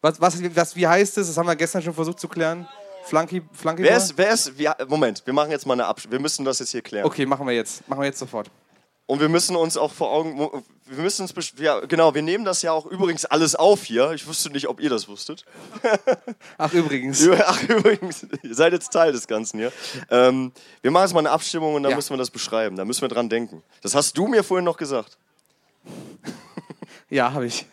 Was, 0.00 0.20
was, 0.20 0.56
was, 0.56 0.76
wie 0.76 0.86
heißt 0.86 1.18
es? 1.18 1.28
Das 1.28 1.36
haben 1.36 1.46
wir 1.46 1.56
gestern 1.56 1.82
schon 1.82 1.94
versucht 1.94 2.18
zu 2.20 2.28
klären. 2.28 2.68
Flunky, 3.04 3.42
Flunkyball? 3.52 3.90
Wer 3.90 3.96
ist, 3.96 4.18
wer 4.18 4.30
ist, 4.32 4.58
wir, 4.58 4.76
Moment, 4.88 5.22
wir 5.24 5.32
machen 5.32 5.50
jetzt 5.50 5.66
mal 5.66 5.72
eine 5.74 5.86
Abstimmung. 5.86 6.12
Wir 6.12 6.20
müssen 6.20 6.44
das 6.44 6.58
jetzt 6.58 6.70
hier 6.72 6.82
klären. 6.82 7.06
Okay, 7.06 7.24
machen 7.26 7.46
wir 7.46 7.54
jetzt. 7.54 7.86
Machen 7.88 8.00
wir 8.00 8.06
jetzt 8.06 8.18
sofort. 8.18 8.50
Und 9.06 9.20
wir 9.20 9.30
müssen 9.30 9.56
uns 9.56 9.78
auch 9.78 9.90
vor 9.90 10.10
Augen, 10.12 10.38
wir 10.84 11.02
müssen 11.02 11.22
uns, 11.22 11.52
ja, 11.58 11.80
genau, 11.80 12.14
wir 12.14 12.20
nehmen 12.20 12.44
das 12.44 12.60
ja 12.60 12.72
auch 12.72 12.84
übrigens 12.84 13.24
alles 13.24 13.54
auf 13.54 13.84
hier. 13.84 14.12
Ich 14.12 14.26
wusste 14.26 14.50
nicht, 14.50 14.68
ob 14.68 14.80
ihr 14.80 14.90
das 14.90 15.08
wusstet. 15.08 15.46
Ach, 16.58 16.72
übrigens. 16.74 17.26
Ach, 17.46 17.62
übrigens, 17.62 18.26
ihr 18.42 18.54
seid 18.54 18.74
jetzt 18.74 18.92
Teil 18.92 19.12
des 19.12 19.26
Ganzen 19.26 19.60
hier. 19.60 19.72
Ähm, 20.10 20.52
wir 20.82 20.90
machen 20.90 21.04
jetzt 21.04 21.14
mal 21.14 21.20
eine 21.20 21.30
Abstimmung 21.30 21.74
und 21.74 21.84
dann 21.84 21.90
Ja. 21.90 21.96
müssen 21.96 22.10
wir 22.10 22.18
das 22.18 22.30
beschreiben. 22.30 22.76
Da 22.76 22.84
müssen 22.84 23.00
wir 23.00 23.08
dran 23.08 23.30
denken. 23.30 23.62
Das 23.80 23.94
hast 23.94 24.18
du 24.18 24.26
mir 24.28 24.44
vorhin 24.44 24.64
noch 24.64 24.76
gesagt. 24.76 25.16
Ja, 27.10 27.32
habe 27.32 27.46
ich. 27.46 27.64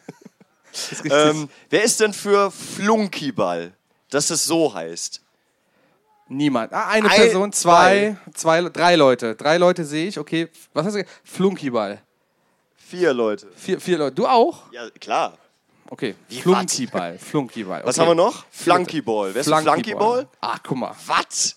Ist. 0.72 1.04
Ähm, 1.10 1.50
wer 1.70 1.84
ist 1.84 2.00
denn 2.00 2.14
für 2.14 2.52
Flunkyball? 2.52 3.74
Dass 4.10 4.30
es 4.30 4.46
so 4.46 4.74
heißt. 4.74 5.22
Niemand. 6.28 6.74
Ah, 6.74 6.88
eine 6.88 7.10
Ein- 7.10 7.16
Person, 7.16 7.52
zwei, 7.54 8.18
zwei, 8.34 8.62
drei 8.70 8.96
Leute. 8.96 9.36
Drei 9.36 9.58
Leute 9.58 9.86
sehe 9.86 10.08
ich. 10.08 10.18
Okay, 10.18 10.50
was 10.74 10.86
hast 10.86 10.94
du 10.96 11.00
gesagt? 11.04 11.22
Flunkyball. 11.24 12.02
Vier 12.76 13.14
Leute. 13.14 13.48
Vier, 13.56 13.80
vier 13.80 13.98
Leute. 13.98 14.16
Du 14.16 14.28
auch? 14.28 14.72
Ja, 14.72 14.90
klar. 15.00 15.38
Okay. 15.90 16.16
Wie, 16.30 16.42
Flunkyball. 16.42 17.20
Flunkyball. 17.20 17.80
Okay. 17.80 17.88
Was 17.88 18.00
haben 18.00 18.08
wir 18.08 18.16
noch? 18.16 18.46
Flunkyball. 18.50 19.34
Wer 19.34 19.42
ist 19.42 19.48
Flunkyball? 19.48 20.28
Ach, 20.42 20.60
guck 20.64 20.78
mal. 20.78 20.96
Was? 21.06 21.56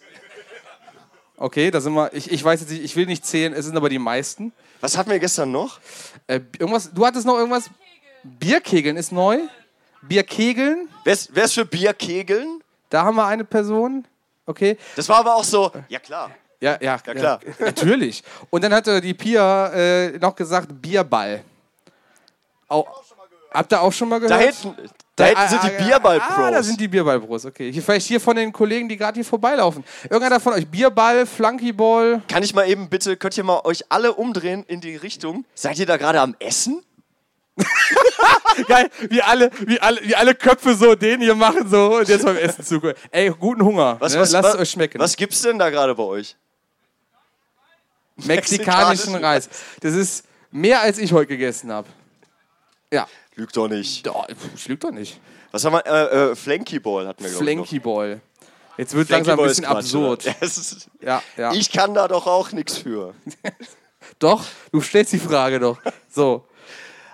Okay, 1.36 1.70
da 1.70 1.80
sind 1.80 1.94
wir. 1.94 2.12
Ich, 2.12 2.30
ich 2.30 2.44
weiß 2.44 2.60
jetzt 2.60 2.70
nicht, 2.70 2.82
ich 2.82 2.96
will 2.96 3.06
nicht 3.06 3.24
zählen, 3.24 3.52
es 3.52 3.64
sind 3.64 3.76
aber 3.76 3.88
die 3.88 3.98
meisten. 3.98 4.52
Was 4.80 4.96
hatten 4.98 5.10
wir 5.10 5.18
gestern 5.18 5.50
noch? 5.52 5.80
Äh, 6.26 6.40
irgendwas, 6.58 6.92
du 6.92 7.06
hattest 7.06 7.26
noch 7.26 7.36
irgendwas? 7.38 7.70
Bierkegeln 8.22 8.96
ist 8.96 9.12
neu. 9.12 9.38
Bierkegeln, 10.02 10.88
Wer 11.04 11.12
ist, 11.12 11.30
wer 11.34 11.44
ist 11.44 11.54
für 11.54 11.64
Bierkegeln? 11.64 12.62
da 12.90 13.04
haben 13.04 13.16
wir 13.16 13.26
eine 13.26 13.44
Person. 13.44 14.06
Okay. 14.46 14.78
Das 14.96 15.08
war 15.08 15.18
aber 15.18 15.34
auch 15.34 15.44
so. 15.44 15.70
Ja, 15.88 15.98
klar. 15.98 16.30
Ja, 16.60 16.72
ja, 16.80 16.98
Ja, 17.06 17.14
klar. 17.14 17.40
natürlich. 17.58 18.22
Und 18.50 18.64
dann 18.64 18.72
hatte 18.72 19.00
die 19.00 19.14
Pia 19.14 19.68
äh, 19.72 20.18
noch 20.18 20.34
gesagt 20.34 20.68
Bierball. 20.80 21.42
Au, 22.68 22.86
habt 23.52 23.72
ihr 23.72 23.80
auch 23.80 23.92
schon 23.92 24.08
mal 24.08 24.20
Da 24.20 24.36
gehört? 24.38 24.54
hinten, 24.54 24.88
da 25.16 25.24
hinten 25.26 25.48
sind 25.48 25.62
die 25.64 25.84
Bierball-Pros. 25.84 26.38
Ah, 26.38 26.50
da 26.50 26.62
sind 26.62 26.80
die 26.80 26.88
Bierball-Pros, 26.88 27.46
okay. 27.46 27.72
Hier, 27.72 27.82
vielleicht 27.82 28.06
hier 28.06 28.20
von 28.20 28.36
den 28.36 28.52
Kollegen, 28.52 28.88
die 28.88 28.96
gerade 28.96 29.14
hier 29.16 29.24
vorbeilaufen. 29.24 29.84
Irgendeiner 30.04 30.40
von 30.40 30.52
euch, 30.54 30.66
Bierball, 30.66 31.26
Flunkyball. 31.26 32.22
Kann 32.28 32.42
ich 32.42 32.54
mal 32.54 32.68
eben 32.68 32.88
bitte, 32.88 33.16
könnt 33.16 33.36
ihr 33.36 33.44
mal 33.44 33.60
euch 33.64 33.84
alle 33.90 34.14
umdrehen 34.14 34.64
in 34.68 34.80
die 34.80 34.96
Richtung? 34.96 35.44
Seid 35.54 35.78
ihr 35.78 35.86
da 35.86 35.96
gerade 35.96 36.20
am 36.20 36.34
Essen? 36.38 36.82
Geil, 38.68 38.90
wie 39.08 39.22
alle, 39.22 39.50
wie, 39.66 39.80
alle, 39.80 40.00
wie 40.02 40.14
alle 40.14 40.34
Köpfe 40.34 40.74
so 40.74 40.94
den 40.94 41.20
hier 41.20 41.34
machen 41.34 41.68
so 41.68 41.96
und 41.96 42.08
jetzt 42.08 42.24
beim 42.24 42.36
Essen 42.36 42.64
zugucken. 42.64 42.94
Ey, 43.10 43.30
guten 43.30 43.64
Hunger. 43.64 43.96
Was, 43.98 44.14
ne? 44.14 44.20
was, 44.20 44.32
Lasst 44.32 44.44
was, 44.44 44.54
es 44.54 44.60
euch 44.60 44.70
schmecken. 44.70 45.00
Was 45.00 45.16
gibt's 45.16 45.42
denn 45.42 45.58
da 45.58 45.70
gerade 45.70 45.94
bei 45.94 46.02
euch? 46.02 46.36
Mexikanischen 48.16 49.14
Reis. 49.14 49.48
Das 49.80 49.94
ist 49.94 50.24
mehr, 50.50 50.80
als 50.80 50.98
ich 50.98 51.12
heute 51.12 51.28
gegessen 51.28 51.70
habe. 51.70 51.88
Ja. 52.92 53.06
Lügt 53.36 53.56
doch 53.56 53.68
nicht. 53.68 54.04
Doch, 54.06 54.26
ich 54.54 54.66
lüge 54.66 54.80
doch 54.80 54.90
nicht. 54.90 55.20
Was 55.52 55.64
haben 55.64 55.74
wir? 55.74 55.86
Äh, 55.86 56.30
äh, 56.30 56.36
Flankyball 56.36 57.06
hatten 57.06 57.22
wir, 57.22 57.30
glaube 57.30 57.50
ich. 57.50 57.56
noch. 57.56 57.66
Flankyball. 57.66 58.20
Jetzt 58.76 58.94
wird 58.94 59.08
langsam 59.08 59.38
ein 59.38 59.46
bisschen 59.46 59.64
absurd. 59.64 60.24
Ja, 60.24 60.34
ist, 60.40 60.88
Ja, 61.00 61.22
ja. 61.36 61.52
Ich 61.52 61.70
kann 61.70 61.94
da 61.94 62.08
doch 62.08 62.26
auch 62.26 62.52
nichts 62.52 62.78
für. 62.78 63.14
Doch, 64.18 64.44
du 64.72 64.80
stellst 64.80 65.12
die 65.12 65.18
Frage 65.18 65.60
doch. 65.60 65.78
So, 66.08 66.44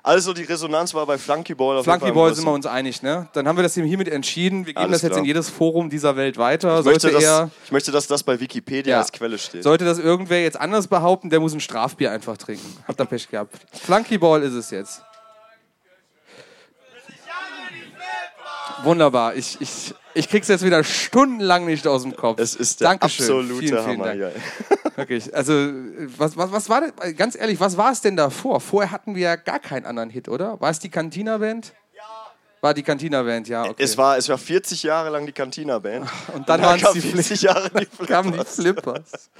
Also 0.07 0.35
die 0.35 0.43
Resonanz 0.43 0.93
war 0.93 1.07
bei 1.07 1.17
Flunkyball 1.17 1.79
auf 1.79 1.85
Flunkyball 1.85 2.35
sind 2.35 2.45
wir 2.45 2.53
uns 2.53 2.67
einig, 2.67 3.01
ne? 3.03 3.27
Dann 3.33 3.49
haben 3.49 3.57
wir 3.57 3.63
das 3.63 3.73
hiermit 3.73 4.07
entschieden. 4.09 4.67
Wir 4.67 4.75
geben 4.75 4.85
Alles 4.85 4.97
das 4.97 5.03
jetzt 5.03 5.11
klar. 5.13 5.21
in 5.21 5.25
jedes 5.25 5.49
Forum 5.49 5.89
dieser 5.89 6.15
Welt 6.15 6.37
weiter. 6.37 6.81
ich, 6.81 6.85
möchte, 6.85 7.01
Sollte, 7.01 7.15
dass, 7.17 7.25
er, 7.25 7.51
ich 7.65 7.73
möchte, 7.73 7.91
dass 7.91 8.07
das 8.07 8.23
bei 8.23 8.39
Wikipedia 8.39 8.93
Ja. 8.97 9.01
als 9.01 9.11
Quelle 9.13 9.39
steht. 9.39 9.63
sollte 9.63 9.87
das 9.87 9.99
irgendwer 9.99 10.43
jetzt 10.43 10.61
anders 10.61 10.89
behaupten, 10.89 11.31
der 11.31 11.41
muss 11.41 11.55
ein 11.55 11.61
Strafbier 11.61 12.11
einfach 12.13 12.37
trinken. 12.37 12.77
Habt 12.87 13.01
ihr 13.01 13.07
Pech 13.07 13.31
gehabt. 13.31 13.57
Flunkyball 13.73 14.43
ist 14.43 14.53
es 14.53 14.71
jetzt. 14.71 15.03
Wunderbar. 18.83 19.35
Ich, 19.35 19.61
ich, 19.61 19.95
ich 20.15 20.29
krieg's 20.29 20.49
jetzt 20.49 20.65
wieder 20.65 20.83
stundenlang 20.85 21.65
nicht 21.65 21.87
aus 21.87 22.03
dem 22.03 22.17
Kopf. 22.17 22.41
Es 22.41 22.55
ist 22.55 22.81
der 22.81 22.89
Dankeschön. 22.91 23.25
absolute 23.25 23.55
vielen, 23.61 23.85
vielen 23.85 24.01
Hammer. 24.01 24.15
Dank. 24.15 24.35
Wirklich. 24.97 25.35
Also, 25.35 25.53
was, 26.19 26.37
was, 26.37 26.53
was 26.53 26.69
war 26.69 26.81
denn, 26.83 27.17
ganz 27.17 27.37
ehrlich, 27.37 27.61
was 27.61 27.77
war 27.77 27.93
es 27.93 28.01
denn 28.01 28.17
davor? 28.17 28.61
Vorher 28.61 28.91
hatten 28.91 29.15
wir 29.15 29.23
ja 29.23 29.37
gar 29.37 29.59
keinen 29.59 29.87
anderen 29.87 30.11
Hit, 30.11 30.29
oder? 30.29 30.61
War 30.61 30.71
es 30.71 30.79
die 30.79 30.89
Cantina-Band? 30.91 31.73
War 32.61 32.73
die 32.73 32.83
Cantina-Band, 32.83 33.47
ja. 33.49 33.65
Okay. 33.65 33.83
Es, 33.83 33.99
war, 33.99 34.17
es 34.17 34.27
war 34.29 34.39
40 34.39 34.85
Jahre 34.85 35.11
lang 35.11 35.27
die 35.27 35.33
Cantina-Band. 35.33 36.09
Und 36.33 36.49
dann 36.49 36.63
Da 36.63 36.69
waren 36.69 36.81
es 36.83 36.93
die 36.93 37.01
40 37.03 37.27
Flippers. 37.27 37.43
Jahre 37.43 37.71
die 37.79 38.07
kamen 38.07 38.33
die 38.33 38.43
Flippers. 38.43 39.31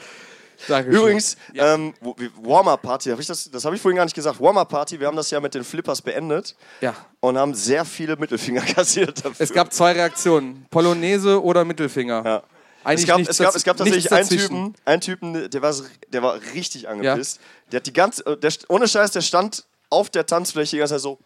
Dankeschön. 0.69 1.01
Übrigens, 1.01 1.37
ähm, 1.55 1.95
wo- 2.01 2.15
wie- 2.19 2.31
Warm-Up-Party, 2.43 3.11
hab 3.11 3.19
das, 3.25 3.51
das 3.51 3.65
habe 3.65 3.77
ich 3.77 3.83
vorhin 3.83 3.97
gar 3.97 4.05
nicht 4.05 4.15
gesagt. 4.15 4.41
Warm-Up-Party, 4.41 4.99
wir 5.01 5.07
haben 5.07 5.17
das 5.17 5.31
ja 5.31 5.41
mit 5.41 5.55
den 5.55 5.65
Flippers 5.65 6.01
beendet 6.03 6.55
Ja. 6.81 6.95
und 7.21 7.37
haben 7.39 7.55
sehr 7.55 7.85
viele 7.85 8.17
Mittelfinger 8.17 8.61
kassiert 8.75 9.19
dafür. 9.25 9.35
Es 9.39 9.53
gab 9.53 9.73
zwei 9.73 9.93
Reaktionen: 9.93 10.67
Polonaise 10.71 11.43
oder 11.43 11.65
Mittelfinger. 11.65 12.23
Ja. 12.25 12.43
Eigentlich 12.87 13.03
Es 13.05 13.09
gab, 13.09 13.21
es, 13.21 13.39
gab, 13.39 13.55
es 13.55 13.65
gab 13.65 13.77
tatsächlich 13.79 14.13
einen. 14.13 14.29
Typen, 14.29 14.75
einen 14.85 15.01
Typen, 15.01 15.51
der 15.51 15.63
war, 15.63 15.75
der 16.13 16.23
war 16.23 16.39
richtig 16.55 16.87
angepisst. 16.87 17.41
Der 17.73 17.79
hat 17.81 17.87
die 17.87 17.93
ganze, 17.95 18.25
äh, 18.27 18.37
der, 18.37 18.53
ohne 18.69 18.87
Scheiß, 18.87 19.11
der 19.13 19.23
stand 19.23 19.65
auf 19.89 20.11
der 20.11 20.27
Tanzfläche 20.27 20.73
die 20.77 20.79
ganze 20.81 20.95
Zeit 20.95 21.01
so. 21.01 21.19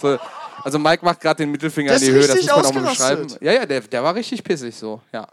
So, 0.00 0.18
also 0.64 0.78
Mike 0.78 1.04
macht 1.04 1.20
gerade 1.20 1.38
den 1.38 1.50
Mittelfinger 1.50 1.92
in 1.94 2.00
die 2.00 2.10
Höhe, 2.10 2.26
das 2.26 2.36
muss 2.36 2.46
man 2.46 2.66
auch 2.66 2.72
mal 2.74 2.90
beschreiben. 2.90 3.26
Ja, 3.40 3.52
ja, 3.52 3.66
der, 3.66 3.80
der 3.80 4.02
war 4.02 4.14
richtig 4.14 4.42
pissig 4.44 4.74
so. 4.76 5.00
Ja. 5.12 5.26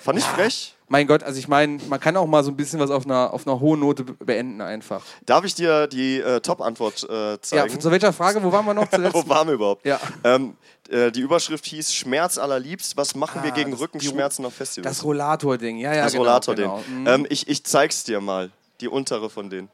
Fand 0.00 0.18
ich 0.18 0.24
frech. 0.24 0.74
Mein 0.92 1.06
Gott, 1.06 1.22
also 1.22 1.38
ich 1.38 1.48
meine, 1.48 1.78
man 1.88 1.98
kann 2.00 2.18
auch 2.18 2.26
mal 2.26 2.44
so 2.44 2.50
ein 2.50 2.56
bisschen 2.56 2.78
was 2.78 2.90
auf 2.90 3.06
einer, 3.06 3.32
auf 3.32 3.46
einer 3.46 3.58
hohen 3.60 3.80
Note 3.80 4.04
be- 4.04 4.12
beenden 4.12 4.60
einfach. 4.60 5.02
Darf 5.24 5.42
ich 5.46 5.54
dir 5.54 5.86
die 5.86 6.18
äh, 6.20 6.40
Top-Antwort 6.40 7.06
äh, 7.08 7.30
Ja, 7.32 7.40
zeigen? 7.40 7.80
zu 7.80 7.90
welcher 7.90 8.12
Frage, 8.12 8.42
wo 8.42 8.52
waren 8.52 8.66
wir 8.66 8.74
noch 8.74 8.90
zuletzt? 8.90 9.14
Wo 9.14 9.26
waren 9.26 9.46
wir 9.48 9.54
überhaupt? 9.54 9.86
Ja. 9.86 9.98
Ähm, 10.22 10.54
äh, 10.90 11.10
die 11.10 11.20
Überschrift 11.22 11.64
hieß 11.64 11.94
Schmerz 11.94 12.36
allerliebst. 12.36 12.94
Was 12.98 13.14
machen 13.14 13.42
wir 13.42 13.52
Ah, 13.52 13.54
gegen 13.54 13.70
das- 13.70 13.80
Rückenschmerzen 13.80 14.44
auf 14.44 14.52
Festivals? 14.52 14.98
Das 14.98 15.02
Rollator-Ding, 15.04 15.78
ja, 15.78 15.94
ja, 15.94 16.02
Das 16.04 16.12
genau, 16.12 16.24
Rollator 16.24 16.54
genau. 16.56 16.84
Mhm. 16.86 17.06
Ähm, 17.06 17.26
ich, 17.30 17.48
ich 17.48 17.64
zeig's 17.64 18.04
dir 18.04 18.20
mal. 18.20 18.50
Die 18.82 18.88
untere 18.88 19.30
von 19.30 19.48
denen. 19.48 19.70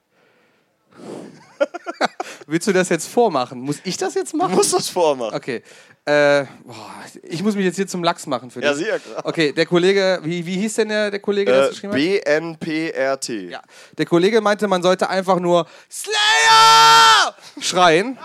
Willst 2.47 2.67
du 2.69 2.73
das 2.73 2.89
jetzt 2.91 3.09
vormachen? 3.09 3.61
Muss 3.61 3.79
ich 3.83 3.97
das 3.97 4.15
jetzt 4.15 4.33
Du 4.35 4.37
machen? 4.37 4.55
musst 4.55 4.73
das 4.73 4.89
vormachen. 4.89 5.35
Okay. 5.35 5.63
Äh, 6.09 6.47
boah, 6.64 6.77
ich 7.23 7.42
muss 7.42 7.55
mich 7.55 7.64
jetzt 7.66 7.77
hier 7.77 7.87
zum 7.87 8.03
Lachs 8.03 8.27
machen 8.27 8.51
für 8.51 8.61
dich. 8.61 8.68
Ja, 8.71 8.75
sicher, 8.75 8.99
klar. 8.99 9.21
Okay, 9.27 9.53
der 9.53 9.66
Kollege, 9.66 10.21
wie, 10.23 10.47
wie 10.47 10.57
hieß 10.57 10.75
denn 10.77 10.88
der, 10.88 11.11
der 11.11 11.21
Kollege, 11.21 11.51
der 11.53 11.61
das 11.61 11.68
Äh, 11.68 11.88
geschrieben 11.88 11.92
hat? 11.92 12.61
BNPRT. 12.61 13.29
Ja. 13.51 13.61
Der 13.99 14.07
Kollege 14.07 14.40
meinte, 14.40 14.68
man 14.68 14.83
sollte 14.83 15.09
einfach 15.11 15.38
nur 15.38 15.66
Slayer 15.90 17.35
schreien. 17.61 18.18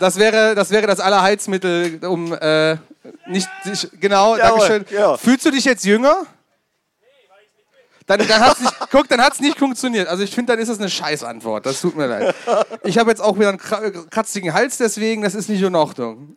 Das 0.00 0.16
wäre 0.18 0.54
das, 0.56 0.70
wäre 0.70 0.86
das 0.88 0.98
Allerheizmittel, 0.98 2.00
um 2.04 2.32
äh, 2.32 2.76
nicht 3.28 3.48
sich. 3.62 3.88
Genau, 4.00 4.36
Jawohl, 4.36 4.68
Dankeschön. 4.68 4.98
ja. 4.98 5.16
Fühlst 5.16 5.46
du 5.46 5.50
dich 5.52 5.64
jetzt 5.64 5.84
jünger? 5.84 6.24
Dann, 8.06 8.26
dann 8.26 8.40
hat's 8.40 8.60
nicht, 8.60 8.74
guck, 8.90 9.08
dann 9.08 9.20
hat's 9.22 9.40
nicht 9.40 9.58
funktioniert. 9.58 10.08
Also 10.08 10.24
ich 10.24 10.34
finde, 10.34 10.52
dann 10.52 10.60
ist 10.60 10.68
das 10.68 10.78
eine 10.78 10.90
Scheißantwort. 10.90 11.64
Das 11.64 11.80
tut 11.80 11.96
mir 11.96 12.06
leid. 12.06 12.34
Ich 12.82 12.98
habe 12.98 13.08
jetzt 13.10 13.20
auch 13.22 13.36
wieder 13.38 13.48
einen 13.50 13.58
kra- 13.58 14.10
kratzigen 14.10 14.52
Hals, 14.52 14.76
deswegen, 14.76 15.22
das 15.22 15.34
ist 15.34 15.48
nicht 15.48 15.62
in 15.62 15.74
Ordnung. 15.74 16.36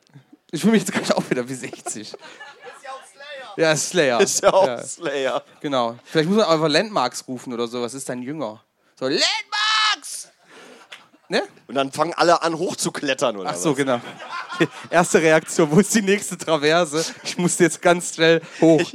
Ich 0.52 0.62
fühle 0.62 0.74
mich 0.74 0.84
jetzt 0.84 0.94
gleich 0.94 1.12
auch 1.14 1.30
wieder 1.30 1.48
wie 1.48 1.54
60. 1.54 2.14
Ist 2.14 2.18
ja 2.84 2.92
auch 2.92 3.02
Slayer. 3.06 3.54
Ja, 3.58 3.76
Slayer. 3.76 4.20
Ist 4.22 4.42
ja 4.44 4.54
auch 4.54 4.68
Ja, 4.68 4.84
Slayer. 4.84 5.44
genau. 5.62 5.98
Vielleicht 6.06 6.30
muss 6.30 6.38
man 6.38 6.48
einfach 6.48 6.70
Landmarks 6.70 7.28
rufen 7.28 7.54
oder 7.54 7.68
so. 7.68 7.82
Was 7.82 7.94
ist 7.94 8.08
dein 8.08 8.22
Jünger? 8.22 8.64
So, 9.00 9.06
Landmarks! 9.08 10.30
Ne? 11.30 11.44
Und 11.68 11.76
dann 11.76 11.92
fangen 11.92 12.14
alle 12.14 12.42
an 12.42 12.58
hochzuklettern, 12.58 13.36
oder 13.36 13.50
Ach 13.50 13.56
so, 13.56 13.72
was? 13.72 13.78
genau. 13.78 14.00
Erste 14.90 15.22
Reaktion, 15.22 15.70
wo 15.70 15.80
ist 15.82 15.94
die 15.94 16.02
nächste 16.02 16.38
Traverse? 16.38 17.04
Ich 17.24 17.38
muss 17.38 17.60
jetzt 17.60 17.82
ganz 17.82 18.16
schnell 18.16 18.42
hoch. 18.62 18.82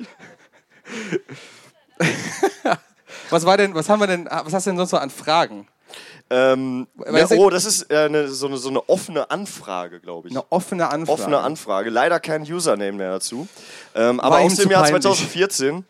was 3.31 3.45
war 3.45 3.57
denn, 3.59 3.75
was 3.75 3.89
haben 3.91 4.01
wir 4.01 4.07
denn, 4.07 4.27
was 4.31 4.53
hast 4.55 4.67
du 4.67 4.71
denn 4.71 4.79
sonst 4.79 4.93
noch 4.93 5.01
an 5.03 5.11
Fragen? 5.11 5.69
Ähm, 6.35 6.87
ja, 7.13 7.27
oh, 7.37 7.51
das 7.51 7.67
ist 7.67 7.91
äh, 7.91 8.07
eine, 8.07 8.29
so, 8.29 8.47
eine, 8.47 8.57
so 8.57 8.71
eine 8.71 8.89
offene 8.89 9.31
Anfrage, 9.31 10.01
glaube 10.01 10.29
ich. 10.29 10.35
Eine 10.35 10.51
offene 10.51 10.89
Anfrage. 10.89 11.21
Offene 11.21 11.39
Anfrage. 11.41 11.91
Leider 11.91 12.21
kein 12.21 12.43
Username 12.43 12.93
mehr 12.93 13.11
dazu. 13.11 13.47
Ähm, 13.95 14.19
aber 14.19 14.39
aus 14.39 14.55
dem 14.57 14.71
Jahr 14.71 14.83
peinlich. 14.83 15.03
2014. 15.03 15.85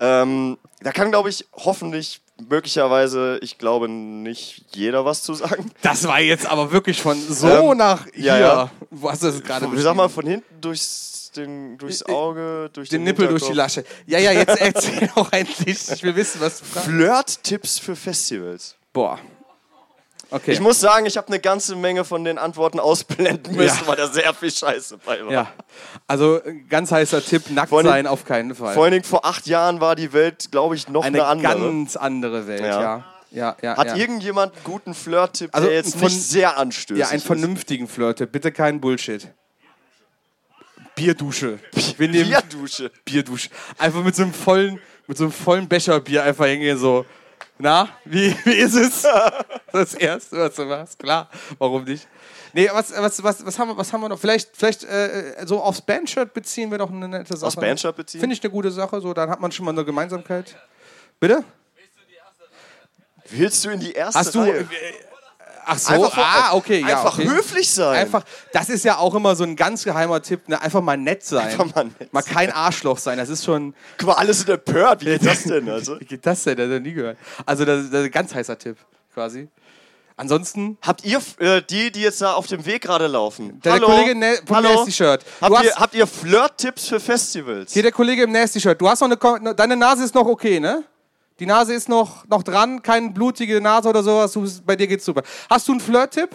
Ähm, 0.00 0.58
da 0.82 0.92
kann, 0.92 1.10
glaube 1.10 1.30
ich, 1.30 1.46
hoffentlich, 1.54 2.20
möglicherweise, 2.50 3.38
ich 3.40 3.56
glaube 3.56 3.88
nicht 3.88 4.66
jeder 4.74 5.06
was 5.06 5.22
zu 5.22 5.32
sagen. 5.32 5.70
Das 5.80 6.06
war 6.06 6.20
jetzt 6.20 6.46
aber 6.46 6.70
wirklich 6.70 7.00
von 7.00 7.18
so 7.20 7.48
Ähm, 7.72 7.78
nach 7.78 8.06
ja, 8.14 8.34
hier. 8.34 8.38
ja. 8.40 8.70
Wo 8.90 9.10
hast 9.10 9.22
du 9.22 9.28
das 9.28 9.42
gerade 9.42 9.66
Ich 9.74 9.82
sag 9.82 9.96
mal, 9.96 10.10
von 10.10 10.26
hinten 10.26 10.60
durchs, 10.60 11.30
den, 11.34 11.78
durchs 11.78 12.02
Auge, 12.02 12.68
durch 12.74 12.90
Den 12.90 13.00
den, 13.00 13.04
Nippel 13.04 13.28
durch 13.28 13.46
die. 13.46 13.54
Lasche. 13.54 13.84
Ja, 14.06 14.18
ja, 14.18 14.32
jetzt 14.32 14.60
erzähl 14.60 15.08
auch 15.14 15.32
endlich. 15.32 15.90
Ich 15.90 16.02
will 16.02 16.14
wissen, 16.14 16.42
was 16.42 16.58
du 16.58 16.66
fragst. 16.66 16.88
Flirt-Tipps 16.88 17.78
für 17.78 17.96
Festivals. 17.96 18.76
Boah. 18.92 19.18
Okay. 20.30 20.52
Ich 20.52 20.60
muss 20.60 20.78
sagen, 20.78 21.06
ich 21.06 21.16
habe 21.16 21.28
eine 21.28 21.38
ganze 21.40 21.74
Menge 21.74 22.04
von 22.04 22.22
den 22.24 22.36
Antworten 22.36 22.80
ausblenden 22.80 23.56
müssen, 23.56 23.78
Ja. 23.82 23.86
weil 23.86 23.96
da 23.96 24.08
sehr 24.08 24.34
viel 24.34 24.50
Scheiße 24.50 24.98
bei 24.98 25.24
war. 25.24 25.32
ja. 25.32 25.52
Also, 26.06 26.40
ganz 26.68 26.92
heißer 26.92 27.24
Tipp: 27.24 27.50
nackt 27.50 27.70
Vor 27.70 27.82
sein 27.82 28.06
auf 28.06 28.24
keinen 28.26 28.54
Fall. 28.54 28.74
Vor 28.74 28.84
allen 28.84 28.92
Dingen 28.92 29.04
vor 29.04 29.24
acht 29.24 29.46
Jahren 29.46 29.80
war 29.80 29.96
die 29.96 30.12
Welt, 30.12 30.50
glaube 30.50 30.74
ich, 30.74 30.88
noch 30.88 31.02
Eine 31.04 31.20
eine, 31.26 31.46
andere. 31.48 31.72
ganz 31.72 31.96
andere 31.96 32.46
Welt, 32.46 32.60
Ja. 32.60 32.80
ja. 32.82 33.04
Ja, 33.30 33.56
ja, 33.60 33.76
Hat 33.76 33.88
ja. 33.88 33.96
irgendjemand 33.96 34.54
einen 34.54 34.64
guten 34.64 34.94
Flirt-Tipp, 34.94 35.50
Also 35.52 35.66
der 35.68 35.76
jetzt 35.76 35.96
von- 35.96 36.08
nicht 36.08 36.22
sehr 36.22 36.56
anstößig 36.56 36.98
Ja, 37.04 37.08
einen 37.10 37.20
vernünftigen 37.20 37.86
Flirt. 37.86 38.32
Bitte 38.32 38.52
keinen 38.52 38.80
Bullshit. 38.80 39.28
Bierdusche. 40.94 41.58
Wir 41.96 42.08
nehmen 42.08 42.28
Bierdusche. 42.30 42.90
Bierdusche. 43.04 43.50
Einfach 43.76 44.02
mit 44.02 44.16
so 44.16 44.22
einem 44.22 44.32
vollen, 44.32 44.80
mit 45.06 45.16
so 45.18 45.24
einem 45.24 45.32
vollen 45.32 45.68
Becher 45.68 46.00
Bier 46.00 46.24
einfach 46.24 46.46
hingehen 46.46 46.78
so. 46.78 47.04
Na, 47.58 47.88
wie, 48.04 48.34
wie 48.44 48.54
ist 48.54 48.74
es? 48.74 49.06
Das 49.72 49.94
erste, 49.94 50.38
was 50.38 50.54
du 50.54 50.64
machst, 50.64 50.98
klar. 50.98 51.28
Warum 51.58 51.84
nicht? 51.84 52.06
Nee, 52.52 52.70
was, 52.72 52.92
was, 52.96 53.22
was, 53.22 53.44
was, 53.44 53.58
haben, 53.58 53.68
wir, 53.68 53.76
was 53.76 53.92
haben 53.92 54.00
wir 54.00 54.08
noch? 54.08 54.18
Vielleicht, 54.18 54.56
vielleicht 54.56 54.84
äh, 54.84 55.34
so 55.44 55.60
aufs 55.60 55.82
Bandshirt 55.82 56.32
beziehen 56.32 56.70
wir 56.70 56.78
doch 56.78 56.90
eine 56.90 57.08
nette 57.08 57.36
Sache. 57.36 57.48
Aufs 57.48 57.56
Bandshirt 57.56 57.96
beziehen? 57.96 58.20
Finde 58.20 58.34
ich 58.34 58.42
eine 58.42 58.50
gute 58.50 58.70
Sache. 58.70 59.00
So, 59.00 59.12
dann 59.12 59.28
hat 59.28 59.40
man 59.40 59.52
schon 59.52 59.64
mal 59.64 59.72
eine 59.72 59.84
Gemeinsamkeit. 59.84 60.56
Bitte? 61.20 61.44
Willst 63.30 63.64
du 63.64 63.70
in 63.70 63.80
die 63.80 63.92
erste 63.92 64.18
Hast 64.18 64.34
du. 64.34 64.40
Reihe? 64.40 64.66
Ach 65.70 65.78
so, 65.78 65.92
Einfach 65.92 66.14
vor- 66.14 66.24
ah, 66.24 66.54
okay. 66.54 66.80
Ja, 66.80 66.86
Einfach 67.02 67.18
okay. 67.18 67.28
höflich 67.28 67.70
sein. 67.70 67.98
Einfach, 67.98 68.24
das 68.52 68.68
ist 68.70 68.84
ja 68.84 68.96
auch 68.96 69.14
immer 69.14 69.36
so 69.36 69.44
ein 69.44 69.54
ganz 69.54 69.84
geheimer 69.84 70.22
Tipp, 70.22 70.48
ne? 70.48 70.60
einfach 70.60 70.80
mal 70.80 70.96
nett 70.96 71.22
sein. 71.24 71.48
Einfach 71.48 71.74
mal 71.74 71.84
nett 71.98 72.12
Mal 72.12 72.22
kein 72.22 72.50
Arschloch 72.50 72.98
sein, 72.98 73.18
das 73.18 73.28
ist 73.28 73.44
schon. 73.44 73.74
Guck 73.98 74.08
mal, 74.08 74.14
alles 74.14 74.40
in 74.40 74.46
der 74.46 74.56
Pört. 74.56 75.02
Wie 75.02 75.06
geht 75.06 75.26
das 75.26 75.42
denn? 75.44 75.68
Also? 75.78 76.00
Wie 76.00 76.04
geht 76.06 76.24
das 76.26 76.42
denn? 76.44 76.56
Das 76.56 76.66
hab 76.68 76.76
ich 76.76 76.82
nie 76.82 76.92
gehört. 76.94 77.18
Also, 77.44 77.64
das, 77.64 77.90
das 77.90 78.00
ist 78.00 78.06
ein 78.06 78.10
ganz 78.10 78.34
heißer 78.34 78.58
Tipp, 78.58 78.76
quasi. 79.12 79.48
Ansonsten, 80.16 80.78
Habt 80.82 81.04
ihr, 81.04 81.20
äh, 81.38 81.62
die, 81.62 81.92
die 81.92 82.00
jetzt 82.00 82.20
da 82.20 82.32
auf 82.32 82.48
dem 82.48 82.66
Weg 82.66 82.82
gerade 82.82 83.06
laufen? 83.06 83.60
der, 83.62 83.74
Hallo? 83.74 83.86
Kollege 83.86 84.10
im 84.12 84.18
Na 84.18 84.32
vom 84.44 84.56
Hallo? 84.56 84.74
Nasty-Shirt. 84.74 85.24
Du 85.40 85.46
Habt, 85.46 85.64
ihr, 85.64 85.74
habt 85.76 85.94
ihr 85.94 86.06
Flirt-Tipps 86.08 86.88
für 86.88 86.98
Festivals? 86.98 87.72
hier 87.72 87.82
der 87.84 87.92
Kollege 87.92 88.24
im 88.24 88.32
Nasty-Shirt. 88.32 88.80
Du 88.80 88.88
hast 88.88 89.00
noch 89.00 89.08
eine. 89.08 89.54
Deine 89.54 89.76
Nase 89.76 90.02
ist 90.02 90.14
noch 90.16 90.26
okay, 90.26 90.58
ne? 90.58 90.82
Die 91.40 91.46
Nase 91.46 91.72
ist 91.74 91.88
noch, 91.88 92.26
noch 92.26 92.42
dran, 92.42 92.82
keine 92.82 93.10
blutige 93.10 93.60
Nase 93.60 93.88
oder 93.88 94.02
sowas. 94.02 94.32
Du, 94.32 94.46
bei 94.64 94.74
dir 94.76 94.86
geht's 94.86 95.04
super. 95.04 95.22
Hast 95.48 95.68
du 95.68 95.72
einen 95.72 95.80
Flirt-Tipp? 95.80 96.30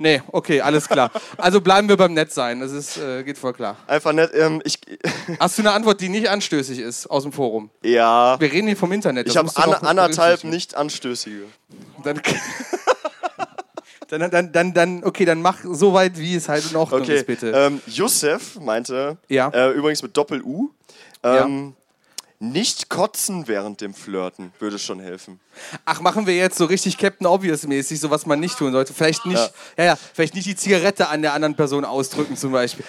Nee, 0.00 0.22
okay, 0.30 0.60
alles 0.60 0.88
klar. 0.88 1.10
Also 1.38 1.60
bleiben 1.60 1.88
wir 1.88 1.96
beim 1.96 2.12
Nettsein. 2.14 2.60
Das 2.60 2.70
ist, 2.70 2.98
äh, 2.98 3.24
geht 3.24 3.36
voll 3.36 3.52
klar. 3.52 3.76
Einfach 3.88 4.12
nett. 4.12 4.30
Ähm, 4.34 4.62
ich, 4.64 4.78
Hast 5.40 5.58
du 5.58 5.62
eine 5.62 5.72
Antwort, 5.72 6.00
die 6.00 6.08
nicht 6.08 6.28
anstößig 6.28 6.78
ist 6.78 7.06
aus 7.08 7.24
dem 7.24 7.32
Forum? 7.32 7.70
ja, 7.82 8.38
Wir 8.38 8.52
reden 8.52 8.68
hier 8.68 8.76
vom 8.76 8.92
Internet. 8.92 9.26
das 9.26 9.32
ich 9.34 9.38
habe 9.56 9.76
an, 9.76 9.86
anderthalb 9.86 10.44
nicht 10.44 10.76
anstößige. 10.76 11.44
Dann, 12.04 12.20
dann, 14.08 14.30
dann, 14.30 14.52
dann, 14.52 14.74
dann, 14.74 15.04
okay, 15.04 15.24
dann 15.24 15.42
mach 15.42 15.58
so 15.64 15.92
weit, 15.94 16.16
wie 16.18 16.36
es 16.36 16.48
halt 16.48 16.70
in 16.70 16.76
Ordnung 16.76 17.00
Okay, 17.02 17.16
ist, 17.16 17.26
bitte. 17.26 17.50
ähm, 17.54 17.80
Yusef 17.86 18.60
meinte, 18.60 19.16
Ja. 19.28 19.48
äh, 19.48 19.70
übrigens 19.72 20.02
mit 20.02 20.16
Doppel-U, 20.16 20.70
ähm, 21.24 21.74
nicht 22.40 22.88
kotzen 22.88 23.48
während 23.48 23.80
dem 23.80 23.94
Flirten 23.94 24.52
würde 24.60 24.78
schon 24.78 25.00
helfen. 25.00 25.40
Ach, 25.84 26.00
machen 26.00 26.26
wir 26.26 26.36
jetzt 26.36 26.56
so 26.56 26.66
richtig 26.66 26.96
Captain 26.96 27.26
Obvious-mäßig, 27.26 27.98
so 27.98 28.10
was 28.10 28.26
man 28.26 28.38
nicht 28.38 28.56
tun 28.56 28.72
sollte. 28.72 28.92
Vielleicht 28.94 29.26
nicht, 29.26 29.52
ja. 29.76 29.84
Ja, 29.84 29.96
vielleicht 29.96 30.34
nicht 30.34 30.46
die 30.46 30.56
Zigarette 30.56 31.08
an 31.08 31.22
der 31.22 31.32
anderen 31.32 31.56
Person 31.56 31.84
ausdrücken, 31.84 32.36
zum 32.36 32.52
Beispiel. 32.52 32.84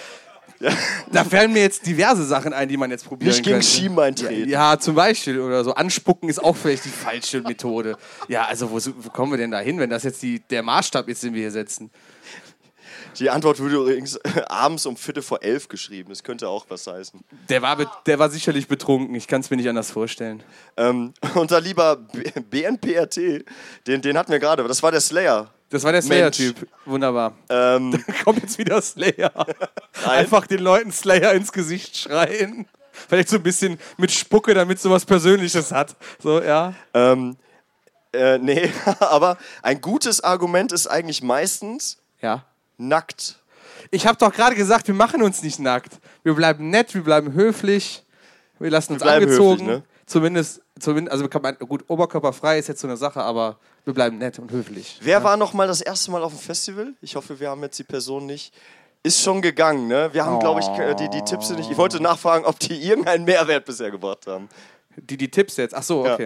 Da 1.10 1.24
fallen 1.24 1.52
mir 1.52 1.62
jetzt 1.62 1.86
diverse 1.86 2.24
Sachen 2.24 2.52
ein, 2.52 2.68
die 2.68 2.76
man 2.76 2.90
jetzt 2.90 3.06
probieren 3.06 3.30
Nicht 3.30 3.42
gegen 3.42 3.56
könnte. 3.56 3.66
Schienbein 3.66 4.14
treten. 4.14 4.48
Ja, 4.48 4.78
zum 4.78 4.94
Beispiel 4.94 5.40
oder 5.40 5.64
so. 5.64 5.74
Anspucken 5.74 6.28
ist 6.28 6.38
auch 6.38 6.54
vielleicht 6.54 6.84
die 6.84 6.90
falsche 6.90 7.40
Methode. 7.40 7.96
Ja, 8.28 8.44
also 8.44 8.70
wo, 8.70 8.78
wo 8.98 9.08
kommen 9.08 9.32
wir 9.32 9.38
denn 9.38 9.50
da 9.50 9.58
hin, 9.60 9.78
wenn 9.78 9.88
das 9.88 10.02
jetzt 10.02 10.22
die, 10.22 10.40
der 10.40 10.62
Maßstab 10.62 11.08
ist, 11.08 11.22
den 11.22 11.32
wir 11.32 11.40
hier 11.40 11.50
setzen? 11.50 11.90
Die 13.18 13.30
Antwort 13.30 13.60
wurde 13.60 13.76
übrigens 13.76 14.18
abends 14.48 14.86
um 14.86 14.96
Viertel 14.96 15.22
vor 15.22 15.42
elf 15.42 15.68
geschrieben. 15.68 16.10
Das 16.10 16.22
könnte 16.22 16.48
auch 16.48 16.66
was 16.68 16.86
heißen. 16.86 17.20
Der 17.48 17.62
war, 17.62 18.02
der 18.06 18.18
war 18.18 18.30
sicherlich 18.30 18.68
betrunken. 18.68 19.14
Ich 19.14 19.26
kann 19.26 19.40
es 19.40 19.50
mir 19.50 19.56
nicht 19.56 19.68
anders 19.68 19.90
vorstellen. 19.90 20.42
Ähm, 20.76 21.12
unser 21.34 21.60
lieber 21.60 21.96
BNPRT, 21.96 23.44
den, 23.86 24.02
den 24.02 24.16
hatten 24.16 24.32
wir 24.32 24.38
gerade. 24.38 24.66
Das 24.66 24.82
war 24.82 24.90
der 24.90 25.00
Slayer. 25.00 25.50
Das 25.70 25.84
war 25.84 25.92
der. 25.92 26.02
Slayer-Typ. 26.02 26.66
Wunderbar. 26.84 27.34
Ähm, 27.48 28.02
Kommt 28.24 28.42
jetzt 28.42 28.58
wieder 28.58 28.80
Slayer. 28.82 29.32
Einfach 30.04 30.46
den 30.46 30.60
Leuten 30.60 30.90
Slayer 30.90 31.32
ins 31.32 31.52
Gesicht 31.52 31.96
schreien. 31.96 32.66
Vielleicht 33.08 33.28
so 33.28 33.36
ein 33.36 33.42
bisschen 33.42 33.78
mit 33.96 34.10
Spucke, 34.10 34.52
damit 34.52 34.78
es 34.78 34.82
so 34.82 34.90
was 34.90 35.04
Persönliches 35.04 35.72
hat. 35.72 35.94
So, 36.18 36.42
ja. 36.42 36.74
ähm, 36.92 37.36
äh, 38.12 38.38
nee, 38.38 38.70
aber 38.98 39.38
ein 39.62 39.80
gutes 39.80 40.22
Argument 40.22 40.72
ist 40.72 40.88
eigentlich 40.88 41.22
meistens 41.22 41.98
Ja. 42.20 42.44
Nackt. 42.80 43.36
Ich 43.90 44.06
habe 44.06 44.18
doch 44.18 44.32
gerade 44.32 44.54
gesagt, 44.54 44.86
wir 44.88 44.94
machen 44.94 45.22
uns 45.22 45.42
nicht 45.42 45.58
nackt. 45.58 45.98
Wir 46.22 46.34
bleiben 46.34 46.70
nett, 46.70 46.94
wir 46.94 47.02
bleiben 47.02 47.32
höflich. 47.32 48.04
Wir 48.58 48.70
lassen 48.70 48.94
uns 48.94 49.02
bleiben 49.02 49.24
angezogen. 49.24 49.66
höflich, 49.66 49.78
ne? 49.78 49.82
Zumindest, 50.06 50.60
zumindest, 50.78 51.12
also 51.12 51.28
kann 51.28 51.42
man, 51.42 51.56
gut, 51.58 51.84
oberkörperfrei 51.88 52.58
ist 52.58 52.66
jetzt 52.68 52.80
so 52.80 52.88
eine 52.88 52.96
Sache, 52.96 53.22
aber 53.22 53.58
wir 53.84 53.94
bleiben 53.94 54.18
nett 54.18 54.38
und 54.38 54.50
höflich. 54.50 54.98
Wer 55.02 55.22
war 55.22 55.36
noch 55.36 55.52
mal 55.52 55.68
das 55.68 55.80
erste 55.80 56.10
Mal 56.10 56.22
auf 56.22 56.32
dem 56.32 56.40
Festival? 56.40 56.94
Ich 57.00 57.14
hoffe, 57.16 57.38
wir 57.38 57.48
haben 57.50 57.62
jetzt 57.62 57.78
die 57.78 57.84
Person 57.84 58.26
nicht. 58.26 58.52
Ist 59.02 59.22
schon 59.22 59.40
gegangen, 59.40 59.86
ne? 59.86 60.10
Wir 60.12 60.26
haben, 60.26 60.40
glaube 60.40 60.60
ich, 60.60 60.66
äh, 60.78 60.94
die, 60.94 61.08
die 61.08 61.22
Tipps 61.22 61.50
nicht. 61.50 61.70
Ich 61.70 61.76
wollte 61.78 62.02
nachfragen, 62.02 62.44
ob 62.44 62.58
die 62.58 62.82
irgendeinen 62.82 63.24
Mehrwert 63.24 63.64
bisher 63.64 63.90
gebracht 63.90 64.26
haben. 64.26 64.48
Die, 64.96 65.16
die 65.16 65.30
Tipps 65.30 65.56
jetzt. 65.56 65.74
Ach 65.74 65.82
so, 65.82 66.04
Ja. 66.04 66.18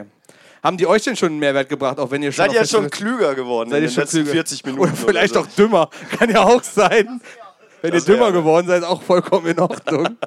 Haben 0.64 0.78
die 0.78 0.86
euch 0.86 1.02
denn 1.04 1.14
schon 1.14 1.28
einen 1.28 1.38
Mehrwert 1.38 1.68
gebracht, 1.68 1.98
auch 2.00 2.10
wenn 2.10 2.22
ihr 2.22 2.32
schon 2.32 2.46
Seid 2.46 2.54
ihr 2.54 2.66
schon 2.66 2.88
klüger 2.90 3.34
geworden 3.34 3.68
Seid 3.70 3.78
in 3.78 3.84
ihr 3.84 3.88
den 3.90 3.94
schon 3.94 4.02
letzten 4.04 4.16
klüger? 4.22 4.32
40 4.32 4.64
Minuten? 4.64 4.82
Oder 4.82 4.92
vielleicht 4.94 5.34
so? 5.34 5.40
auch 5.40 5.46
dümmer. 5.46 5.90
Kann 6.18 6.30
ja 6.30 6.42
auch 6.42 6.62
sein. 6.62 7.20
Wenn 7.82 7.92
ihr 7.92 7.98
Das 7.98 8.08
wär- 8.08 8.14
dümmer 8.16 8.32
geworden 8.32 8.66
seid, 8.66 8.82
auch 8.82 9.02
vollkommen 9.02 9.46
in 9.46 9.60
Ordnung. 9.60 10.16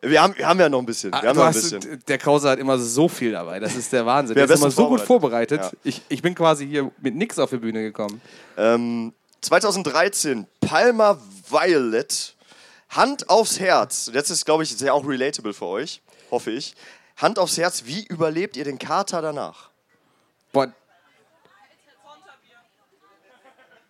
Wir 0.00 0.22
haben, 0.22 0.32
wir 0.38 0.46
haben 0.46 0.60
ja 0.60 0.68
noch 0.68 0.78
ein 0.78 0.86
bisschen. 0.86 1.10
Wir 1.10 1.18
haben 1.18 1.26
Ah, 1.28 1.32
Du 1.32 1.38
noch 1.40 1.46
ein 1.46 1.52
bisschen. 1.54 2.02
der 2.06 2.18
Krause 2.18 2.48
hat 2.50 2.60
immer 2.60 2.78
so 2.78 3.08
viel 3.08 3.32
dabei. 3.32 3.58
Das 3.58 3.74
ist 3.74 3.92
der 3.92 4.06
Wahnsinn. 4.06 4.36
Wer 4.36 4.46
Der 4.46 4.54
ist 4.54 4.60
immer 4.60 4.70
so 4.70 4.86
gut 4.88 5.00
vorbereitet. 5.00 5.58
vorbereitet. 5.60 5.80
Ich, 5.82 6.02
ich 6.08 6.22
bin 6.22 6.36
quasi 6.36 6.68
hier 6.68 6.92
mit 7.00 7.16
nix 7.16 7.36
auf 7.40 7.50
die 7.50 7.56
Bühne 7.56 7.82
gekommen. 7.82 8.20
Ähm, 8.56 9.12
2013, 9.40 10.46
Palma 10.60 11.18
Violet, 11.50 12.36
Hand 12.90 13.28
aufs 13.28 13.58
Herz. 13.58 14.08
Jetzt 14.14 14.30
ist, 14.30 14.44
glaube 14.44 14.62
ich, 14.62 14.76
sehr 14.76 14.94
auch 14.94 15.04
relatable 15.04 15.52
für 15.52 15.66
euch, 15.66 16.00
hoffe 16.30 16.52
ich. 16.52 16.76
Hand 17.18 17.38
aufs 17.38 17.58
Herz, 17.58 17.84
wie 17.84 18.06
überlebt 18.06 18.56
ihr 18.56 18.64
den 18.64 18.78
Kater 18.78 19.20
danach? 19.20 19.70
Boah. 20.52 20.72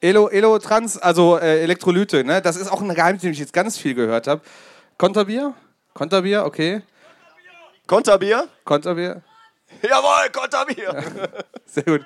Elo, 0.00 0.28
Elo 0.28 0.58
Trans, 0.58 0.96
also 0.96 1.38
äh, 1.38 1.62
Elektrolyte, 1.62 2.24
ne? 2.24 2.40
Das 2.40 2.56
ist 2.56 2.68
auch 2.68 2.80
ein 2.80 2.94
Geheimnis, 2.94 3.22
den 3.22 3.32
ich 3.32 3.38
jetzt 3.38 3.52
ganz 3.52 3.76
viel 3.76 3.94
gehört 3.94 4.28
habe. 4.28 4.40
Konterbier? 4.96 5.54
Konterbier, 5.92 6.44
okay. 6.44 6.82
Konterbier? 7.86 8.48
Konterbier, 8.64 9.22
Jawohl, 9.82 10.30
Konterbier! 10.32 11.04
sehr 11.66 11.82
gut. 11.84 12.04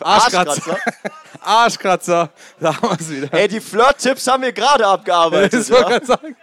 Arschkratzer. 0.00 0.72
Arschkratzer. 0.72 0.78
Arschkratzer, 1.40 2.30
da 2.58 2.76
haben 2.76 2.88
wir 2.88 3.00
es 3.00 3.10
wieder. 3.10 3.32
Ey, 3.32 3.48
die 3.48 3.60
Flirt-Tipps 3.60 4.26
haben 4.26 4.42
wir 4.42 4.52
gerade 4.52 4.86
abgearbeitet. 4.86 5.52
Das 5.60 5.70
wollte 5.70 5.82
ich 5.82 5.90
ja? 5.90 5.98
gerade 5.98 6.06
sagen. 6.06 6.36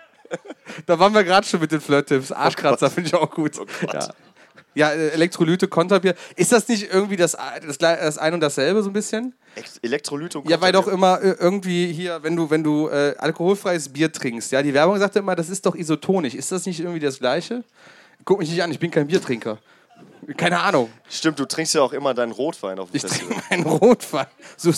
Da 0.85 0.99
waren 0.99 1.13
wir 1.13 1.23
gerade 1.23 1.45
schon 1.47 1.59
mit 1.59 1.71
den 1.71 1.81
Flirt-Tipps. 1.81 2.31
Arschkratzer 2.31 2.89
finde 2.89 3.07
ich 3.09 3.15
auch 3.15 3.29
gut. 3.31 3.53
ja. 3.93 4.07
Ja, 4.75 4.91
äh, 4.91 5.07
Elektrolyte, 5.09 5.67
Konterbier. 5.67 6.13
Ist 6.35 6.51
das 6.51 6.67
nicht 6.67 6.93
irgendwie 6.93 7.15
das, 7.15 7.35
das, 7.65 7.79
das 7.79 8.17
ein 8.19 8.35
und 8.35 8.41
dasselbe 8.41 8.83
so 8.83 8.91
ein 8.91 8.93
bisschen? 8.93 9.33
Elektrolyte 9.81 10.37
und 10.37 10.47
Ja, 10.47 10.61
weil 10.61 10.71
doch 10.71 10.83
Konterbier. 10.85 11.19
immer 11.21 11.21
äh, 11.23 11.35
irgendwie 11.39 11.91
hier, 11.91 12.21
wenn 12.21 12.35
du, 12.35 12.51
wenn 12.51 12.63
du 12.63 12.87
äh, 12.89 13.15
alkoholfreies 13.17 13.89
Bier 13.89 14.11
trinkst, 14.11 14.51
ja, 14.51 14.61
die 14.61 14.75
Werbung 14.75 14.99
sagt 14.99 15.15
immer, 15.15 15.35
das 15.35 15.49
ist 15.49 15.65
doch 15.65 15.73
isotonisch. 15.73 16.35
Ist 16.35 16.51
das 16.51 16.67
nicht 16.67 16.79
irgendwie 16.79 16.99
das 16.99 17.17
Gleiche? 17.17 17.63
Guck 18.23 18.37
mich 18.37 18.51
nicht 18.51 18.61
an, 18.61 18.69
ich 18.71 18.77
bin 18.77 18.91
kein 18.91 19.07
Biertrinker. 19.07 19.57
Keine 20.35 20.59
Ahnung. 20.59 20.91
Stimmt, 21.09 21.39
du 21.39 21.45
trinkst 21.45 21.73
ja 21.73 21.81
auch 21.81 21.93
immer 21.93 22.13
deinen 22.13 22.31
Rotwein 22.33 22.77
auf 22.77 22.91
dem 22.91 22.97
Ich 22.97 23.01
Festival. 23.01 23.35
trinke 23.35 23.43
meinen 23.49 23.65
Rotwein. 23.79 24.27
So, 24.57 24.71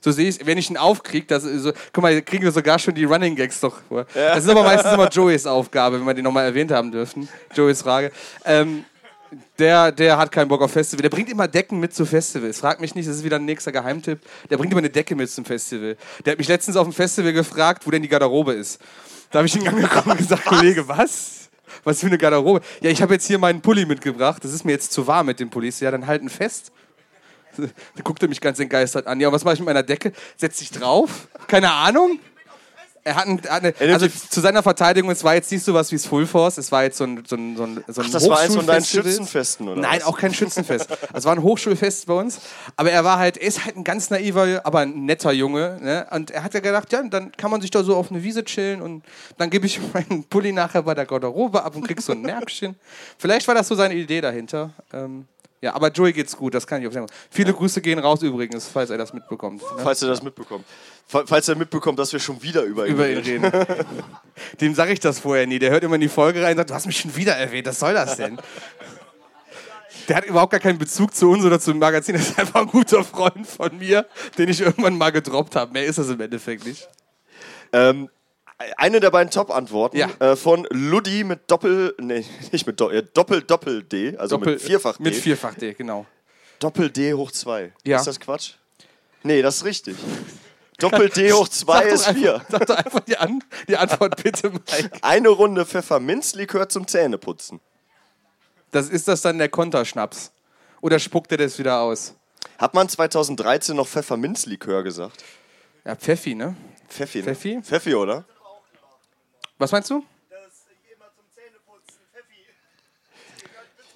so 0.00 0.12
sehe 0.12 0.28
ich 0.28 0.46
wenn 0.46 0.58
ich 0.58 0.70
ihn 0.70 0.76
aufkriege, 0.76 1.26
das 1.26 1.42
so, 1.42 1.72
guck 1.92 2.02
mal, 2.02 2.20
kriegen 2.22 2.44
wir 2.44 2.52
sogar 2.52 2.78
schon 2.78 2.94
die 2.94 3.04
Running 3.04 3.36
Gags 3.36 3.60
doch 3.60 3.76
vor. 3.88 4.06
Das 4.14 4.44
ist 4.44 4.50
aber 4.50 4.62
meistens 4.62 4.92
immer 4.92 5.08
Joeys 5.08 5.46
Aufgabe, 5.46 5.98
wenn 5.98 6.06
wir 6.06 6.14
die 6.14 6.22
nochmal 6.22 6.44
erwähnt 6.44 6.70
haben 6.70 6.90
dürfen. 6.90 7.28
Joeys 7.54 7.82
Frage. 7.82 8.12
Ähm, 8.44 8.84
der, 9.58 9.92
der 9.92 10.18
hat 10.18 10.30
keinen 10.30 10.48
Bock 10.48 10.62
auf 10.62 10.72
Festival. 10.72 11.02
Der 11.02 11.08
bringt 11.08 11.30
immer 11.30 11.48
Decken 11.48 11.80
mit 11.80 11.94
zu 11.94 12.06
Festivals. 12.06 12.60
Frag 12.60 12.80
mich 12.80 12.94
nicht, 12.94 13.08
das 13.08 13.16
ist 13.16 13.24
wieder 13.24 13.36
ein 13.36 13.44
nächster 13.44 13.72
Geheimtipp. 13.72 14.20
Der 14.50 14.56
bringt 14.56 14.72
immer 14.72 14.80
eine 14.80 14.90
Decke 14.90 15.14
mit 15.14 15.30
zum 15.30 15.44
Festival. 15.44 15.96
Der 16.24 16.32
hat 16.32 16.38
mich 16.38 16.48
letztens 16.48 16.76
auf 16.76 16.86
dem 16.86 16.92
Festival 16.92 17.32
gefragt, 17.32 17.86
wo 17.86 17.90
denn 17.90 18.02
die 18.02 18.08
Garderobe 18.08 18.52
ist. 18.52 18.80
Da 19.30 19.38
habe 19.38 19.46
ich 19.46 19.56
ihn 19.56 19.66
angekommen 19.68 20.12
und 20.12 20.18
gesagt, 20.18 20.44
Kollege, 20.44 20.86
was? 20.88 21.48
Was 21.84 22.00
für 22.00 22.06
eine 22.06 22.18
Garderobe? 22.18 22.60
Ja, 22.80 22.90
ich 22.90 23.02
habe 23.02 23.14
jetzt 23.14 23.26
hier 23.26 23.38
meinen 23.38 23.60
Pulli 23.60 23.86
mitgebracht. 23.86 24.44
Das 24.44 24.52
ist 24.52 24.64
mir 24.64 24.72
jetzt 24.72 24.92
zu 24.92 25.06
warm 25.06 25.26
mit 25.26 25.40
dem 25.40 25.50
Pullis. 25.50 25.80
Ja, 25.80 25.90
dann 25.90 26.06
halten 26.06 26.28
fest. 26.28 26.72
Da 27.56 28.02
guckt 28.02 28.22
er 28.22 28.28
mich 28.28 28.40
ganz 28.40 28.58
entgeistert 28.58 29.06
an. 29.06 29.20
Ja, 29.20 29.32
was 29.32 29.44
mache 29.44 29.54
ich 29.54 29.60
mit 29.60 29.66
meiner 29.66 29.82
Decke? 29.82 30.12
Setz 30.36 30.58
dich 30.58 30.70
drauf? 30.70 31.28
Keine 31.46 31.72
Ahnung. 31.72 32.18
Er 33.06 33.14
hat, 33.14 33.26
ein, 33.28 33.40
hat 33.48 33.62
eine, 33.62 33.92
also 33.92 34.08
zu 34.08 34.40
seiner 34.40 34.64
Verteidigung, 34.64 35.08
es 35.12 35.22
war 35.22 35.36
jetzt 35.36 35.52
nicht 35.52 35.62
so 35.62 35.72
was 35.72 35.92
wie 35.92 35.94
das 35.94 36.06
Full 36.06 36.26
Force, 36.26 36.58
es 36.58 36.72
war 36.72 36.82
jetzt 36.82 36.98
so 36.98 37.04
ein, 37.04 37.22
so 37.24 37.36
ein, 37.36 37.56
so 37.56 37.62
ein, 37.62 37.84
so 37.86 38.00
ein 38.00 38.06
Ach, 38.08 38.10
das 38.10 38.28
war 38.28 38.40
eins 38.40 38.56
von 38.56 38.66
deinen. 38.66 38.84
Schützenfesten, 38.84 39.68
oder 39.68 39.80
Nein, 39.80 40.00
was? 40.00 40.06
auch 40.08 40.18
kein 40.18 40.34
Schützenfest. 40.34 40.88
Es 41.12 41.24
war 41.24 41.36
ein 41.36 41.40
Hochschulfest 41.40 42.06
bei 42.06 42.14
uns, 42.14 42.40
aber 42.74 42.90
er 42.90 43.04
war 43.04 43.20
halt, 43.20 43.36
er 43.36 43.46
ist 43.46 43.64
halt 43.64 43.76
ein 43.76 43.84
ganz 43.84 44.10
naiver, 44.10 44.60
aber 44.64 44.80
ein 44.80 45.04
netter 45.04 45.30
Junge. 45.30 45.78
Ne? 45.80 46.04
Und 46.10 46.32
er 46.32 46.42
hat 46.42 46.54
ja 46.54 46.58
gedacht, 46.58 46.92
ja, 46.92 47.00
dann 47.04 47.30
kann 47.30 47.52
man 47.52 47.60
sich 47.60 47.70
da 47.70 47.84
so 47.84 47.94
auf 47.94 48.10
eine 48.10 48.24
Wiese 48.24 48.42
chillen 48.42 48.82
und 48.82 49.04
dann 49.38 49.50
gebe 49.50 49.66
ich 49.66 49.78
meinen 49.94 50.24
Pulli 50.24 50.50
nachher 50.50 50.82
bei 50.82 50.94
der 50.94 51.06
Garderobe 51.06 51.62
ab 51.62 51.76
und 51.76 51.86
krieg 51.86 52.02
so 52.02 52.10
ein 52.10 52.22
Märkchen. 52.22 52.74
Vielleicht 53.18 53.46
war 53.46 53.54
das 53.54 53.68
so 53.68 53.76
seine 53.76 53.94
Idee 53.94 54.20
dahinter. 54.20 54.70
Ähm, 54.92 55.26
ja, 55.66 55.74
aber 55.74 55.90
Joey 55.90 56.12
geht's 56.12 56.36
gut, 56.36 56.54
das 56.54 56.66
kann 56.66 56.80
ich 56.80 56.88
auch 56.88 56.92
sagen. 56.92 57.06
Viele 57.30 57.52
Grüße 57.52 57.80
gehen 57.80 57.98
raus 57.98 58.22
übrigens, 58.22 58.68
falls 58.68 58.88
er 58.90 58.98
das 58.98 59.12
mitbekommt. 59.12 59.60
Ne? 59.62 59.68
Falls 59.82 60.00
er 60.02 60.08
das 60.08 60.22
mitbekommt. 60.22 60.64
Fa- 61.08 61.24
Falls 61.26 61.48
er 61.48 61.56
mitbekommt, 61.56 61.98
dass 61.98 62.12
wir 62.12 62.20
schon 62.20 62.42
wieder 62.42 62.62
über 62.62 62.86
ihn 62.86 62.94
Über 62.94 63.08
ihn 63.08 63.18
reden. 63.18 63.44
reden. 63.44 63.66
Dem 64.60 64.74
sage 64.74 64.92
ich 64.92 65.00
das 65.00 65.18
vorher 65.18 65.46
nie. 65.46 65.58
Der 65.58 65.70
hört 65.70 65.84
immer 65.84 65.96
in 65.96 66.00
die 66.00 66.08
Folge 66.08 66.42
rein 66.42 66.52
und 66.52 66.56
sagt, 66.58 66.70
du 66.70 66.74
hast 66.74 66.86
mich 66.86 66.98
schon 67.00 67.14
wieder 67.16 67.34
erwähnt, 67.36 67.66
was 67.66 67.78
soll 67.80 67.94
das 67.94 68.16
denn? 68.16 68.38
Der 70.08 70.16
hat 70.16 70.24
überhaupt 70.24 70.52
gar 70.52 70.60
keinen 70.60 70.78
Bezug 70.78 71.14
zu 71.14 71.28
uns 71.30 71.44
oder 71.44 71.58
zum 71.58 71.78
Magazin. 71.78 72.14
Das 72.14 72.28
ist 72.28 72.38
einfach 72.38 72.60
ein 72.60 72.68
guter 72.68 73.02
Freund 73.02 73.46
von 73.46 73.76
mir, 73.78 74.06
den 74.38 74.48
ich 74.48 74.60
irgendwann 74.60 74.96
mal 74.96 75.10
gedroppt 75.10 75.56
habe. 75.56 75.72
Mehr 75.72 75.84
ist 75.84 75.98
das 75.98 76.08
im 76.08 76.20
Endeffekt 76.20 76.64
nicht. 76.64 76.88
Ähm, 77.72 78.08
eine 78.76 79.00
der 79.00 79.10
beiden 79.10 79.30
Top-Antworten 79.30 79.96
Ja. 79.98 80.08
äh, 80.18 80.36
von 80.36 80.66
Ludi 80.70 81.24
mit 81.24 81.50
Doppel, 81.50 81.94
nee, 82.00 82.24
nicht 82.52 82.66
mit 82.66 82.80
Doppel, 82.80 83.02
Doppel, 83.12 83.42
Doppel 83.42 83.82
D, 83.82 84.16
also 84.16 84.38
mit 84.38 84.60
Vierfach 84.60 84.96
D. 84.96 85.02
Mit 85.02 85.14
Vierfach 85.14 85.54
D, 85.54 85.74
genau. 85.74 86.06
Doppel 86.58 86.90
D 86.90 87.12
hoch 87.14 87.30
2. 87.30 87.72
Ja. 87.84 87.98
Ist 87.98 88.06
das 88.06 88.18
Quatsch? 88.18 88.52
Nee, 89.22 89.42
das 89.42 89.58
ist 89.58 89.64
richtig. 89.64 89.96
Doppel 90.78 91.08
D 91.10 91.32
hoch 91.32 91.48
2 91.48 91.72
Sag 91.72 91.84
doch 91.88 91.92
ist 91.94 92.08
einfach- 92.08 92.20
4. 92.20 92.42
Sag 92.48 92.66
doch 92.66 92.76
einfach 92.76 93.00
die, 93.00 93.16
An 93.18 93.42
die 93.68 93.76
Antwort 93.76 94.16
bitte, 94.22 94.50
Mike. 94.50 94.90
Eine 95.02 95.28
Runde 95.28 95.66
Pfefferminzlikör 95.66 96.68
zum 96.68 96.86
Zähneputzen. 96.86 97.60
Das, 98.72 98.88
ist 98.88 99.08
das 99.08 99.22
dann 99.22 99.38
der 99.38 99.48
Konterschnaps? 99.48 100.32
Oder 100.80 100.98
spuckt 100.98 101.32
er 101.32 101.38
das 101.38 101.58
wieder 101.58 101.80
aus? 101.80 102.14
Hat 102.58 102.74
man 102.74 102.88
2013 102.88 103.76
noch 103.76 103.86
Pfefferminzlikör 103.88 104.82
gesagt? 104.82 105.24
Ja, 105.84 105.94
Pfeffi, 105.94 106.34
ne? 106.34 106.56
Pfeffi, 106.88 107.18
ne? 107.18 107.24
Pfeffi? 107.24 107.60
Pfeffi, 107.62 107.94
oder? 107.94 108.24
Was 109.58 109.72
meinst 109.72 109.90
du? 109.90 110.04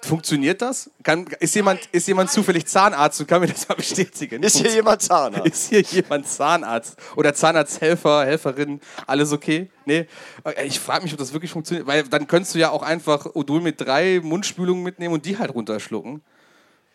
Funktioniert 0.03 0.63
das? 0.63 0.91
Kann, 1.03 1.27
ist, 1.41 1.55
jemand, 1.55 1.81
ist 1.93 2.09
jemand 2.09 2.31
zufällig 2.31 2.65
Zahnarzt 2.67 3.21
und 3.21 3.27
kann 3.27 3.43
mir 3.43 3.49
das 3.49 3.69
mal 3.69 3.75
bestätigen? 3.75 4.43
Ist 4.43 4.57
hier 4.57 4.73
jemand 4.73 5.03
Zahnarzt? 5.03 5.47
Ist 5.47 5.69
hier 5.69 5.83
jemand 5.83 6.27
Zahnarzt? 6.27 6.97
Oder 7.17 7.35
Zahnarzthelfer, 7.35 8.25
Helferin? 8.25 8.81
Alles 9.07 9.31
okay? 9.31 9.71
Nee? 9.85 10.07
Äh, 10.45 10.65
Ich 10.67 10.81
frage 10.81 11.03
mich, 11.05 11.13
ob 11.13 11.19
das 11.19 11.35
wirklich 11.35 11.51
funktioniert. 11.53 11.87
Weil 11.87 12.05
dann 12.05 12.27
könntest 12.27 12.55
du 12.55 12.59
ja 12.59 12.71
auch 12.71 12.83
einfach 12.83 13.27
Odol 13.35 13.61
mit 13.61 13.79
drei 13.79 14.21
Mundspülungen 14.23 14.83
mitnehmen 14.83 15.13
und 15.13 15.27
die 15.27 15.37
halt 15.39 15.53
runterschlucken. 15.55 16.23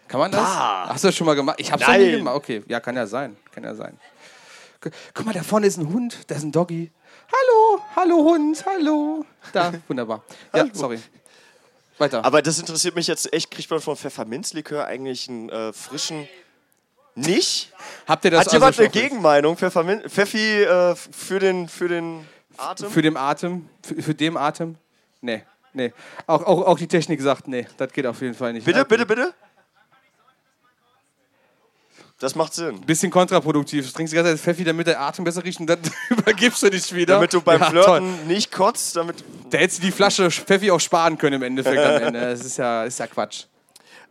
Kann 0.07 0.19
man 0.19 0.31
das? 0.31 0.41
Bah. 0.41 0.89
Hast 0.89 1.03
du 1.03 1.07
das 1.09 1.15
schon 1.15 1.27
mal 1.27 1.35
gemacht? 1.35 1.57
Ich 1.59 1.71
hab's 1.71 1.85
noch 1.87 1.93
nie 1.95 2.05
Nein. 2.07 2.17
gemacht. 2.17 2.35
Okay, 2.37 2.63
ja, 2.67 2.79
kann 2.79 2.95
ja 2.95 3.05
sein. 3.05 3.37
Kann 3.51 3.63
ja 3.63 3.75
sein. 3.75 3.99
Gu- 4.81 4.89
Guck 5.13 5.25
mal, 5.27 5.33
da 5.33 5.43
vorne 5.43 5.67
ist 5.67 5.77
ein 5.77 5.93
Hund, 5.93 6.17
da 6.27 6.35
ist 6.35 6.43
ein 6.43 6.51
Doggy. 6.51 6.91
Hallo, 7.31 7.81
hallo 7.95 8.15
Hund, 8.23 8.63
hallo. 8.65 9.25
Da, 9.51 9.73
wunderbar. 9.87 10.23
Ja, 10.53 10.65
sorry. 10.73 10.99
Weiter. 11.97 12.23
Aber 12.25 12.41
das 12.41 12.59
interessiert 12.59 12.95
mich 12.95 13.07
jetzt 13.07 13.31
echt. 13.33 13.49
Kriegt 13.51 13.69
man 13.69 13.79
von 13.79 13.95
Pfefferminzlikör 13.95 14.85
eigentlich 14.85 15.29
einen 15.29 15.49
äh, 15.49 15.71
frischen. 15.73 16.27
Nicht? 17.15 17.71
Habt 18.07 18.25
ihr 18.25 18.31
das 18.31 18.45
Hat 18.47 18.51
jemand 18.53 18.77
also 18.77 18.81
eine 18.83 18.91
schon- 18.91 19.01
Gegenmeinung? 19.01 19.55
Pfeffermin 19.55 20.01
Pfeffi 20.09 20.63
äh, 20.63 20.95
für, 20.95 21.39
den, 21.39 21.69
für 21.69 21.87
den 21.87 22.27
Atem? 22.57 22.89
Für 22.89 23.01
den 23.01 23.15
Atem? 23.17 23.69
Für, 23.81 24.01
für 24.01 24.13
den 24.13 24.35
Atem? 24.35 24.75
Nee, 25.21 25.43
nee. 25.71 25.93
Auch, 26.27 26.43
auch, 26.43 26.61
auch 26.67 26.77
die 26.77 26.87
Technik 26.87 27.21
sagt, 27.21 27.47
nee, 27.47 27.65
das 27.77 27.93
geht 27.93 28.05
auf 28.05 28.19
jeden 28.21 28.33
Fall 28.33 28.51
nicht. 28.51 28.65
bitte, 28.65 28.79
Ja, 28.79 28.83
bitte, 28.83 29.05
bitte? 29.05 29.33
Das 32.19 32.33
macht 32.33 32.53
Sinn. 32.53 32.79
Bisschen 32.81 33.11
kontraproduktiv. 33.11 33.85
Du 33.85 33.91
trinkst 33.91 34.13
die 34.13 34.15
ganze 34.15 34.31
Zeit 34.31 34.39
Pfeffi, 34.39 34.63
damit 34.63 34.87
der 34.87 35.01
Atem 35.01 35.25
besser 35.25 35.43
riecht 35.43 35.59
und 35.59 35.67
dann 35.67 35.79
übergibst 36.09 36.63
du 36.63 36.69
dich 36.69 36.93
wieder. 36.95 37.15
Damit 37.15 37.33
du 37.33 37.41
beim 37.41 37.59
ja, 37.59 37.69
Flirten 37.69 38.15
Toll. 38.15 38.25
nicht 38.27 38.51
kotzt, 38.51 38.95
damit. 38.95 39.23
Da 39.49 39.57
hättest 39.57 39.79
du 39.79 39.85
die 39.87 39.91
Flasche 39.91 40.31
Pfeffi 40.31 40.71
auch 40.71 40.79
sparen 40.79 41.17
können 41.17 41.35
im 41.35 41.43
Endeffekt 41.43 41.77
am 41.77 42.01
Ende. 42.01 42.19
Das 42.35 42.45
ist 42.45 42.57
ja, 42.57 42.85
ist 42.85 42.99
ja 42.99 43.07
Quatsch. 43.07 43.45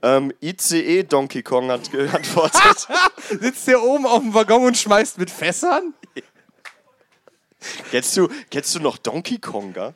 Ähm, 0.03 0.33
ICE 0.43 1.03
Donkey 1.05 1.43
Kong 1.43 1.71
hat 1.71 1.91
geantwortet. 1.91 2.89
Sitzt 3.41 3.67
der 3.69 3.83
oben 3.83 4.05
auf 4.05 4.21
dem 4.21 4.35
Waggon 4.35 4.67
und 4.67 4.77
schmeißt 4.77 5.17
mit 5.17 5.31
Fässern? 5.31 5.95
kennst, 7.91 8.15
du, 8.17 8.29
kennst 8.51 8.75
du 8.75 8.81
noch 8.81 8.99
Donkey 8.99 9.39
Konga? 9.39 9.95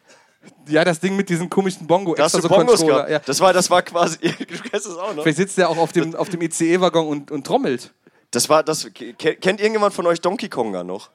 Ja, 0.69 0.85
das 0.85 1.01
Ding 1.01 1.17
mit 1.17 1.29
diesem 1.29 1.49
komischen 1.51 1.87
Bongo. 1.87 2.15
Da 2.15 2.25
hast 2.25 2.35
du 2.35 2.41
so 2.41 2.49
Bongos 2.49 2.85
gehabt. 2.85 3.11
Ja. 3.11 3.19
Das, 3.21 3.41
war, 3.41 3.53
das 3.53 3.69
war 3.71 3.83
quasi. 3.83 4.19
Du 4.23 4.59
kennst 4.71 4.87
das 4.87 4.97
auch 4.97 5.15
noch. 5.15 5.23
Vielleicht 5.23 5.39
sitzt 5.39 5.59
der 5.59 5.69
auch 5.71 5.77
auf 5.79 5.93
dem, 5.93 6.15
auf 6.15 6.29
dem 6.29 6.41
ICE-Waggon 6.43 7.07
und, 7.07 7.31
und 7.31 7.47
trommelt. 7.47 7.93
Das 8.31 8.49
war 8.49 8.63
das. 8.63 8.89
ke- 8.93 9.15
Kennt 9.15 9.61
irgendjemand 9.61 9.95
von 9.95 10.07
euch 10.07 10.21
Donkey 10.21 10.49
Konga 10.49 10.85
noch? 10.85 11.11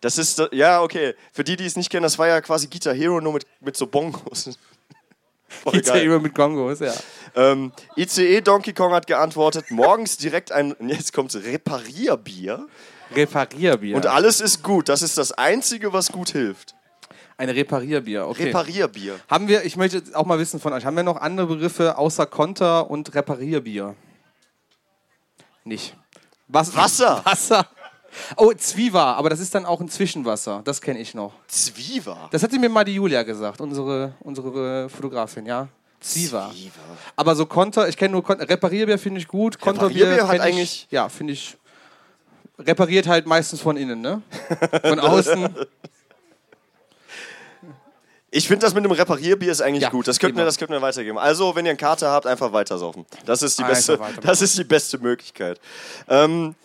Das 0.00 0.18
ist. 0.18 0.38
äh, 0.38 0.48
Ja, 0.52 0.82
okay. 0.82 1.14
Für 1.32 1.44
die, 1.44 1.56
die 1.56 1.64
es 1.66 1.76
nicht 1.76 1.90
kennen, 1.90 2.02
das 2.04 2.18
war 2.18 2.28
ja 2.28 2.40
quasi 2.40 2.68
Guitar 2.68 2.94
Hero 2.94 3.20
nur 3.20 3.32
mit, 3.32 3.46
mit 3.60 3.76
so 3.76 3.86
Bongos. 3.86 4.50
Voll 5.48 5.76
ICE 5.76 5.82
geil. 5.82 6.18
mit 6.20 6.34
Gongos, 6.34 6.80
ja. 6.80 6.92
Ähm, 7.36 7.72
ICE 7.96 8.40
Donkey 8.40 8.72
Kong 8.72 8.92
hat 8.92 9.06
geantwortet: 9.06 9.70
morgens 9.70 10.16
direkt 10.16 10.52
ein. 10.52 10.74
Jetzt 10.86 11.12
kommt's 11.12 11.36
Reparierbier. 11.36 12.66
Reparierbier. 13.14 13.96
Und 13.96 14.06
alles 14.06 14.40
ist 14.40 14.62
gut. 14.62 14.88
Das 14.88 15.02
ist 15.02 15.18
das 15.18 15.32
Einzige, 15.32 15.92
was 15.92 16.10
gut 16.10 16.30
hilft. 16.30 16.74
Eine 17.36 17.54
Reparierbier, 17.54 18.26
okay. 18.28 18.44
Reparierbier. 18.44 19.18
Haben 19.28 19.48
wir, 19.48 19.64
ich 19.64 19.76
möchte 19.76 20.02
auch 20.14 20.24
mal 20.24 20.38
wissen 20.38 20.60
von 20.60 20.72
euch, 20.72 20.84
haben 20.86 20.96
wir 20.96 21.02
noch 21.02 21.16
andere 21.20 21.46
Begriffe 21.48 21.98
außer 21.98 22.26
Konter 22.26 22.88
und 22.90 23.12
Reparierbier? 23.14 23.96
Nicht. 25.64 25.96
Was, 26.48 26.76
Wasser. 26.76 27.20
Wasser. 27.24 27.66
Oh, 28.36 28.52
Zwiewa, 28.52 29.14
aber 29.14 29.30
das 29.30 29.40
ist 29.40 29.52
dann 29.54 29.66
auch 29.66 29.80
ein 29.80 29.88
Zwischenwasser. 29.88 30.62
Das 30.64 30.80
kenne 30.80 31.00
ich 31.00 31.14
noch. 31.14 31.32
Zwiewa. 31.48 32.28
Das 32.30 32.44
hatte 32.44 32.58
mir 32.60 32.68
mal 32.68 32.84
die 32.84 32.94
Julia 32.94 33.24
gesagt, 33.24 33.60
unsere, 33.60 34.14
unsere 34.20 34.88
Fotografin, 34.88 35.46
ja. 35.46 35.66
Zwiewa. 35.98 36.52
Aber 37.16 37.34
so 37.34 37.46
Konter, 37.46 37.88
ich 37.88 37.96
kenne 37.96 38.12
nur 38.12 38.22
Konter. 38.22 38.48
Reparierbier 38.48 38.98
finde 38.98 39.18
ich 39.20 39.26
gut. 39.26 39.58
Konterbier 39.58 40.16
ich, 40.16 40.40
eigentlich- 40.40 40.86
Ja, 40.90 41.08
finde 41.08 41.32
ich. 41.32 41.56
Repariert 42.58 43.08
halt 43.08 43.26
meistens 43.26 43.60
von 43.60 43.76
innen, 43.76 44.00
ne? 44.00 44.22
Von 44.84 45.00
außen. 45.00 45.48
Ich 48.36 48.48
finde 48.48 48.66
das 48.66 48.74
mit 48.74 48.84
dem 48.84 48.90
Reparierbier 48.90 49.52
ist 49.52 49.60
eigentlich 49.60 49.84
Ja, 49.84 49.90
gut. 49.90 50.08
Das 50.08 50.18
könnten, 50.18 50.36
wir, 50.36 50.44
das 50.44 50.58
könnten 50.58 50.72
wir 50.72 50.82
weitergeben. 50.82 51.18
Also, 51.18 51.54
wenn 51.54 51.66
ihr 51.66 51.70
einen 51.70 51.78
Kater 51.78 52.10
habt, 52.10 52.26
einfach 52.26 52.52
weitersaufen. 52.52 53.06
Das 53.24 53.42
ist 53.42 53.60
die, 53.60 53.62
Einfach 53.62 53.76
beste, 53.76 54.00
das 54.22 54.42
ist 54.42 54.58
die 54.58 54.64
beste 54.64 54.98
Möglichkeit. 54.98 55.60
Ähm, 56.08 56.56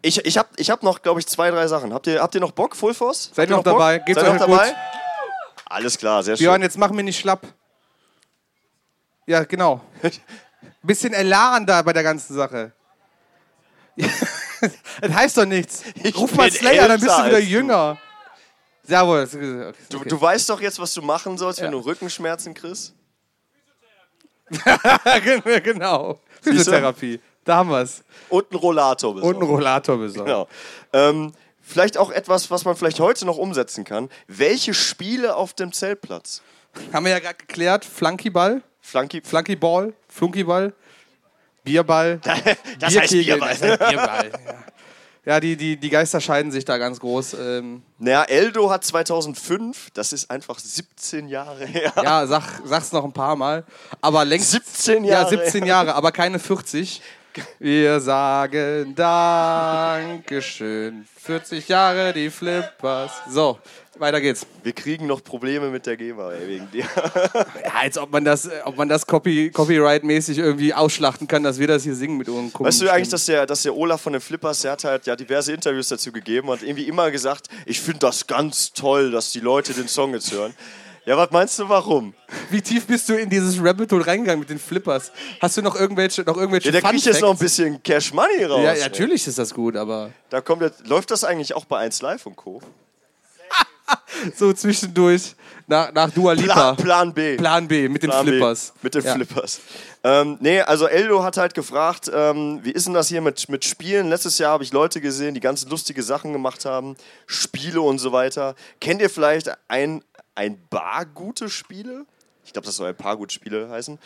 ich 0.00 0.24
ich 0.24 0.38
habe 0.38 0.48
ich 0.56 0.70
hab 0.70 0.82
noch, 0.82 1.02
glaube 1.02 1.20
ich, 1.20 1.26
zwei, 1.26 1.50
drei 1.50 1.66
Sachen. 1.66 1.92
Habt 1.92 2.06
ihr, 2.06 2.22
habt 2.22 2.34
ihr 2.34 2.40
noch 2.40 2.52
Bock, 2.52 2.74
Full 2.74 2.94
Force? 2.94 3.30
Seid 3.34 3.50
Habt 3.50 3.50
ihr 3.50 3.56
noch 3.56 3.62
dabei? 3.62 3.98
Bock? 3.98 4.06
Geht's 4.06 4.20
Seid 4.20 4.26
ihr 4.26 4.32
euch 4.32 4.40
noch 4.40 4.46
gut? 4.46 4.58
dabei? 4.58 4.74
Alles 5.66 5.98
klar, 5.98 6.22
sehr 6.22 6.34
schön. 6.38 6.44
Björn, 6.44 6.62
jetzt 6.62 6.78
mach 6.78 6.90
mir 6.90 7.02
nicht 7.02 7.18
schlapp. 7.18 7.46
Ja, 9.26 9.44
genau. 9.44 9.82
Bisschen 10.82 11.12
Elan 11.12 11.66
da 11.66 11.82
bei 11.82 11.92
der 11.92 12.04
ganzen 12.04 12.34
Sache. 12.34 12.72
das 13.98 15.12
heißt 15.12 15.36
doch 15.36 15.44
nichts. 15.44 15.82
Ich 16.02 16.16
Ruf 16.16 16.34
mal 16.34 16.50
Slayer, 16.50 16.88
dann 16.88 16.98
bist 16.98 17.18
du 17.18 17.24
wieder 17.26 17.36
als 17.36 17.44
du. 17.46 17.98
Jawohl. 18.88 19.22
Okay, 19.22 19.72
Du, 19.90 19.98
du 20.04 20.20
weißt 20.20 20.48
doch 20.50 20.60
jetzt, 20.60 20.78
was 20.78 20.92
du 20.94 21.02
machen 21.02 21.38
sollst, 21.38 21.60
wenn 21.60 21.66
Ja. 21.66 21.70
du 21.72 21.78
Rückenschmerzen 21.78 22.54
kriegst? 22.54 22.94
genau. 25.62 26.18
Physiotherapie. 26.42 27.20
Da 27.44 27.56
haben 27.56 27.70
wir 27.70 27.80
es. 27.82 28.02
Und 28.28 28.50
einen 28.50 28.60
Rollator 28.60 29.14
besorgt. 29.14 29.36
Und 29.36 29.42
einen 29.42 29.50
Rollator 29.50 29.98
besorgt. 29.98 30.26
Genau. 30.28 30.48
Ähm, 30.92 31.32
vielleicht 31.60 31.96
auch 31.96 32.10
etwas, 32.10 32.50
was 32.50 32.64
man 32.64 32.76
vielleicht 32.76 33.00
heute 33.00 33.24
noch 33.26 33.36
umsetzen 33.38 33.84
kann. 33.84 34.08
Welche 34.28 34.74
Spiele 34.74 35.36
auf 35.36 35.54
dem 35.54 35.72
Zeltplatz? 35.72 36.42
Haben 36.92 37.04
wir 37.06 37.12
ja 37.12 37.18
gerade 37.18 37.36
geklärt. 37.36 37.84
Flunkyball, 37.84 38.62
Flunky, 38.80 39.20
Flunkyball, 39.22 39.92
Flunkyball, 40.08 40.72
Bierball. 41.64 42.18
das 42.78 42.96
heißt 42.96 43.12
Bierkegel. 43.12 43.34
Bierball. 43.38 43.48
Das 43.58 43.60
heißt 43.62 43.90
Bierball. 43.90 44.32
Ja, 44.32 44.64
ja 45.24 45.40
die, 45.40 45.56
die, 45.56 45.76
die 45.76 45.90
Geister 45.90 46.20
scheiden 46.20 46.50
sich 46.52 46.64
da 46.64 46.78
ganz 46.78 47.00
groß. 47.00 47.34
Ähm, 47.34 47.82
Naja, 47.98 48.24
Eldo 48.24 48.70
hat 48.70 48.84
2005, 48.84 49.90
das 49.94 50.12
ist 50.12 50.30
einfach 50.30 50.58
17 50.58 51.28
Jahre 51.28 51.64
her. 51.66 51.92
ja, 52.02 52.26
sag, 52.26 52.42
sag's 52.64 52.92
noch 52.92 53.04
ein 53.04 53.12
paar 53.12 53.36
Mal. 53.36 53.64
Aber 54.00 54.24
längst. 54.24 54.50
17 54.50 55.04
Ja, 55.04 55.20
Jahre. 55.22 55.28
17 55.30 55.66
Jahre, 55.66 55.94
aber 55.94 56.12
keine 56.12 56.38
40. 56.38 57.00
Wir 57.58 57.98
sagen 58.00 58.94
Dankeschön. 58.94 61.06
40 61.16 61.68
Jahre 61.68 62.12
die 62.12 62.30
Flippers. 62.30 63.12
So, 63.28 63.58
weiter 64.02 64.20
geht's. 64.20 64.46
Wir 64.62 64.74
kriegen 64.74 65.06
noch 65.06 65.24
Probleme 65.24 65.70
mit 65.70 65.86
der 65.86 65.96
GEMA, 65.96 66.32
ey, 66.32 66.48
wegen 66.48 66.70
dir. 66.70 66.84
Ja, 67.64 67.72
als 67.80 67.96
ob 67.96 68.12
man 68.12 68.24
das, 68.24 68.46
äh, 68.46 68.60
ob 68.64 68.76
man 68.76 68.88
das 68.88 69.06
Copy, 69.06 69.50
Copyright-mäßig 69.50 70.38
irgendwie 70.38 70.74
ausschlachten 70.74 71.26
kann, 71.26 71.42
dass 71.42 71.58
wir 71.58 71.66
das 71.66 71.84
hier 71.84 71.94
singen 71.94 72.18
mit 72.18 72.28
unseren 72.28 72.52
komischen 72.52 72.66
Weißt 72.66 72.82
du 72.82 72.92
eigentlich, 72.92 73.08
dass 73.08 73.24
der, 73.26 73.46
dass 73.46 73.62
der 73.62 73.74
Olaf 73.74 74.02
von 74.02 74.12
den 74.12 74.20
Flippers, 74.20 74.60
der 74.60 74.72
hat 74.72 74.84
halt 74.84 75.06
ja 75.06 75.16
diverse 75.16 75.52
Interviews 75.52 75.88
dazu 75.88 76.12
gegeben 76.12 76.48
und 76.50 76.62
irgendwie 76.62 76.86
immer 76.86 77.10
gesagt, 77.10 77.46
ich 77.64 77.80
finde 77.80 78.00
das 78.00 78.26
ganz 78.26 78.72
toll, 78.72 79.10
dass 79.10 79.32
die 79.32 79.40
Leute 79.40 79.72
den 79.72 79.88
Song 79.88 80.12
jetzt 80.12 80.32
hören. 80.32 80.52
Ja, 81.04 81.16
was 81.16 81.32
meinst 81.32 81.58
du, 81.58 81.68
warum? 81.68 82.14
Wie 82.50 82.62
tief 82.62 82.86
bist 82.86 83.08
du 83.08 83.14
in 83.14 83.28
dieses 83.28 83.62
Rabbit 83.62 83.90
Hole 83.90 84.06
reingegangen 84.06 84.38
mit 84.38 84.50
den 84.50 84.58
Flippers? 84.60 85.10
Hast 85.40 85.56
du 85.56 85.62
noch 85.62 85.74
irgendwelche, 85.74 86.22
noch 86.22 86.36
irgendwelche 86.36 86.68
Ja, 86.68 86.72
der 86.72 86.80
Fun 86.80 86.90
kriegt 86.90 87.06
jetzt 87.06 87.20
noch 87.20 87.32
ein 87.32 87.38
bisschen 87.38 87.82
Cash 87.82 88.12
Money 88.12 88.44
raus. 88.44 88.60
Ja, 88.62 88.72
ey. 88.72 88.80
natürlich 88.80 89.26
ist 89.26 89.36
das 89.36 89.52
gut, 89.52 89.76
aber 89.76 90.10
Da 90.30 90.40
kommt 90.40 90.62
jetzt, 90.62 90.86
läuft 90.86 91.10
das 91.10 91.24
eigentlich 91.24 91.54
auch 91.54 91.64
bei 91.64 91.78
1 91.78 92.02
Live 92.02 92.26
und 92.26 92.36
Co. 92.36 92.62
so 94.36 94.52
zwischendurch 94.52 95.34
nach, 95.66 95.92
nach 95.92 96.10
Dua 96.10 96.32
Lipa. 96.32 96.74
Plan, 96.74 96.76
Plan 96.76 97.14
B. 97.14 97.36
Plan 97.36 97.68
B 97.68 97.88
mit 97.88 98.02
den 98.02 98.10
Plan 98.10 98.24
B. 98.24 98.32
Flippers. 98.32 98.72
Mit 98.82 98.94
den 98.94 99.04
Ja. 99.04 99.14
Flippers. 99.14 99.60
Ähm, 100.04 100.36
nee, 100.40 100.60
also 100.60 100.86
Eldo 100.86 101.22
hat 101.22 101.36
halt 101.36 101.54
gefragt, 101.54 102.10
ähm, 102.12 102.60
wie 102.62 102.72
ist 102.72 102.86
denn 102.86 102.94
das 102.94 103.08
hier 103.08 103.20
mit, 103.20 103.48
mit 103.48 103.64
Spielen? 103.64 104.08
Letztes 104.08 104.38
Jahr 104.38 104.52
habe 104.52 104.64
ich 104.64 104.72
Leute 104.72 105.00
gesehen, 105.00 105.34
die 105.34 105.40
ganz 105.40 105.64
lustige 105.66 106.02
Sachen 106.02 106.32
gemacht 106.32 106.64
haben, 106.64 106.96
Spiele 107.26 107.80
und 107.80 107.98
so 107.98 108.12
weiter. 108.12 108.54
Kennt 108.80 109.00
ihr 109.00 109.10
vielleicht 109.10 109.50
ein, 109.68 110.02
ein 110.34 110.58
paar 110.68 111.06
gute 111.06 111.48
Spiele? 111.48 112.04
Ich 112.44 112.52
glaube, 112.52 112.66
das 112.66 112.76
soll 112.76 112.88
ein 112.88 112.96
paar 112.96 113.16
gute 113.16 113.32
Spiele 113.32 113.70
heißen. 113.70 113.98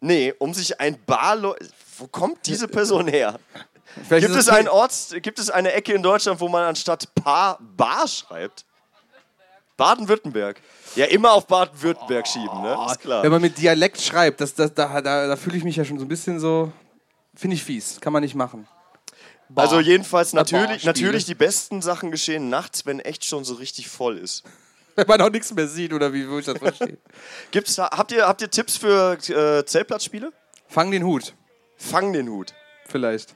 Nee, 0.00 0.34
um 0.38 0.54
sich 0.54 0.80
ein 0.80 0.98
Bar... 1.04 1.56
Wo 1.98 2.06
kommt 2.06 2.46
diese 2.46 2.68
Person 2.68 3.06
her? 3.08 3.38
Vielleicht 4.08 4.26
Gibt 4.26 4.38
es, 4.38 4.48
einen 4.48 4.68
Ort, 4.68 4.92
gibt 5.20 5.38
es 5.38 5.50
eine 5.50 5.72
Ecke 5.72 5.92
in 5.92 6.02
Deutschland, 6.02 6.40
wo 6.40 6.48
man 6.48 6.64
anstatt 6.64 7.14
Paar 7.14 7.58
Bar 7.60 8.08
schreibt? 8.08 8.64
Baden-Württemberg. 9.76 10.60
Ja, 10.94 11.06
immer 11.06 11.32
auf 11.32 11.46
Baden-Württemberg 11.46 12.26
schieben, 12.26 12.62
ne? 12.62 12.76
Ist 12.86 13.00
klar. 13.00 13.22
Wenn 13.22 13.32
man 13.32 13.40
mit 13.40 13.58
Dialekt 13.58 14.00
schreibt, 14.00 14.40
das, 14.40 14.54
das, 14.54 14.74
da, 14.74 15.00
da, 15.00 15.26
da 15.26 15.36
fühle 15.36 15.56
ich 15.56 15.64
mich 15.64 15.76
ja 15.76 15.84
schon 15.84 15.98
so 15.98 16.04
ein 16.04 16.08
bisschen 16.08 16.38
so. 16.38 16.72
Finde 17.34 17.56
ich 17.56 17.64
fies. 17.64 18.00
Kann 18.00 18.12
man 18.12 18.22
nicht 18.22 18.34
machen. 18.34 18.68
Also 19.54 19.80
jedenfalls 19.80 20.32
natürlich, 20.32 20.84
natürlich 20.84 21.24
die 21.24 21.34
besten 21.34 21.82
Sachen 21.82 22.10
geschehen 22.10 22.48
nachts, 22.48 22.86
wenn 22.86 23.00
echt 23.00 23.24
schon 23.24 23.44
so 23.44 23.54
richtig 23.54 23.88
voll 23.88 24.16
ist. 24.18 24.44
Wenn 24.94 25.06
man 25.06 25.22
auch 25.22 25.30
nichts 25.30 25.54
mehr 25.54 25.68
sieht, 25.68 25.94
oder 25.94 26.12
wie 26.12 26.28
wo 26.28 26.38
ich 26.38 26.44
das 26.44 26.58
verstehe. 26.58 26.98
Gibt's 27.50 27.78
habt, 27.78 28.12
ihr, 28.12 28.28
habt 28.28 28.42
ihr 28.42 28.50
Tipps 28.50 28.76
für 28.76 29.14
äh, 29.14 29.64
Zeltplatzspiele? 29.64 30.30
Fang 30.68 30.90
den 30.90 31.02
Hut, 31.02 31.34
Fang 31.78 32.12
den 32.12 32.28
Hut. 32.28 32.52
vielleicht. 32.88 33.34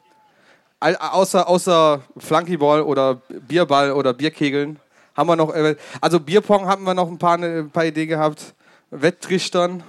All, 0.81 0.97
außer, 0.97 1.49
außer 1.49 2.03
Flunkyball 2.19 2.83
oder 2.83 3.23
Bierball 3.49 3.93
oder 3.93 4.13
Bierkegeln 4.13 4.79
haben 5.17 5.29
wir 5.29 5.37
noch. 5.37 5.55
Äh, 5.55 5.77
also 6.01 6.21
Bierpong 6.21 6.67
haben 6.67 6.85
wir 6.85 6.95
noch 6.95 7.09
ein 7.09 7.19
paar, 7.19 7.37
ne, 7.39 7.61
ein 7.61 7.71
paar 7.71 7.85
Ideen 7.85 8.09
gehabt. 8.09 8.55
Wetttrichtern. 8.91 9.83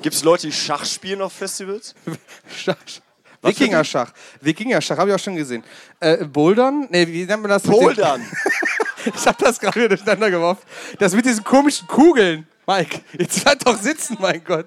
Gibt 0.00 0.14
es 0.14 0.22
Leute, 0.22 0.46
die 0.46 0.52
Schach 0.52 0.84
spielen 0.84 1.20
auf 1.22 1.32
Festivals? 1.32 1.94
Schach. 2.56 2.76
Wikinger-Schach. 3.42 4.12
Wikinger-Schach, 4.40 4.98
habe 4.98 5.10
ich 5.10 5.16
auch 5.16 5.22
schon 5.22 5.36
gesehen. 5.36 5.62
Äh, 6.00 6.24
Bouldern? 6.24 6.88
Ne, 6.90 7.06
wie 7.06 7.24
nennt 7.24 7.42
man 7.42 7.50
das? 7.50 7.62
Bouldern. 7.62 8.24
Ich 9.04 9.26
hab 9.26 9.38
das 9.38 9.58
gerade 9.60 9.88
durcheinander 9.88 10.28
geworfen. 10.30 10.60
Das 10.98 11.14
mit 11.14 11.24
diesen 11.24 11.42
komischen 11.44 11.86
Kugeln. 11.86 12.46
Mike, 12.66 13.00
jetzt 13.16 13.42
bleib 13.42 13.64
doch 13.64 13.80
sitzen, 13.80 14.18
mein 14.20 14.42
Gott. 14.44 14.66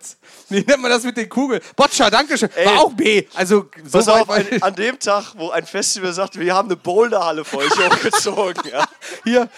Wie 0.49 0.61
nennt 0.61 0.81
man 0.81 0.89
das 0.89 1.03
mit 1.03 1.15
den 1.17 1.29
Kugeln? 1.29 1.61
Boccia, 1.75 2.09
danke 2.09 2.35
schön. 2.37 2.49
Ey. 2.55 2.65
War 2.65 2.79
auch 2.79 2.93
B. 2.93 3.27
Also, 3.35 3.69
so 3.83 3.99
Pass 3.99 4.07
auf, 4.07 4.39
ich- 4.49 4.63
an 4.63 4.73
dem 4.73 4.97
Tag, 4.97 5.33
wo 5.37 5.51
ein 5.51 5.65
Festival 5.65 6.11
sagt, 6.13 6.39
wir 6.39 6.55
haben 6.55 6.69
eine 6.69 6.77
Boulderhalle 6.77 7.43
für 7.45 7.57
euch 7.57 7.69
hochgezogen. 7.77 8.63
Ja. 8.71 8.87
Hier. 9.25 9.49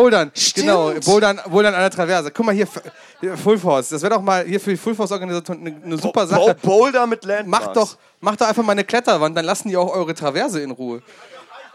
Bouldern, 0.00 0.30
Stimmt. 0.34 0.66
genau. 0.66 0.92
Bouldern, 1.04 1.40
Bouldern 1.48 1.74
an 1.74 1.80
der 1.80 1.90
Traverse. 1.90 2.30
Guck 2.30 2.46
mal 2.46 2.54
hier, 2.54 2.66
Full 2.66 3.58
Force. 3.58 3.88
Das 3.90 4.02
wäre 4.02 4.14
doch 4.14 4.22
mal 4.22 4.44
hier 4.44 4.60
für 4.60 4.70
die 4.70 4.76
Full 4.76 4.94
Force-Organisation 4.94 5.60
eine, 5.66 5.76
eine 5.84 5.98
super 5.98 6.26
Sache. 6.26 6.54
Boulder 6.62 7.06
mit 7.06 7.24
Landmarks. 7.24 7.66
Macht 7.66 7.76
doch, 7.76 7.96
macht 8.20 8.40
doch 8.40 8.46
einfach 8.48 8.62
mal 8.62 8.72
eine 8.72 8.84
Kletterwand, 8.84 9.36
dann 9.36 9.44
lassen 9.44 9.68
die 9.68 9.76
auch 9.76 9.90
eure 9.92 10.14
Traverse 10.14 10.60
in 10.60 10.70
Ruhe. 10.70 11.02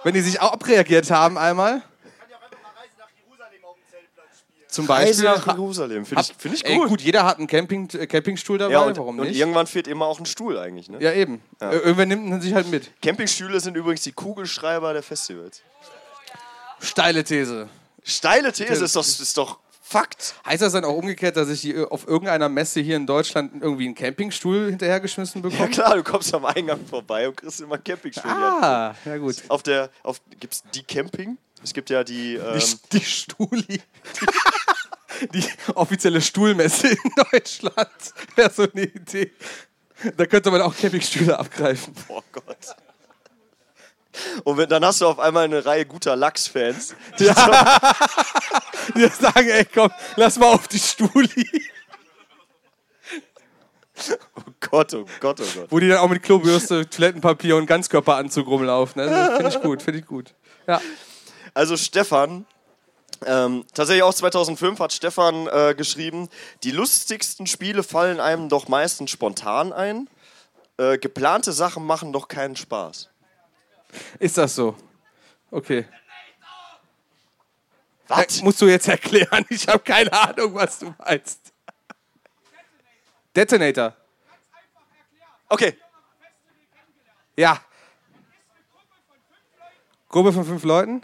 Wenn 0.03 0.13
die 0.13 0.21
sich 0.21 0.39
auch 0.41 0.53
abreagiert 0.53 1.09
haben 1.11 1.37
einmal, 1.37 1.73
ja 2.29 2.37
einfach 2.37 2.57
mal 2.61 2.71
Reise 2.79 2.93
nach 2.97 3.07
Jerusalem 3.23 3.65
auf 3.65 3.75
dem 3.75 3.91
Zeltplatz 3.91 4.39
spielen. 4.39 4.67
zum 4.69 4.85
Reise 4.87 5.23
Beispiel. 5.23 5.45
nach 5.47 5.53
Jerusalem. 5.57 6.05
Finde 6.05 6.21
ich, 6.23 6.33
find 6.37 6.55
ich 6.55 6.65
Ey, 6.65 6.75
gut. 6.77 6.89
gut, 6.89 7.01
jeder 7.01 7.25
hat 7.25 7.37
einen 7.37 7.47
Camping, 7.47 7.87
äh, 7.93 8.07
Campingstuhl 8.07 8.57
dabei, 8.57 8.73
Ja, 8.73 8.81
und, 8.81 8.97
warum 8.97 9.19
und 9.19 9.27
nicht? 9.27 9.39
irgendwann 9.39 9.67
fehlt 9.67 9.87
immer 9.87 10.05
auch 10.05 10.19
ein 10.19 10.25
Stuhl 10.25 10.57
eigentlich. 10.57 10.89
Ne? 10.89 10.97
Ja, 11.01 11.11
eben. 11.13 11.41
Äh, 11.59 11.75
Irgendwer 11.75 12.05
nimmt 12.07 12.27
ihn 12.27 12.41
sich 12.41 12.53
halt 12.53 12.67
mit. 12.71 12.91
Campingstühle 13.01 13.59
sind 13.59 13.75
übrigens 13.77 14.01
die 14.01 14.11
Kugelschreiber 14.11 14.93
der 14.93 15.03
Festivals. 15.03 15.61
Steile 16.79 17.23
These. 17.23 17.67
Steile 18.03 18.51
These 18.51 18.83
ist 18.83 18.95
doch, 18.95 19.05
ist 19.05 19.37
doch 19.37 19.59
Fakt. 19.83 20.35
Heißt 20.45 20.61
das 20.61 20.71
dann 20.71 20.85
auch 20.85 20.95
umgekehrt, 20.95 21.35
dass 21.35 21.49
ich 21.49 21.75
auf 21.77 22.07
irgendeiner 22.07 22.47
Messe 22.47 22.79
hier 22.79 22.95
in 22.95 23.05
Deutschland 23.05 23.61
irgendwie 23.61 23.85
einen 23.85 23.95
Campingstuhl 23.95 24.69
hinterhergeschmissen 24.69 25.43
Ja 25.43 25.49
bekomme? 25.49 25.69
klar, 25.69 25.95
du 25.97 26.03
kommst 26.03 26.33
am 26.33 26.45
Eingang 26.45 26.85
vorbei 26.85 27.27
und 27.27 27.35
kriegst 27.35 27.59
immer 27.59 27.73
einen 27.75 27.83
Campingstuhl. 27.83 28.31
ah, 28.31 28.95
ja 29.03 29.17
gut. 29.17 29.35
Auf 29.49 29.63
der, 29.63 29.89
auf, 30.03 30.21
gibt's 30.39 30.63
die 30.73 30.83
Camping? 30.83 31.37
Es 31.61 31.73
gibt 31.73 31.89
ja 31.89 32.05
die, 32.05 32.35
ähm, 32.35 32.57
Die, 32.57 32.99
die 32.99 33.05
Stuli. 33.05 33.81
Die 35.33 35.43
offizielle 35.75 36.21
Stuhlmesse 36.21 36.87
in 36.87 36.97
Deutschland. 37.31 37.89
Wäre 38.35 38.49
so 38.51 38.63
eine 38.71 38.83
Idee. 38.85 39.31
Da 40.17 40.25
könnte 40.25 40.49
man 40.51 40.61
auch 40.61 40.75
Campingstühle 40.75 41.37
abgreifen. 41.37 41.93
oh 42.07 42.21
Gott. 42.31 42.75
Und 44.43 44.57
wenn, 44.57 44.69
dann 44.69 44.83
hast 44.85 45.01
du 45.01 45.07
auf 45.07 45.19
einmal 45.19 45.45
eine 45.45 45.65
Reihe 45.65 45.85
guter 45.85 46.15
Lachs-Fans. 46.15 46.95
Die 47.19 47.25
sagen, 49.07 49.49
ey, 49.49 49.65
komm, 49.65 49.91
lass 50.15 50.37
mal 50.37 50.47
auf 50.47 50.67
die 50.67 50.79
Stuli. 50.79 51.47
Oh 54.35 54.51
Gott, 54.59 54.93
oh 54.93 55.05
Gott, 55.19 55.39
oh 55.39 55.45
Gott. 55.55 55.67
Wo 55.69 55.79
die 55.79 55.87
dann 55.87 55.99
auch 55.99 56.09
mit 56.09 56.23
Klobürste, 56.23 56.89
Toilettenpapier 56.89 57.55
und 57.55 57.67
Ganzkörperanzug 57.67 58.47
rumlaufen. 58.47 59.05
Ne? 59.05 59.33
Finde 59.37 59.49
ich 59.49 59.61
gut, 59.61 59.81
finde 59.81 59.99
ich 59.99 60.05
gut. 60.05 60.33
Ja. 60.67 60.81
Also 61.53 61.77
Stefan, 61.77 62.45
ähm, 63.25 63.65
tatsächlich 63.73 64.03
auch 64.03 64.13
2005 64.13 64.79
hat 64.79 64.93
Stefan 64.93 65.47
äh, 65.47 65.75
geschrieben, 65.75 66.29
die 66.63 66.71
lustigsten 66.71 67.45
Spiele 67.45 67.83
fallen 67.83 68.19
einem 68.19 68.49
doch 68.49 68.67
meistens 68.67 69.11
spontan 69.11 69.71
ein. 69.73 70.09
Äh, 70.77 70.97
geplante 70.97 71.51
Sachen 71.51 71.85
machen 71.85 72.13
doch 72.13 72.27
keinen 72.27 72.55
Spaß. 72.55 73.10
Ist 74.19 74.37
das 74.37 74.55
so? 74.55 74.75
Okay. 75.49 75.85
Was? 78.07 78.39
Äh, 78.39 78.43
musst 78.43 78.61
du 78.61 78.67
jetzt 78.67 78.87
erklären? 78.87 79.45
Ich 79.49 79.67
habe 79.67 79.79
keine 79.79 80.11
Ahnung, 80.11 80.53
was 80.53 80.79
du 80.79 80.93
meinst. 80.97 81.53
Detonator. 83.35 83.95
Okay, 85.47 85.77
Ja. 87.35 87.59
Gruppe 90.09 90.33
von 90.33 90.45
fünf 90.45 90.63
Leuten? 90.63 91.01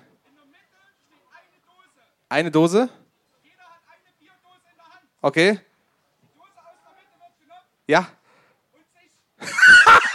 Eine 2.30 2.52
Dose? 2.52 2.90
Okay. 5.22 5.60
Ja. 7.88 8.08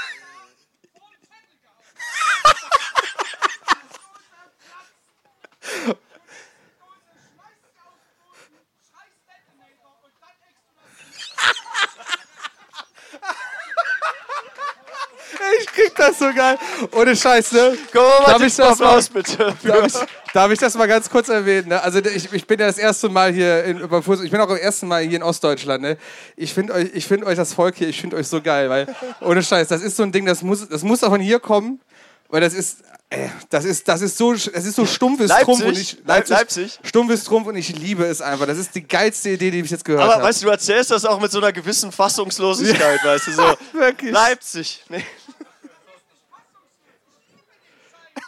Ich 15.60 15.66
krieg 15.66 15.94
Das 15.96 16.10
ist 16.10 16.11
so 16.22 16.32
geil. 16.34 16.58
Ohne 16.92 17.16
Scheiß, 17.16 17.52
ne? 17.52 17.76
Komm 17.92 18.02
mal, 18.02 18.32
Darf 18.32 18.42
ich 18.42 18.54
das 18.56 18.78
mal- 18.78 18.86
Applaus 18.86 19.08
bitte. 19.08 19.54
Darf 19.64 19.86
ich, 19.86 19.92
darf 20.32 20.50
ich 20.52 20.58
das 20.58 20.74
mal 20.74 20.86
ganz 20.88 21.10
kurz 21.10 21.28
erwähnen? 21.28 21.68
Ne? 21.68 21.82
Also 21.82 21.98
ich, 21.98 22.32
ich 22.32 22.46
bin 22.46 22.58
ja 22.60 22.66
das 22.66 22.78
erste 22.78 23.08
Mal 23.08 23.32
hier 23.32 23.64
in, 23.64 23.88
beim 23.88 24.02
Fußball, 24.02 24.24
ich 24.24 24.30
bin 24.32 24.40
auch 24.40 24.48
das 24.48 24.58
erste 24.58 24.86
Mal 24.86 25.02
hier 25.02 25.16
in 25.16 25.22
Ostdeutschland. 25.22 25.82
Ne? 25.82 25.96
Ich 26.36 26.54
finde 26.54 26.72
euch, 26.74 26.88
ich 26.94 27.06
find 27.06 27.24
euch 27.24 27.36
das 27.36 27.52
Volk 27.54 27.76
hier, 27.76 27.88
ich 27.88 28.00
finde 28.00 28.16
euch 28.16 28.28
so 28.28 28.40
geil, 28.40 28.70
weil 28.70 28.94
ohne 29.20 29.42
Scheiß, 29.42 29.68
das 29.68 29.82
ist 29.82 29.96
so 29.96 30.02
ein 30.02 30.12
Ding, 30.12 30.24
das 30.26 30.42
muss, 30.42 30.68
das 30.68 30.82
muss 30.82 31.02
auch 31.04 31.10
von 31.10 31.20
hier 31.20 31.40
kommen, 31.40 31.80
weil 32.28 32.40
das 32.40 32.54
ist, 32.54 32.78
äh, 33.10 33.28
das 33.50 33.66
ist, 33.66 33.86
das 33.88 34.00
ist 34.00 34.16
so, 34.16 34.32
das 34.32 34.46
ist 34.46 34.74
so 34.74 34.86
stumpf 34.86 35.20
ist 35.20 35.28
Leipzig? 35.28 35.44
Trumpf 35.44 35.64
und 35.66 35.76
ich 35.78 35.98
Leip- 36.06 36.28
Leipzig? 36.30 36.78
stumpf 36.82 37.12
ist 37.12 37.24
Trumpf 37.26 37.46
und 37.46 37.56
ich 37.56 37.76
liebe 37.76 38.06
es 38.06 38.22
einfach. 38.22 38.46
Das 38.46 38.56
ist 38.56 38.74
die 38.74 38.88
geilste 38.88 39.28
Idee, 39.30 39.50
die 39.50 39.60
ich 39.60 39.70
jetzt 39.70 39.84
gehört 39.84 40.02
Aber 40.02 40.14
habe. 40.14 40.22
weißt 40.24 40.40
du, 40.40 40.46
du 40.46 40.52
erzählst 40.52 40.90
das 40.92 41.04
auch 41.04 41.20
mit 41.20 41.30
so 41.30 41.36
einer 41.38 41.52
gewissen 41.52 41.92
Fassungslosigkeit, 41.92 43.04
weißt 43.04 43.26
du, 43.26 43.32
so. 43.32 43.56
Wirklich. 43.78 44.12
Leipzig. 44.12 44.82
Nee. 44.88 45.04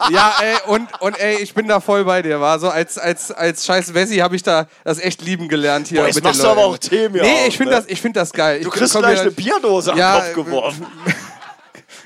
Ja, 0.09 0.35
ey, 0.41 0.55
und, 0.67 1.01
und 1.01 1.19
ey, 1.19 1.37
ich 1.37 1.53
bin 1.53 1.67
da 1.67 1.79
voll 1.79 2.03
bei 2.03 2.21
dir, 2.21 2.41
war 2.41 2.59
so 2.59 2.69
als, 2.69 2.97
als, 2.97 3.31
als 3.31 3.65
scheiß 3.65 3.93
Wessi 3.93 4.17
habe 4.17 4.35
ich 4.35 4.43
da 4.43 4.67
das 4.83 4.99
echt 4.99 5.21
lieben 5.21 5.47
gelernt 5.47 5.87
hier. 5.87 6.01
Boah, 6.01 6.07
jetzt 6.07 6.15
mit 6.15 6.23
den 6.25 6.29
machst 6.29 6.43
du 6.43 6.47
aber 6.47 6.65
auch 6.65 6.77
Themen 6.77 7.15
hier 7.15 7.23
Nee, 7.23 7.41
auf, 7.41 7.47
ich 7.47 7.57
finde 7.57 7.73
ne? 7.73 7.77
das, 7.79 7.87
ich 7.89 8.01
find 8.01 8.15
das 8.15 8.31
geil. 8.33 8.61
Du 8.61 8.67
ich 8.69 8.73
kriegst 8.73 8.93
gleich 8.97 9.21
eine 9.21 9.31
Bierdose 9.31 9.93
am 9.93 9.97
Ja, 9.97 10.19
Kopf 10.19 10.33
geworfen. 10.45 10.85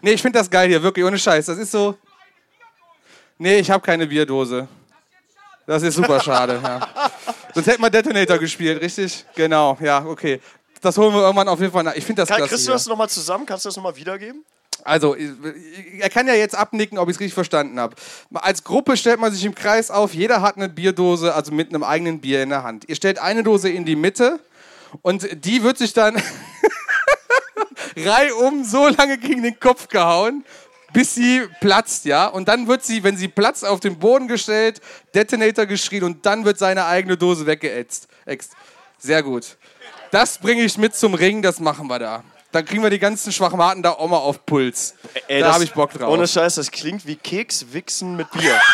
Nee, 0.01 0.11
ich 0.11 0.21
finde 0.21 0.39
das 0.39 0.49
geil 0.49 0.69
hier, 0.69 0.81
wirklich, 0.81 1.03
ohne 1.05 1.19
Scheiß. 1.19 1.47
Das 1.47 1.57
ist 1.57 1.71
so. 1.71 1.93
Nee, 3.37 3.59
ich 3.59 3.69
habe 3.69 3.83
keine 3.83 4.07
Bierdose. 4.07 4.65
Das 5.67 5.83
ist 5.83 5.95
super 5.95 6.21
schade, 6.21 6.59
ja. 6.63 6.79
Sonst 7.53 7.67
hätten 7.67 7.81
wir 7.81 7.89
Detonator 7.89 8.37
gespielt, 8.37 8.81
richtig? 8.81 9.25
Genau, 9.35 9.77
ja, 9.81 10.05
okay. 10.05 10.39
Das 10.81 10.97
holen 10.97 11.13
wir 11.13 11.21
irgendwann 11.21 11.49
auf 11.49 11.59
jeden 11.59 11.73
Fall 11.73 11.83
nach. 11.83 11.95
Ich 11.95 12.05
finde 12.05 12.21
das 12.21 12.29
Kann, 12.29 12.37
klasse. 12.37 12.49
kriegst 12.53 12.67
du 12.67 12.71
das 12.71 12.85
nochmal 12.87 13.09
zusammen? 13.09 13.45
Kannst 13.45 13.65
du 13.65 13.69
das 13.69 13.75
nochmal 13.75 13.95
wiedergeben? 13.95 14.45
Also, 14.89 15.15
er 15.99 16.09
kann 16.09 16.25
ja 16.25 16.33
jetzt 16.33 16.55
abnicken, 16.55 16.97
ob 16.97 17.09
ich 17.09 17.15
es 17.15 17.19
richtig 17.19 17.35
verstanden 17.35 17.79
habe. 17.79 17.95
Als 18.33 18.63
Gruppe 18.63 18.97
stellt 18.97 19.19
man 19.19 19.31
sich 19.31 19.45
im 19.45 19.53
Kreis 19.53 19.91
auf, 19.91 20.15
jeder 20.15 20.41
hat 20.41 20.57
eine 20.57 20.67
Bierdose, 20.67 21.35
also 21.35 21.51
mit 21.51 21.69
einem 21.69 21.83
eigenen 21.83 22.19
Bier 22.19 22.41
in 22.41 22.49
der 22.49 22.63
Hand. 22.63 22.89
Ihr 22.89 22.95
stellt 22.95 23.19
eine 23.19 23.43
Dose 23.43 23.69
in 23.69 23.85
die 23.85 23.95
Mitte 23.95 24.39
und 25.03 25.45
die 25.45 25.61
wird 25.61 25.77
sich 25.77 25.93
dann 25.93 26.19
reihum 27.97 28.63
so 28.63 28.87
lange 28.87 29.19
gegen 29.19 29.43
den 29.43 29.59
Kopf 29.59 29.89
gehauen, 29.89 30.43
bis 30.91 31.13
sie 31.13 31.43
platzt, 31.61 32.05
ja. 32.05 32.25
Und 32.25 32.47
dann 32.47 32.67
wird 32.67 32.83
sie, 32.83 33.03
wenn 33.03 33.15
sie 33.15 33.27
platzt, 33.27 33.63
auf 33.63 33.79
den 33.79 33.99
Boden 33.99 34.27
gestellt, 34.27 34.81
Detonator 35.13 35.67
geschrien 35.67 36.03
und 36.03 36.25
dann 36.25 36.45
wird 36.45 36.57
seine 36.57 36.85
eigene 36.85 37.15
Dose 37.15 37.45
weggeätzt. 37.45 38.07
Ätzt. 38.25 38.53
Sehr 38.97 39.21
gut. 39.21 39.55
Das 40.09 40.39
bringe 40.39 40.63
ich 40.63 40.79
mit 40.79 40.95
zum 40.95 41.13
Ring, 41.13 41.43
das 41.43 41.59
machen 41.59 41.87
wir 41.87 41.99
da. 41.99 42.23
Dann 42.51 42.65
kriegen 42.65 42.81
wir 42.81 42.89
die 42.89 42.99
ganzen 42.99 43.31
Schwachmaten 43.31 43.83
da 43.83 43.91
auch 43.91 44.07
mal 44.07 44.17
auf 44.17 44.45
Puls. 44.45 44.95
Ey, 45.27 45.39
da 45.41 45.47
das- 45.47 45.55
habe 45.55 45.63
ich 45.63 45.73
Bock 45.73 45.91
drauf. 45.93 46.09
Ohne 46.11 46.27
Scheiß, 46.27 46.55
das 46.55 46.71
klingt 46.71 47.05
wie 47.05 47.15
Kekswichsen 47.15 48.15
mit 48.15 48.29
Bier. 48.31 48.59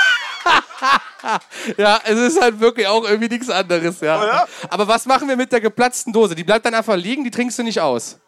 Ja, 1.77 1.99
es 2.03 2.19
ist 2.19 2.39
halt 2.39 2.59
wirklich 2.59 2.85
auch 2.85 3.03
irgendwie 3.03 3.29
nichts 3.29 3.49
anderes, 3.49 3.99
ja. 3.99 4.21
Oh 4.21 4.25
ja? 4.27 4.47
Aber 4.69 4.87
was 4.87 5.07
machen 5.07 5.27
wir 5.27 5.35
mit 5.35 5.51
der 5.51 5.59
geplatzten 5.59 6.13
Dose? 6.13 6.35
Die 6.35 6.43
bleibt 6.43 6.63
dann 6.67 6.75
einfach 6.75 6.95
liegen, 6.95 7.23
die 7.23 7.31
trinkst 7.31 7.57
du 7.57 7.63
nicht 7.63 7.81
aus. 7.81 8.19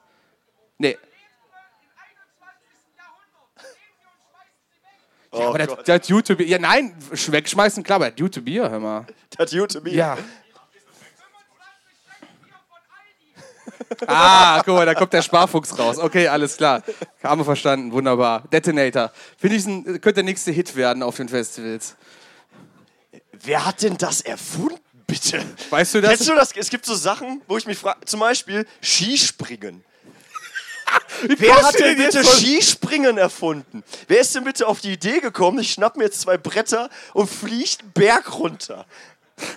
Nee. 0.80 0.98
Oh 5.32 5.42
aber 5.50 5.60
der 5.60 5.96
hat 5.96 6.08
YouTube. 6.08 6.40
Ja, 6.42 6.58
nein, 6.58 6.96
sch- 7.12 7.32
wegschmeißen, 7.32 7.84
klar, 7.84 7.98
aber 7.98 8.06
der 8.06 8.14
hat 8.14 8.20
YouTube 8.20 8.46
Bier, 8.46 8.70
hör 8.70 8.80
mal. 8.80 9.06
das 9.38 9.52
gute 9.52 9.82
Bier. 9.82 9.94
Ja. 9.94 10.18
Ah, 14.06 14.62
guck 14.64 14.76
mal, 14.76 14.86
da 14.86 14.94
kommt 14.94 15.14
der 15.14 15.22
Sparfuchs 15.22 15.78
raus. 15.78 15.98
Okay, 15.98 16.28
alles 16.28 16.58
klar. 16.58 16.84
Haben 17.24 17.42
wir 17.42 17.46
verstanden, 17.46 17.92
wunderbar. 17.92 18.44
Detonator. 18.52 19.12
Finde 19.38 19.56
ich, 19.56 19.66
ein, 19.66 19.84
könnte 19.84 20.14
der 20.14 20.24
nächste 20.24 20.52
Hit 20.52 20.76
werden 20.76 21.04
auf 21.04 21.18
den 21.18 21.30
Festivals. 21.30 21.96
Wer 23.32 23.66
hat 23.66 23.82
denn 23.84 23.98
das 23.98 24.22
erfunden, 24.22 24.80
bitte? 25.06 25.44
Weißt 25.70 25.96
du 25.96 26.02
das? 26.02 26.12
Kennst 26.12 26.30
du 26.30 26.36
das? 26.36 26.52
Es 26.56 26.70
gibt 26.70 26.86
so 26.86 26.96
Sachen, 26.96 27.42
wo 27.48 27.58
ich 27.58 27.66
mich 27.66 27.78
frage, 27.78 28.00
zum 28.06 28.20
Beispiel 28.20 28.66
Skispringen. 28.82 29.84
Wer 31.38 31.62
hat 31.62 31.80
denn 31.80 31.98
bitte 31.98 32.24
Skispringen 32.24 33.18
erfunden? 33.18 33.84
Wer 34.08 34.22
ist 34.22 34.34
denn 34.36 34.44
bitte 34.44 34.68
auf 34.68 34.80
die 34.80 34.94
Idee 34.94 35.20
gekommen, 35.20 35.60
ich 35.60 35.74
schnapp 35.74 35.98
mir 35.98 36.06
jetzt 36.06 36.22
zwei 36.22 36.38
Bretter 36.38 36.90
und 37.14 37.30
fliegt 37.30 37.82
einen 37.82 37.92
Berg 37.92 38.40
runter? 38.40 38.86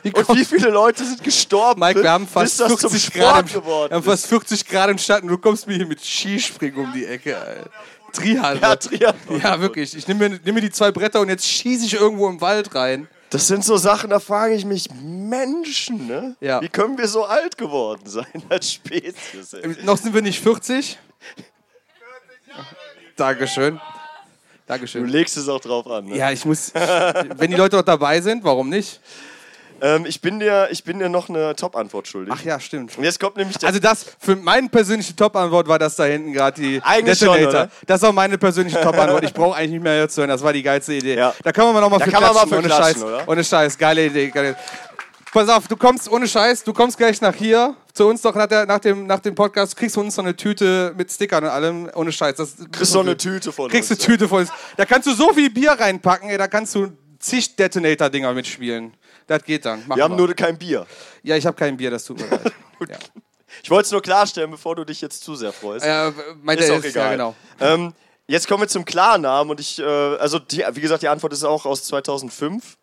Wie 0.02 0.12
Und 0.12 0.28
wie 0.36 0.44
viele 0.44 0.68
Leute 0.68 1.04
sind 1.04 1.22
gestorben, 1.24 1.80
Mike, 1.80 2.02
wir 2.02 2.10
haben 2.10 2.26
fast 2.26 2.60
das 2.60 2.68
zum 2.68 2.90
40 2.90 3.02
Sport 3.04 3.24
Grad, 3.24 3.46
im, 3.46 3.60
geworden 3.60 3.90
wir 3.90 3.96
haben 3.96 4.04
fast 4.04 4.26
40 4.26 4.66
Grad 4.66 4.90
im 4.90 4.98
Schatten. 4.98 5.28
Du 5.28 5.38
kommst 5.38 5.66
mir 5.66 5.74
hier 5.74 5.86
mit 5.86 6.04
Skispringen 6.04 6.84
um 6.84 6.92
die 6.92 7.06
Ecke. 7.06 7.38
Alter. 7.38 7.70
Triathlon. 8.12 8.62
Ja, 8.62 8.76
Triathlon. 8.76 9.40
Ja, 9.40 9.60
wirklich. 9.60 9.96
Ich 9.96 10.06
nehme 10.06 10.28
mir, 10.28 10.40
nehm 10.44 10.54
mir 10.54 10.60
die 10.60 10.70
zwei 10.70 10.90
Bretter 10.90 11.20
und 11.20 11.28
jetzt 11.28 11.46
schieße 11.46 11.86
ich 11.86 11.94
irgendwo 11.94 12.28
im 12.28 12.40
Wald 12.40 12.74
rein. 12.74 13.08
Das 13.30 13.46
sind 13.46 13.64
so 13.64 13.76
Sachen, 13.76 14.10
da 14.10 14.18
frage 14.18 14.54
ich 14.54 14.64
mich, 14.64 14.88
Menschen, 15.00 16.08
ne? 16.08 16.36
Ja. 16.40 16.60
Wie 16.60 16.68
können 16.68 16.98
wir 16.98 17.06
so 17.06 17.24
alt 17.24 17.56
geworden 17.56 18.02
sein 18.04 18.26
als 18.48 18.72
Spezies? 18.72 19.52
Ey? 19.52 19.76
Noch 19.84 19.96
sind 19.96 20.12
wir 20.12 20.22
nicht 20.22 20.42
40. 20.42 20.98
Dankeschön. 23.14 23.74
Du 23.76 23.80
Dankeschön. 24.66 25.06
legst 25.06 25.36
es 25.36 25.48
auch 25.48 25.60
drauf 25.60 25.86
an. 25.86 26.06
Ne? 26.06 26.16
Ja, 26.16 26.32
ich 26.32 26.44
muss. 26.44 26.72
Wenn 26.74 27.50
die 27.50 27.56
Leute 27.56 27.76
noch 27.76 27.84
dabei 27.84 28.20
sind, 28.20 28.42
warum 28.42 28.68
nicht? 28.68 29.00
Ähm, 29.82 30.06
ich, 30.06 30.20
bin 30.20 30.40
dir, 30.40 30.68
ich 30.70 30.84
bin 30.84 30.98
dir 30.98 31.08
noch 31.08 31.28
eine 31.28 31.54
Top-Antwort 31.56 32.08
schuldig. 32.08 32.34
Ach 32.36 32.42
ja, 32.44 32.60
stimmt. 32.60 32.96
Und 32.98 33.04
jetzt 33.04 33.18
kommt 33.20 33.36
nämlich 33.36 33.58
der. 33.58 33.68
Also 33.68 33.80
das, 33.80 34.06
für 34.18 34.36
meine 34.36 34.68
persönliche 34.68 35.14
Top-Antwort 35.16 35.68
war 35.68 35.78
das 35.78 35.96
da 35.96 36.04
hinten 36.04 36.32
gerade 36.32 36.60
die 36.60 36.80
Eigentlich 36.82 37.18
schon, 37.18 37.28
Detonator. 37.28 37.62
oder? 37.62 37.70
Das 37.86 38.02
ist 38.02 38.08
auch 38.08 38.12
meine 38.12 38.38
persönliche 38.38 38.80
Top-Antwort. 38.80 39.24
Ich 39.24 39.34
brauche 39.34 39.56
eigentlich 39.56 39.72
nicht 39.72 39.82
mehr 39.82 40.08
zu 40.08 40.20
hören. 40.20 40.30
Das 40.30 40.42
war 40.42 40.52
die 40.52 40.62
geilste 40.62 40.94
Idee. 40.94 41.16
Ja. 41.16 41.34
Da 41.42 41.52
kann 41.52 41.64
man 41.64 41.74
mal 41.74 41.80
noch 41.80 41.90
mal 41.90 41.98
Da 41.98 42.04
für 42.04 42.10
kann 42.10 42.22
man 42.22 42.34
mal 42.34 42.46
klatschen, 42.46 42.50
für 42.50 42.58
ohne 42.58 42.66
klatschen, 42.66 42.94
Scheiß. 42.94 43.02
oder? 43.02 43.28
Ohne 43.28 43.44
Scheiß, 43.44 43.78
geile 43.78 44.06
Idee. 44.06 44.28
Geile. 44.28 44.56
Pass 45.32 45.48
auf, 45.48 45.68
du 45.68 45.76
kommst 45.76 46.10
ohne 46.10 46.26
Scheiß, 46.26 46.64
du 46.64 46.72
kommst 46.72 46.98
gleich 46.98 47.20
nach 47.20 47.34
hier 47.34 47.76
zu 47.92 48.08
uns 48.08 48.20
doch 48.20 48.34
nach, 48.34 48.48
der, 48.48 48.66
nach, 48.66 48.80
dem, 48.80 49.06
nach 49.06 49.20
dem 49.20 49.36
Podcast, 49.36 49.76
kriegst 49.76 49.94
von 49.94 50.06
uns 50.06 50.16
noch 50.16 50.24
eine 50.24 50.34
Tüte 50.34 50.92
mit 50.96 51.12
Stickern 51.12 51.44
und 51.44 51.50
allem, 51.50 51.88
ohne 51.94 52.10
Scheiß. 52.10 52.34
Das, 52.34 52.56
kriegst 52.72 52.90
so 52.90 52.98
eine 52.98 53.16
Tüte 53.16 53.52
von 53.52 53.70
kriegst 53.70 53.92
eine. 53.92 53.98
Tüte 53.98 54.26
von 54.26 54.40
uns. 54.40 54.50
Da 54.76 54.84
kannst 54.84 55.06
du 55.06 55.14
so 55.14 55.32
viel 55.32 55.50
Bier 55.50 55.72
reinpacken, 55.72 56.30
ey, 56.30 56.36
da 56.36 56.48
kannst 56.48 56.74
du 56.74 56.88
zig 57.20 57.54
Detonator-Dinger 57.54 58.32
mitspielen. 58.32 58.92
Das 59.30 59.44
geht 59.44 59.64
dann. 59.64 59.86
Machen 59.86 59.96
Wir 59.96 60.02
haben 60.02 60.16
nur 60.16 60.34
kein 60.34 60.58
Bier. 60.58 60.84
ja, 61.22 61.36
ich 61.36 61.46
habe 61.46 61.56
kein 61.56 61.76
Bier, 61.76 61.88
das 61.88 62.04
tut 62.04 62.18
mir 62.18 62.26
leid. 62.26 62.52
Ja. 62.88 62.96
Ich 63.62 63.70
wollte 63.70 63.86
es 63.86 63.92
nur 63.92 64.00
klarstellen, 64.00 64.50
bevor 64.50 64.74
du 64.74 64.84
dich 64.84 65.02
jetzt 65.02 65.22
zu 65.22 65.34
sehr 65.34 65.52
freust. 65.52 65.84
Äh, 65.84 66.12
mein 66.42 66.56
ist 66.56 66.70
auch 66.70 66.82
egal. 66.82 67.04
Ja, 67.04 67.10
genau. 67.12 67.34
ähm, 67.60 67.92
jetzt 68.26 68.48
kommen 68.48 68.62
wir 68.62 68.68
zum 68.68 68.86
Klarnamen 68.86 69.50
und 69.50 69.60
ich, 69.60 69.78
äh, 69.78 69.84
also 69.84 70.38
die, 70.38 70.64
wie 70.72 70.80
gesagt, 70.80 71.02
die 71.02 71.08
Antwort 71.08 71.34
ist 71.34 71.44
auch 71.44 71.66
aus 71.66 71.84
2005. 71.84 72.78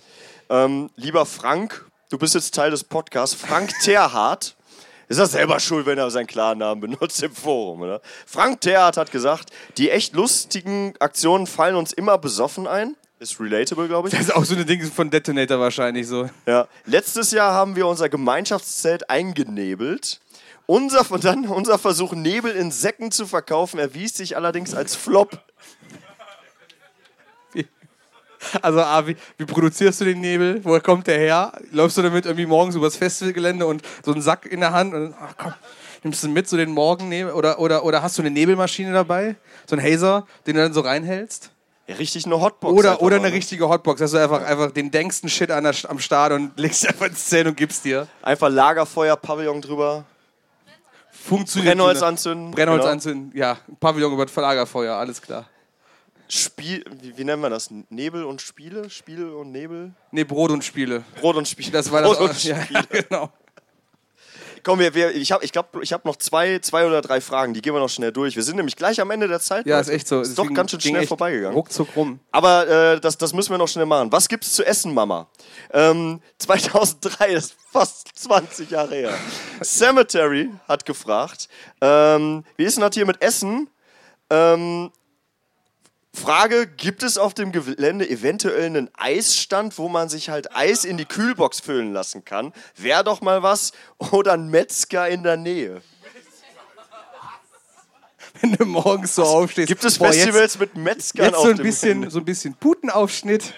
Ähm, 0.49 0.89
lieber 0.95 1.25
Frank, 1.25 1.85
du 2.09 2.17
bist 2.19 2.35
jetzt 2.35 2.53
Teil 2.53 2.69
des 2.69 2.83
Podcasts. 2.83 3.35
Frank 3.35 3.71
Terhardt. 3.83 4.55
Ist 5.09 5.17
er 5.17 5.25
selber 5.25 5.59
schuld, 5.59 5.85
wenn 5.85 5.97
er 5.97 6.11
seinen 6.11 6.27
Klarnamen 6.27 6.79
benutzt 6.79 7.23
im 7.23 7.33
Forum, 7.33 7.81
oder? 7.81 8.01
Frank 8.25 8.61
Terhardt 8.61 8.97
hat 8.97 9.11
gesagt, 9.11 9.49
die 9.77 9.89
echt 9.89 10.13
lustigen 10.13 10.93
Aktionen 10.99 11.47
fallen 11.47 11.75
uns 11.75 11.91
immer 11.91 12.17
besoffen 12.17 12.67
ein. 12.67 12.95
Ist 13.19 13.39
relatable, 13.39 13.87
glaube 13.87 14.09
ich. 14.09 14.13
Das 14.13 14.25
ist 14.25 14.35
auch 14.35 14.45
so 14.45 14.53
eine 14.53 14.65
Ding 14.65 14.83
von 14.83 15.09
Detonator 15.09 15.59
wahrscheinlich 15.59 16.07
so. 16.07 16.29
Ja. 16.45 16.67
Letztes 16.85 17.31
Jahr 17.31 17.51
haben 17.51 17.75
wir 17.75 17.87
unser 17.87 18.09
Gemeinschaftszelt 18.09 19.09
eingenebelt. 19.09 20.19
Unser, 20.67 21.09
und 21.11 21.23
dann 21.23 21.47
unser 21.47 21.79
Versuch, 21.79 22.13
Nebel 22.13 22.51
in 22.51 22.71
Säcken 22.71 23.11
zu 23.11 23.25
verkaufen, 23.25 23.79
erwies 23.79 24.15
sich 24.15 24.35
allerdings 24.35 24.75
als 24.75 24.95
Flop. 24.95 25.41
Also, 28.61 28.81
A, 28.81 29.07
wie, 29.07 29.17
wie 29.37 29.45
produzierst 29.45 29.99
du 29.99 30.05
den 30.05 30.21
Nebel? 30.21 30.63
Woher 30.63 30.79
kommt 30.79 31.07
der 31.07 31.17
her? 31.17 31.53
Läufst 31.71 31.97
du 31.97 32.01
damit 32.01 32.25
irgendwie 32.25 32.45
morgens 32.45 32.75
übers 32.75 32.95
Festivalgelände 32.95 33.65
und 33.65 33.81
so 34.05 34.13
einen 34.13 34.21
Sack 34.21 34.45
in 34.45 34.59
der 34.59 34.71
Hand 34.71 34.93
und 34.93 35.15
ach 35.19 35.33
komm, 35.37 35.53
nimmst 36.03 36.23
du 36.23 36.29
mit, 36.29 36.47
so 36.47 36.55
den 36.55 36.71
Morgennebel? 36.71 37.33
Oder, 37.33 37.59
oder, 37.59 37.83
oder 37.83 38.03
hast 38.03 38.17
du 38.17 38.21
eine 38.21 38.31
Nebelmaschine 38.31 38.93
dabei? 38.93 39.35
So 39.65 39.75
einen 39.75 39.85
Hazer, 39.85 40.27
den 40.45 40.55
du 40.55 40.61
dann 40.61 40.73
so 40.73 40.81
reinhältst? 40.81 41.51
Ja, 41.87 41.95
richtig 41.95 42.25
eine 42.25 42.41
Hotbox. 42.41 42.73
Oder, 42.73 43.01
oder 43.01 43.15
eine 43.15 43.29
ne? 43.29 43.33
richtige 43.33 43.69
Hotbox, 43.69 43.99
dass 43.99 44.11
du 44.11 44.17
einfach, 44.17 44.43
einfach 44.43 44.71
den 44.71 44.91
denksten 44.91 45.29
Shit 45.29 45.51
an 45.51 45.63
der, 45.63 45.73
am 45.87 45.99
Start 45.99 46.33
und 46.33 46.51
legst 46.59 46.87
einfach 46.87 47.07
ins 47.07 47.25
Zelt 47.25 47.47
und 47.47 47.55
gibst 47.55 47.85
dir. 47.85 48.07
Einfach 48.21 48.49
Lagerfeuer, 48.49 49.15
Pavillon 49.15 49.61
drüber, 49.61 50.03
Funktioniert. 51.27 51.75
Brennholz 51.75 52.01
anzünden. 52.01 52.51
Brennholz 52.51 52.81
genau. 52.81 52.91
anzünden, 52.91 53.31
ja. 53.37 53.57
Pavillon 53.79 54.13
über 54.13 54.25
das 54.25 54.35
Lagerfeuer, 54.35 54.95
alles 54.95 55.21
klar. 55.21 55.45
Spiel, 56.29 56.83
wie, 57.01 57.17
wie 57.17 57.23
nennen 57.23 57.41
wir 57.41 57.49
das? 57.49 57.69
Nebel 57.89 58.25
und 58.25 58.41
Spiele? 58.41 58.89
Spiel 58.89 59.29
und 59.29 59.51
Nebel? 59.51 59.93
Nee, 60.11 60.25
Brot 60.25 60.51
und 60.51 60.63
Spiele. 60.63 61.03
Brot 61.21 61.37
und 61.37 61.47
Spiele. 61.47 61.71
Das 61.71 61.91
war 61.91 62.01
das. 62.01 62.17
Brot 62.17 62.29
und 62.29 62.43
ja, 62.43 62.61
Spiele. 62.61 62.83
genau. 62.89 63.31
Komm, 64.67 64.79
wir, 64.79 64.93
wir, 64.93 65.15
ich 65.15 65.31
habe 65.31 65.45
ich 65.45 65.53
glaub, 65.53 65.81
ich 65.81 65.93
hab 65.93 66.03
noch 66.03 66.17
zwei, 66.17 66.59
zwei 66.59 66.85
oder 66.85 66.99
drei 67.01 67.21
Fragen, 67.21 67.53
die 67.53 67.61
gehen 67.61 67.73
wir 67.73 67.79
noch 67.79 67.87
schnell 67.87 68.11
durch. 68.11 68.35
Wir 68.35 68.43
sind 68.43 68.57
nämlich 68.57 68.75
gleich 68.75 68.99
am 68.99 69.09
Ende 69.11 69.29
der 69.29 69.39
Zeit. 69.39 69.65
Ja, 69.65 69.77
Leute. 69.77 69.91
ist 69.91 69.95
echt 69.95 70.07
so. 70.09 70.19
Ist 70.19 70.27
Es 70.27 70.35
doch 70.35 70.53
ganz 70.53 70.71
schön 70.71 70.81
schnell 70.81 71.07
vorbeigegangen. 71.07 71.55
Ruckzuck 71.55 71.95
rum. 71.95 72.19
Aber 72.33 72.67
äh, 72.67 72.99
das, 72.99 73.17
das 73.17 73.31
müssen 73.31 73.51
wir 73.51 73.57
noch 73.57 73.69
schnell 73.69 73.85
machen. 73.85 74.11
Was 74.11 74.27
gibt's 74.27 74.51
zu 74.51 74.65
essen, 74.65 74.93
Mama? 74.93 75.29
Ähm, 75.71 76.19
2003, 76.39 77.33
das 77.35 77.45
ist 77.45 77.55
fast 77.71 78.09
20 78.15 78.69
Jahre 78.69 78.93
her. 78.93 79.13
Cemetery 79.63 80.49
hat 80.67 80.83
gefragt, 80.83 81.47
ähm, 81.79 82.43
wie 82.57 82.65
ist 82.65 82.75
denn 82.75 82.81
das 82.81 82.93
hier 82.93 83.05
mit 83.05 83.21
Essen? 83.21 83.69
Ähm, 84.29 84.91
Frage, 86.21 86.67
gibt 86.67 87.03
es 87.03 87.17
auf 87.17 87.33
dem 87.33 87.51
Gelände 87.51 88.09
eventuell 88.09 88.65
einen 88.65 88.89
Eisstand, 88.97 89.77
wo 89.77 89.87
man 89.87 90.09
sich 90.09 90.29
halt 90.29 90.55
Eis 90.55 90.83
in 90.85 90.97
die 90.97 91.05
Kühlbox 91.05 91.59
füllen 91.59 91.93
lassen 91.93 92.25
kann? 92.25 92.53
Wäre 92.75 93.03
doch 93.03 93.21
mal 93.21 93.43
was. 93.43 93.71
Oder 94.11 94.33
ein 94.33 94.49
Metzger 94.49 95.07
in 95.07 95.23
der 95.23 95.37
Nähe. 95.37 95.81
Wenn 98.41 98.53
du 98.53 98.65
morgens 98.65 99.15
so 99.15 99.23
aufstehst. 99.23 99.67
Gibt 99.67 99.83
es 99.83 99.97
boah, 99.97 100.11
Festivals 100.11 100.53
jetzt, 100.55 100.59
mit 100.59 100.75
Metzgern 100.75 101.25
jetzt 101.27 101.35
auf 101.35 101.43
so 101.43 101.49
ein 101.49 101.57
dem 101.57 101.63
bisschen, 101.65 101.89
Gelände? 101.89 102.11
so 102.11 102.19
ein 102.19 102.25
bisschen 102.25 102.53
Putenaufschnitt. 102.55 103.53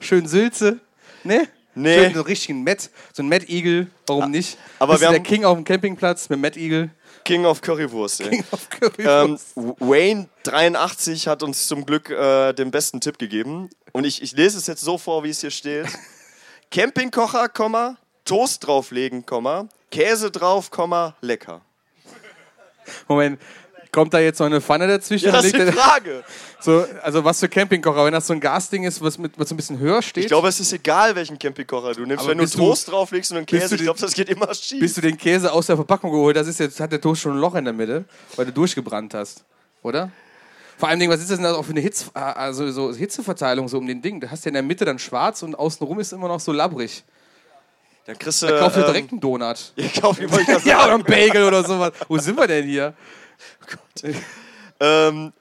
Schön 0.00 0.26
Sülze. 0.26 0.80
Ne? 1.24 1.48
Nee. 1.74 1.94
Schön 2.04 2.14
so 2.14 2.20
richtigen 2.22 2.64
Matt, 2.64 2.90
so 3.14 3.22
ein 3.22 3.28
Matt 3.28 3.48
Eagle, 3.48 3.88
warum 4.06 4.30
nicht? 4.30 4.58
aber 4.78 4.92
Bist 4.94 5.02
wir 5.02 5.08
du 5.08 5.12
der 5.14 5.18
haben- 5.20 5.26
King 5.26 5.44
auf 5.44 5.56
dem 5.56 5.64
Campingplatz 5.64 6.28
mit 6.28 6.40
Matt 6.40 6.56
Eagle. 6.56 6.90
King 7.24 7.46
of 7.46 7.60
Currywurst, 7.60 8.20
ey. 8.22 8.30
King 8.30 8.44
of 8.50 8.68
Ähm, 8.98 9.38
Currywurst. 9.56 9.80
Wayne 9.80 10.28
83 10.44 11.28
hat 11.28 11.42
uns 11.42 11.66
zum 11.68 11.86
Glück 11.86 12.10
äh, 12.10 12.52
den 12.52 12.70
besten 12.70 13.00
Tipp 13.00 13.18
gegeben. 13.18 13.70
Und 13.92 14.04
ich, 14.04 14.22
ich 14.22 14.32
lese 14.32 14.58
es 14.58 14.66
jetzt 14.66 14.80
so 14.82 14.98
vor, 14.98 15.22
wie 15.24 15.30
es 15.30 15.40
hier 15.40 15.50
steht. 15.50 15.86
Campingkocher, 16.70 17.48
Komma, 17.48 17.96
Toast 18.24 18.66
drauflegen, 18.66 19.26
Komma, 19.26 19.68
Käse 19.90 20.30
drauf, 20.30 20.70
Komma, 20.70 21.14
lecker. 21.20 21.60
Moment, 23.08 23.40
kommt 23.92 24.14
da 24.14 24.18
jetzt 24.18 24.38
noch 24.40 24.46
eine 24.46 24.60
Pfanne 24.60 24.88
dazwischen? 24.88 25.26
Ja, 25.26 25.32
das 25.32 25.44
ist 25.44 25.54
die 25.54 25.70
Frage. 25.72 26.24
so, 26.60 26.84
also 27.02 27.22
was 27.24 27.38
für 27.40 27.48
Campingkocher? 27.48 28.04
Wenn 28.04 28.12
das 28.12 28.26
so 28.26 28.32
ein 28.32 28.40
Gasding 28.40 28.84
ist, 28.84 29.00
was, 29.02 29.18
mit, 29.18 29.38
was 29.38 29.48
so 29.50 29.54
ein 29.54 29.56
bisschen 29.56 29.78
höher 29.78 30.00
steht, 30.02 30.24
Ich 30.24 30.28
glaube, 30.28 30.48
es 30.48 30.58
ist 30.58 30.72
egal, 30.72 31.14
welchen 31.14 31.38
Campingkocher 31.38 31.92
du 31.92 32.06
nimmst. 32.06 32.20
Aber 32.24 32.30
Wenn 32.30 32.38
du 32.38 32.44
bist 32.44 32.54
du- 32.54 32.58
Toast 32.58 32.90
drauflegst 32.90 33.30
und 33.32 33.36
einen 33.38 33.46
bist 33.46 33.62
Käse, 33.62 33.76
du 33.76 33.82
ich 33.82 33.86
glaube, 33.86 34.00
das 34.00 34.14
geht 34.14 34.28
immer 34.30 34.52
schief. 34.54 34.80
bis 34.80 34.94
du 34.94 35.00
den 35.02 35.16
Käse 35.18 35.52
aus 35.52 35.66
der 35.66 35.76
Verpackung 35.76 36.10
geholt 36.10 36.36
hast, 36.36 36.46
ist 36.48 36.58
jetzt, 36.58 36.80
hat 36.80 36.90
der 36.90 37.00
Toast 37.00 37.20
schon 37.20 37.32
ein 37.32 37.38
Loch 37.38 37.54
in 37.54 37.64
der 37.64 37.74
Mitte, 37.74 38.04
weil 38.36 38.46
du 38.46 38.52
durchgebrannt 38.52 39.14
hast, 39.14 39.44
oder? 39.82 40.10
Vor 40.78 40.88
allem, 40.88 41.08
was 41.10 41.20
ist 41.20 41.30
das 41.30 41.36
denn 41.38 41.44
da 41.44 41.54
auch 41.54 41.62
für 41.64 41.70
eine 41.72 41.80
Hitz, 41.80 42.10
also 42.14 42.72
so 42.72 42.92
Hitzeverteilung 42.92 43.68
so 43.68 43.78
um 43.78 43.86
den 43.86 44.02
Ding? 44.02 44.20
Du 44.20 44.28
hast 44.30 44.44
ja 44.44 44.48
in 44.48 44.54
der 44.54 44.62
Mitte 44.64 44.84
dann 44.84 44.98
schwarz 44.98 45.42
und 45.44 45.54
außenrum 45.54 46.00
ist 46.00 46.12
immer 46.12 46.26
noch 46.28 46.40
so 46.40 46.50
labbrig. 46.50 47.04
Dann 48.06 48.18
kriegst 48.18 48.42
du. 48.42 48.46
Da 48.48 48.58
kauf 48.58 48.72
dir 48.74 48.80
ähm, 48.80 48.86
direkt 48.86 49.12
einen 49.12 49.20
Donut. 49.20 49.72
Ich 49.76 50.00
kauf 50.00 50.18
ich 50.18 50.28
das 50.28 50.64
Ja, 50.64 50.78
oder 50.78 50.92
sagen. 50.92 51.02
ein 51.02 51.04
Bagel 51.04 51.44
oder 51.44 51.62
sowas. 51.62 51.92
Wo 52.08 52.18
sind 52.18 52.36
wir 52.36 52.48
denn 52.48 52.66
hier? 52.66 52.94
Ähm, 54.80 55.32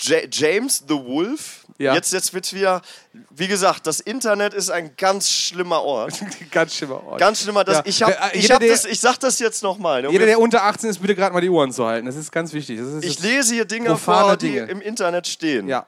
Ja- 0.00 0.18
James 0.30 0.82
the 0.88 0.94
Wolf. 0.94 1.60
Ja. 1.78 1.94
Jetzt, 1.94 2.12
jetzt 2.12 2.32
wird 2.34 2.52
wieder, 2.52 2.82
wie 3.30 3.46
gesagt, 3.48 3.86
das 3.86 4.00
Internet 4.00 4.52
ist 4.54 4.70
ein 4.70 4.96
ganz 4.96 5.28
schlimmer 5.30 5.82
Ort. 5.82 6.14
Ganz 6.50 6.74
schlimmer 6.76 7.02
Ort. 7.04 7.18
Ganz 7.18 7.40
schlimmer. 7.42 7.64
Das, 7.64 7.76
Ja. 7.78 7.82
ich, 7.86 8.02
hab, 8.02 8.10
Äh, 8.10 8.36
ich, 8.36 8.42
jeder, 8.42 8.54
hab 8.54 8.60
der- 8.60 8.70
das, 8.70 8.84
ich 8.84 9.00
sag 9.00 9.18
das 9.18 9.38
jetzt 9.40 9.62
nochmal. 9.62 10.08
Jeder, 10.10 10.26
der 10.26 10.38
unter 10.40 10.62
18 10.64 10.90
ist, 10.90 11.00
bitte 11.00 11.14
gerade 11.14 11.32
mal 11.32 11.40
die 11.40 11.48
Ohren 11.50 11.72
zu 11.72 11.84
halten. 11.86 12.06
Das 12.06 12.16
ist 12.16 12.30
ganz 12.32 12.52
wichtig. 12.52 12.78
Ist 12.78 13.04
Ich 13.04 13.18
lese 13.20 13.54
hier 13.54 13.64
Dinge 13.64 13.96
vor, 13.96 14.36
die 14.36 14.50
Dinge. 14.52 14.66
im 14.66 14.80
Internet 14.80 15.26
stehen. 15.26 15.68
Ja. 15.68 15.86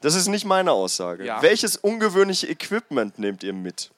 Das 0.00 0.14
ist 0.14 0.28
nicht 0.28 0.44
meine 0.44 0.70
Aussage. 0.72 1.24
Ja. 1.24 1.40
Welches 1.42 1.76
ungewöhnliche 1.76 2.46
Equipment 2.48 3.18
nehmt 3.18 3.42
ihr 3.42 3.52
mit? 3.54 3.90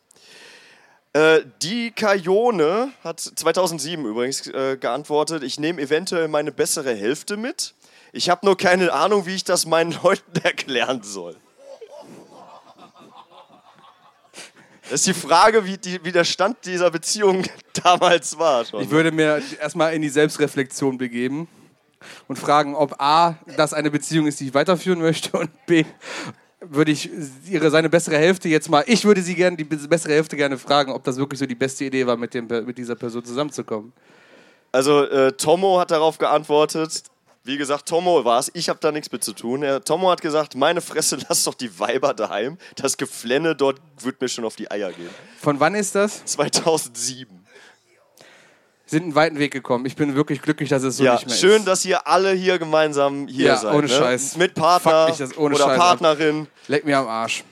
Äh, 1.17 1.47
die 1.63 1.93
Kajone 1.93 2.93
hat 3.03 3.21
2007 3.21 4.05
übrigens 4.05 4.47
äh, 4.49 4.77
geantwortet, 4.79 5.43
ich 5.45 5.59
nehme 5.59 5.81
eventuell 5.81 6.29
meine 6.29 6.53
bessere 6.53 6.95
Hälfte 6.95 7.39
mit. 7.39 7.73
Ich 8.13 8.29
habe 8.29 8.45
nur 8.45 8.59
keine 8.59 8.93
Ahnung, 8.93 9.25
wie 9.25 9.35
ich 9.35 9.43
das 9.43 9.65
meinen 9.65 9.97
Leuten 10.03 10.39
erklären 10.43 11.03
soll. 11.03 11.35
Das 14.83 14.93
ist 14.93 15.07
die 15.07 15.15
Frage, 15.15 15.65
wie, 15.65 15.79
die, 15.79 16.05
wie 16.05 16.13
der 16.13 16.25
Stand 16.25 16.59
dieser 16.67 16.91
Beziehung 16.91 17.45
damals 17.83 18.39
war. 18.39 18.67
Schon. 18.67 18.83
Ich 18.83 18.91
würde 18.91 19.11
mir 19.11 19.41
erstmal 19.59 19.95
in 19.95 20.03
die 20.03 20.11
Selbstreflexion 20.11 20.99
begeben 20.99 21.49
und 22.29 22.39
fragen, 22.39 22.75
ob 22.75 23.01
A, 23.01 23.39
das 23.57 23.73
eine 23.73 23.91
Beziehung 23.91 24.27
ist, 24.27 24.39
die 24.41 24.49
ich 24.49 24.55
weiterführen 24.55 25.01
möchte 25.01 25.39
und 25.39 25.51
B, 25.65 25.87
würde 26.61 26.91
ich 26.91 27.11
ihre, 27.49 27.71
seine 27.71 27.89
bessere 27.89 28.17
Hälfte 28.17 28.49
jetzt 28.49 28.69
mal, 28.71 28.85
ich 28.87 29.05
würde 29.05 29.23
sie 29.23 29.35
gerne, 29.35 29.57
die 29.57 29.65
bessere 29.65 30.15
Hälfte 30.15 30.37
gerne 30.37 30.59
fragen, 30.59 30.93
ob 30.93 31.05
das 31.05 31.17
wirklich 31.17 31.39
so 31.39 31.47
die 31.47 31.55
beste 31.55 31.85
Idee 31.85 32.07
war, 32.07 32.17
mit, 32.17 32.35
dem, 32.35 32.47
mit 32.47 32.79
dieser 32.79 32.95
Person 32.95 33.25
zusammenzukommen. 33.25 33.93
Also 34.73 35.05
äh, 35.05 35.33
Tomo 35.33 35.79
hat 35.79 35.91
darauf 35.91 36.19
geantwortet. 36.19 37.05
Wie 37.45 37.57
gesagt, 37.57 37.87
Tomo 37.87 38.25
war 38.25 38.41
es. 38.41 38.51
Ich 38.55 38.69
habe 38.69 38.81
da 38.81 38.91
nichts 38.91 39.13
mit 39.13 39.23
zu 39.23 39.33
tun. 39.33 39.63
Er, 39.63 39.83
Tomo 39.83 40.11
hat 40.11 40.21
gesagt, 40.21 40.57
meine 40.57 40.81
Fresse, 40.81 41.19
lass 41.29 41.45
doch 41.45 41.55
die 41.55 41.79
Weiber 41.79 42.13
daheim. 42.13 42.59
Das 42.75 42.97
Geflenne 42.97 43.55
dort 43.55 43.81
wird 44.01 44.21
mir 44.21 44.29
schon 44.29 44.45
auf 44.45 44.57
die 44.57 44.71
Eier 44.71 44.93
gehen. 44.93 45.11
Von 45.41 45.61
wann 45.61 45.75
ist 45.75 45.95
das? 45.95 46.25
2007. 46.25 47.36
Sind 48.89 49.03
einen 49.03 49.15
weiten 49.17 49.39
Weg 49.41 49.53
gekommen. 49.53 49.85
Ich 49.85 49.97
bin 49.97 50.15
wirklich 50.15 50.41
glücklich, 50.41 50.69
dass 50.69 50.85
es 50.85 50.99
so 50.99 51.05
ja, 51.05 51.15
nicht 51.15 51.27
mehr 51.27 51.37
schön, 51.37 51.57
ist. 51.59 51.67
dass 51.67 51.85
ihr 51.85 52.07
alle 52.07 52.33
hier 52.33 52.59
gemeinsam 52.59 53.27
hier 53.27 53.47
Ja, 53.47 53.57
seid. 53.57 53.75
ohne 53.75 53.89
ne? 53.89 53.93
Scheiß. 53.93 54.37
Mit 54.37 54.55
Partner 54.55 55.13
das 55.19 55.37
oder 55.37 55.57
Scheiß 55.57 55.67
ab. 55.67 55.77
Partnerin. 55.77 56.47
Leck 56.69 56.85
mir 56.85 56.99
am 56.99 57.09
Arsch. 57.09 57.43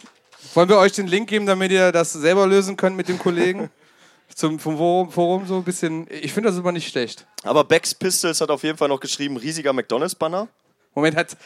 Wollen 0.54 0.68
wir 0.68 0.78
euch 0.78 0.92
den 0.92 1.08
Link 1.08 1.28
geben, 1.28 1.46
damit 1.46 1.72
ihr 1.72 1.90
das 1.90 2.12
selber 2.12 2.46
lösen 2.46 2.76
könnt 2.76 2.96
mit 2.96 3.08
dem 3.08 3.18
Kollegen? 3.18 3.68
Zum, 4.34 4.58
vom 4.58 4.76
Forum, 4.76 5.10
Forum 5.10 5.46
so 5.46 5.56
ein 5.56 5.64
bisschen. 5.64 6.06
Ich 6.08 6.32
finde 6.32 6.48
das 6.48 6.58
aber 6.58 6.72
nicht 6.72 6.88
schlecht. 6.88 7.26
Aber 7.42 7.64
Bex 7.64 7.94
Pistols 7.94 8.40
hat 8.40 8.50
auf 8.50 8.62
jeden 8.62 8.78
Fall 8.78 8.88
noch 8.88 9.00
geschrieben, 9.00 9.36
riesiger 9.36 9.72
McDonalds-Banner. 9.72 10.48
Moment, 10.94 11.16
hat. 11.16 11.36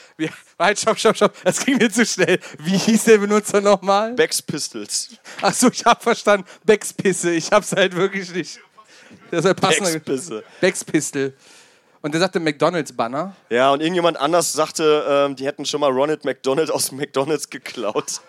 Halt, 0.58 0.78
stopp, 0.78 0.98
stopp, 0.98 1.16
stopp. 1.16 1.32
Das 1.42 1.64
ging 1.64 1.78
mir 1.78 1.90
zu 1.90 2.04
schnell. 2.04 2.38
Wie 2.58 2.76
hieß 2.76 3.04
der 3.04 3.18
Benutzer 3.18 3.62
nochmal? 3.62 4.12
Bex 4.12 4.42
Pistols. 4.42 5.16
Achso, 5.40 5.68
ich 5.72 5.84
hab 5.84 6.02
verstanden. 6.02 6.46
Beckspisse. 6.64 7.32
Ich 7.32 7.50
hab's 7.50 7.72
halt 7.72 7.96
wirklich 7.96 8.30
nicht. 8.34 8.60
Das 9.30 9.40
ist 9.40 9.46
halt 9.46 9.60
passender. 9.60 9.90
Bex-Pisse. 9.92 10.44
Beckspistol. 10.60 11.34
Und 12.00 12.12
der 12.12 12.20
sagte 12.20 12.38
McDonalds-Banner. 12.40 13.34
Ja, 13.50 13.72
und 13.72 13.80
irgendjemand 13.80 14.18
anders 14.18 14.52
sagte, 14.52 15.04
ähm, 15.08 15.36
die 15.36 15.46
hätten 15.46 15.64
schon 15.64 15.80
mal 15.80 15.90
Ronald 15.90 16.24
McDonald 16.24 16.70
aus 16.70 16.88
dem 16.88 16.98
McDonalds 16.98 17.50
geklaut. 17.50 18.20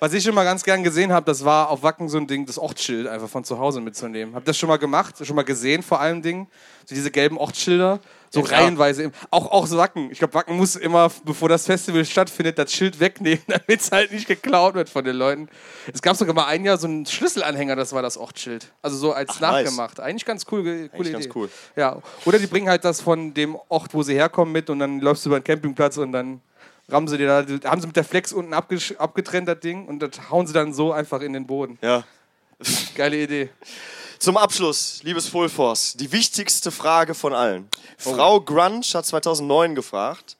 Was 0.00 0.12
ich 0.12 0.24
schon 0.24 0.34
mal 0.34 0.44
ganz 0.44 0.62
gern 0.62 0.82
gesehen 0.82 1.12
habe, 1.12 1.24
das 1.26 1.44
war 1.44 1.70
auf 1.70 1.82
Wacken 1.82 2.08
so 2.08 2.18
ein 2.18 2.26
Ding, 2.26 2.44
das 2.44 2.58
Ortsschild 2.58 3.06
einfach 3.06 3.28
von 3.28 3.44
zu 3.44 3.58
Hause 3.58 3.80
mitzunehmen. 3.80 4.34
Habt 4.34 4.44
ihr 4.44 4.50
das 4.50 4.58
schon 4.58 4.68
mal 4.68 4.78
gemacht? 4.78 5.14
Schon 5.24 5.36
mal 5.36 5.44
gesehen 5.44 5.82
vor 5.82 6.00
allen 6.00 6.22
Dingen? 6.22 6.48
So 6.84 6.94
diese 6.94 7.10
gelben 7.10 7.38
Ortsschilder. 7.38 8.00
So 8.36 8.46
Ja, 8.46 8.58
reihenweise. 8.58 9.10
Auch, 9.30 9.50
auch 9.50 9.66
so 9.66 9.76
Wacken. 9.78 10.10
Ich 10.10 10.18
glaube, 10.18 10.34
Wacken 10.34 10.56
muss 10.56 10.76
immer, 10.76 11.10
bevor 11.24 11.48
das 11.48 11.66
Festival 11.66 12.04
stattfindet, 12.04 12.58
das 12.58 12.72
Schild 12.72 13.00
wegnehmen, 13.00 13.42
damit 13.46 13.80
es 13.80 13.90
halt 13.90 14.12
nicht 14.12 14.28
geklaut 14.28 14.74
wird 14.74 14.88
von 14.88 15.04
den 15.04 15.16
Leuten. 15.16 15.48
Es 15.92 16.02
gab 16.02 16.16
sogar 16.16 16.34
mal 16.34 16.46
ein 16.46 16.64
Jahr 16.64 16.76
so 16.76 16.86
einen 16.86 17.06
Schlüsselanhänger, 17.06 17.76
das 17.76 17.92
war 17.92 18.02
das 18.02 18.16
Ortsschild. 18.16 18.72
Also 18.82 18.96
so 18.96 19.12
als 19.12 19.30
Ach, 19.36 19.40
nice. 19.40 19.64
nachgemacht. 19.64 20.00
Eigentlich 20.00 20.24
ganz 20.24 20.44
cool, 20.50 20.88
coole 20.94 21.10
ganz 21.10 21.24
Idee. 21.24 21.32
cool. 21.34 21.50
Ja. 21.76 22.00
Oder 22.24 22.38
die 22.38 22.46
bringen 22.46 22.68
halt 22.68 22.84
das 22.84 23.00
von 23.00 23.32
dem 23.34 23.56
Ort, 23.68 23.94
wo 23.94 24.02
sie 24.02 24.14
herkommen, 24.14 24.52
mit 24.52 24.68
und 24.70 24.78
dann 24.78 25.00
läufst 25.00 25.24
du 25.24 25.30
über 25.30 25.40
den 25.40 25.44
Campingplatz 25.44 25.96
und 25.96 26.12
dann 26.12 26.40
rammen 26.88 27.08
sie 27.08 27.18
dir 27.18 27.26
da, 27.42 27.70
haben 27.70 27.80
sie 27.80 27.86
mit 27.86 27.96
der 27.96 28.04
Flex 28.04 28.32
unten 28.32 28.54
abgetrennt, 28.54 29.48
das 29.48 29.60
Ding, 29.60 29.86
und 29.86 30.00
das 30.00 30.30
hauen 30.30 30.46
sie 30.46 30.52
dann 30.52 30.72
so 30.72 30.92
einfach 30.92 31.20
in 31.20 31.32
den 31.32 31.46
Boden. 31.46 31.78
Ja. 31.82 32.04
Geile 32.94 33.16
Idee. 33.22 33.50
Zum 34.18 34.36
Abschluss, 34.36 35.02
liebes 35.02 35.28
Full 35.28 35.48
Force, 35.48 35.94
die 35.94 36.10
wichtigste 36.10 36.70
Frage 36.70 37.14
von 37.14 37.34
allen. 37.34 37.68
Oh. 38.04 38.14
Frau 38.14 38.40
Grunge 38.40 38.80
hat 38.94 39.04
2009 39.06 39.74
gefragt, 39.74 40.36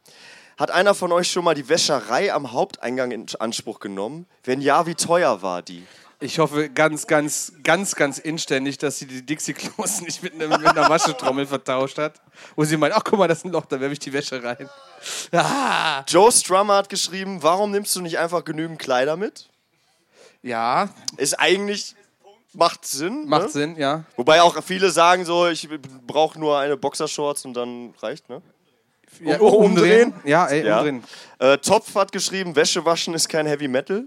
hat 0.57 0.71
einer 0.71 0.95
von 0.95 1.13
euch 1.13 1.31
schon 1.31 1.45
mal 1.45 1.55
die 1.55 1.69
Wäscherei 1.69 2.33
am 2.33 2.53
Haupteingang 2.53 3.11
in 3.11 3.27
Anspruch 3.39 3.79
genommen? 3.81 4.27
Wenn 4.45 4.61
ja, 4.63 4.87
wie 4.87 4.95
teuer 4.95 5.43
war 5.43 5.63
die? 5.63 5.87
Ich 6.19 6.39
hoffe 6.39 6.71
ganz, 6.71 7.07
ganz, 7.07 7.53
ganz, 7.63 7.95
ganz 7.95 8.17
inständig, 8.19 8.79
dass 8.79 8.99
sie 8.99 9.07
die 9.07 9.21
Dixie-Klos 9.27 10.01
nicht 10.01 10.23
mit, 10.23 10.33
einem- 10.33 10.49
mit 10.49 10.67
einer 10.67 10.89
Waschetrommel 10.89 11.47
vertauscht 11.47 11.99
hat. 11.99 12.23
Wo 12.57 12.65
sie 12.65 12.79
meint, 12.79 12.95
ach 12.95 13.05
guck 13.05 13.19
mal, 13.19 13.29
das 13.29 13.39
ist 13.39 13.45
ein 13.45 13.53
Loch, 13.53 13.67
da 13.67 13.79
werfe 13.79 13.93
ich 13.93 13.99
die 13.99 14.13
Wäsche 14.15 14.43
rein. 14.43 14.69
Ah. 15.31 16.03
Joe 16.09 16.33
Strummer 16.33 16.77
hat 16.79 16.89
geschrieben, 16.89 17.43
warum 17.43 17.71
nimmst 17.71 17.95
du 17.95 18.01
nicht 18.01 18.19
einfach 18.19 18.43
genügend 18.45 18.79
Kleider 18.79 19.17
mit? 19.19 19.51
Ja, 20.43 20.89
Ist 21.19 21.39
eigentlich, 21.39 21.95
macht 22.57 22.85
Sinn. 22.87 23.29
macht 23.29 23.45
ne? 23.45 23.49
Sinn, 23.51 23.77
ja. 23.77 24.05
Wobei 24.17 24.43
auch 24.43 24.63
viele 24.63 24.91
sagen 24.91 25.25
so, 25.25 25.47
ich 25.47 25.69
brauche 26.07 26.39
nur 26.39 26.59
eine 26.59 26.77
Boxershorts 26.77 27.45
und 27.45 27.55
dann 27.55 27.95
reicht, 28.03 28.29
ne? 28.29 28.43
ja 29.21 29.41
Oh, 29.41 29.49
umdrehen? 29.65 30.13
Ja, 30.25 30.47
ey, 30.47 30.67
Ja. 30.67 30.79
umdrehen. 30.79 31.05
Äh, 31.39 31.59
Topf 31.59 31.95
hat 31.95 32.13
geschrieben, 32.13 32.57
Wäsche 32.57 32.85
waschen 32.85 33.15
ist 33.15 33.29
kein 33.29 33.47
Heavy 33.47 33.69
Metal. 33.69 34.05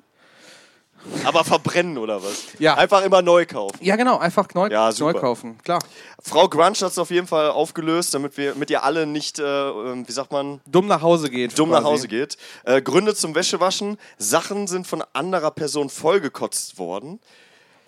Aber 1.24 1.46
verbrennen 1.46 1.98
oder 1.98 2.22
was? 2.22 2.44
Ja. 2.60 2.76
Einfach 2.76 3.04
immer 3.06 3.22
neu 3.22 3.46
kaufen. 3.46 3.78
Ja, 3.80 3.96
genau, 3.96 4.18
einfach 4.18 4.46
neu, 4.54 4.68
Ja, 4.68 4.92
neu 5.00 5.14
kaufen. 5.14 5.58
Klar. 5.64 5.80
Frau 6.22 6.50
Grunge 6.50 6.66
hat 6.72 6.82
es 6.92 6.98
auf 6.98 7.10
jeden 7.10 7.26
Fall 7.26 7.52
aufgelöst, 7.52 8.14
damit 8.14 8.36
wir 8.36 8.54
mit 8.56 8.70
ihr 8.70 8.84
alle 8.84 9.06
nicht, 9.08 9.40
äh, 9.40 9.44
ähm, 9.70 10.06
wie 10.06 10.12
sagt 10.12 10.34
man, 10.34 10.60
Dumm 10.66 10.88
nach 10.88 11.02
Hause 11.02 11.30
geht. 11.30 11.58
dumm 11.58 11.70
quasi. 11.70 11.82
nach 11.82 11.90
Hause 11.90 12.08
geht. 12.10 12.36
Äh, 12.66 12.82
Gründe 12.82 13.16
zum 13.16 13.34
Wäschewaschen. 13.34 13.98
Sachen 14.18 14.68
sind 14.68 14.88
von 14.88 15.02
anderer 15.14 15.52
Person 15.52 15.90
vollgekotzt 15.90 16.78
worden. 16.78 17.22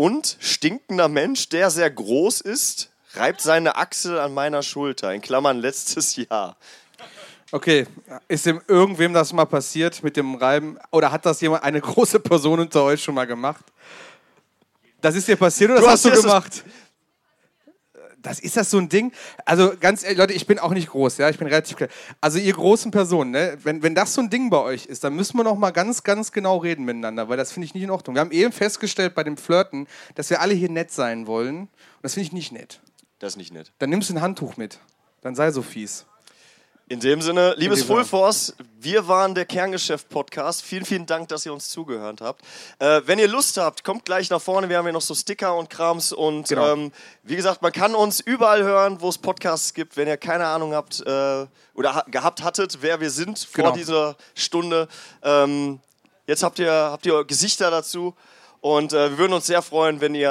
Und 0.01 0.35
stinkender 0.39 1.07
Mensch, 1.09 1.49
der 1.49 1.69
sehr 1.69 1.91
groß 1.91 2.41
ist, 2.41 2.89
reibt 3.13 3.39
seine 3.39 3.75
Achsel 3.75 4.17
an 4.17 4.33
meiner 4.33 4.63
Schulter. 4.63 5.13
In 5.13 5.21
Klammern 5.21 5.59
letztes 5.59 6.15
Jahr. 6.15 6.57
Okay, 7.51 7.85
ist 8.27 8.47
dem 8.47 8.61
irgendwem 8.67 9.13
das 9.13 9.31
mal 9.31 9.45
passiert 9.45 10.01
mit 10.01 10.17
dem 10.17 10.33
Reiben? 10.33 10.79
Oder 10.89 11.11
hat 11.11 11.27
das 11.27 11.39
jemand, 11.41 11.63
eine 11.63 11.81
große 11.81 12.19
Person 12.19 12.59
unter 12.61 12.81
euch 12.83 13.03
schon 13.03 13.13
mal 13.13 13.27
gemacht? 13.27 13.63
Das 15.01 15.13
ist 15.13 15.27
dir 15.27 15.35
passiert 15.35 15.69
oder 15.69 15.81
Du 15.81 15.85
das 15.85 15.93
hast 15.93 16.05
du 16.05 16.09
hast 16.09 16.17
es- 16.17 16.23
gemacht? 16.23 16.63
das 16.65 16.80
ist 18.39 18.57
das 18.57 18.69
so 18.69 18.77
ein 18.77 18.89
Ding. 18.89 19.11
Also 19.45 19.73
ganz 19.79 20.03
ehrlich, 20.03 20.17
Leute, 20.17 20.33
ich 20.33 20.47
bin 20.47 20.59
auch 20.59 20.71
nicht 20.71 20.89
groß, 20.89 21.17
ja, 21.17 21.29
ich 21.29 21.37
bin 21.37 21.47
relativ 21.47 21.77
klein. 21.77 21.89
Also 22.19 22.39
ihr 22.39 22.53
großen 22.53 22.91
Personen, 22.91 23.31
ne, 23.31 23.57
wenn, 23.63 23.83
wenn 23.83 23.95
das 23.95 24.13
so 24.13 24.21
ein 24.21 24.29
Ding 24.29 24.49
bei 24.49 24.59
euch 24.59 24.85
ist, 24.85 25.03
dann 25.03 25.15
müssen 25.15 25.37
wir 25.37 25.43
noch 25.43 25.57
mal 25.57 25.71
ganz, 25.71 26.03
ganz 26.03 26.31
genau 26.31 26.57
reden 26.57 26.85
miteinander, 26.85 27.29
weil 27.29 27.37
das 27.37 27.51
finde 27.51 27.65
ich 27.65 27.73
nicht 27.73 27.83
in 27.83 27.91
Ordnung. 27.91 28.15
Wir 28.15 28.21
haben 28.21 28.31
eben 28.31 28.51
festgestellt 28.51 29.15
bei 29.15 29.23
dem 29.23 29.37
Flirten, 29.37 29.87
dass 30.15 30.29
wir 30.29 30.41
alle 30.41 30.53
hier 30.53 30.69
nett 30.69 30.91
sein 30.91 31.27
wollen. 31.27 31.61
Und 31.61 31.69
das 32.01 32.13
finde 32.13 32.27
ich 32.27 32.33
nicht 32.33 32.51
nett. 32.51 32.81
Das 33.19 33.33
ist 33.33 33.37
nicht 33.37 33.53
nett. 33.53 33.71
Dann 33.79 33.89
nimmst 33.89 34.09
du 34.09 34.15
ein 34.15 34.21
Handtuch 34.21 34.57
mit. 34.57 34.79
Dann 35.21 35.35
sei 35.35 35.51
so 35.51 35.61
fies. 35.61 36.05
In 36.91 36.99
dem 36.99 37.21
Sinne, 37.21 37.53
liebes. 37.57 37.83
Full 37.85 38.03
Force, 38.03 38.53
wir 38.77 39.07
waren 39.07 39.33
der 39.33 39.45
Kerngeschäft-Podcast. 39.45 40.61
Vielen, 40.61 40.83
vielen 40.83 41.05
Dank, 41.05 41.29
dass 41.29 41.45
ihr 41.45 41.53
uns 41.53 41.69
zugehört 41.69 42.19
habt. 42.19 42.41
Äh, 42.79 42.99
wenn 43.05 43.17
ihr 43.17 43.29
Lust 43.29 43.55
habt, 43.55 43.85
kommt 43.85 44.03
gleich 44.03 44.29
nach 44.29 44.41
vorne. 44.41 44.67
Wir 44.67 44.77
haben 44.77 44.83
hier 44.83 44.91
noch 44.91 44.99
so 45.01 45.15
Sticker 45.15 45.55
und 45.55 45.69
Krams. 45.69 46.11
Und 46.11 46.49
Genau. 46.49 46.73
ähm, 46.73 46.91
wie 47.23 47.37
gesagt, 47.37 47.61
man 47.61 47.71
kann 47.71 47.95
uns 47.95 48.19
überall 48.19 48.61
hören, 48.63 48.99
wo 48.99 49.07
es 49.07 49.17
Podcasts 49.17 49.73
gibt. 49.73 49.95
Wenn 49.95 50.09
ihr 50.09 50.17
keine 50.17 50.45
Ahnung 50.47 50.73
habt 50.73 50.99
äh, 50.99 51.45
oder 51.75 51.95
ha 51.95 52.03
gehabt 52.07 52.43
hattet, 52.43 52.79
wer 52.81 52.99
wir 52.99 53.09
sind 53.09 53.39
vor 53.39 53.63
Genau. 53.63 53.75
dieser 53.77 54.17
Stunde, 54.35 54.89
ähm, 55.23 55.79
jetzt 56.27 56.43
habt 56.43 56.59
ihr, 56.59 56.73
habt 56.73 57.05
ihr 57.05 57.23
Gesichter 57.23 57.71
dazu. 57.71 58.15
Und 58.63 58.93
äh, 58.93 59.09
wir 59.09 59.17
würden 59.17 59.33
uns 59.33 59.47
sehr 59.47 59.63
freuen, 59.63 59.99
wenn 60.01 60.13
ihr 60.13 60.29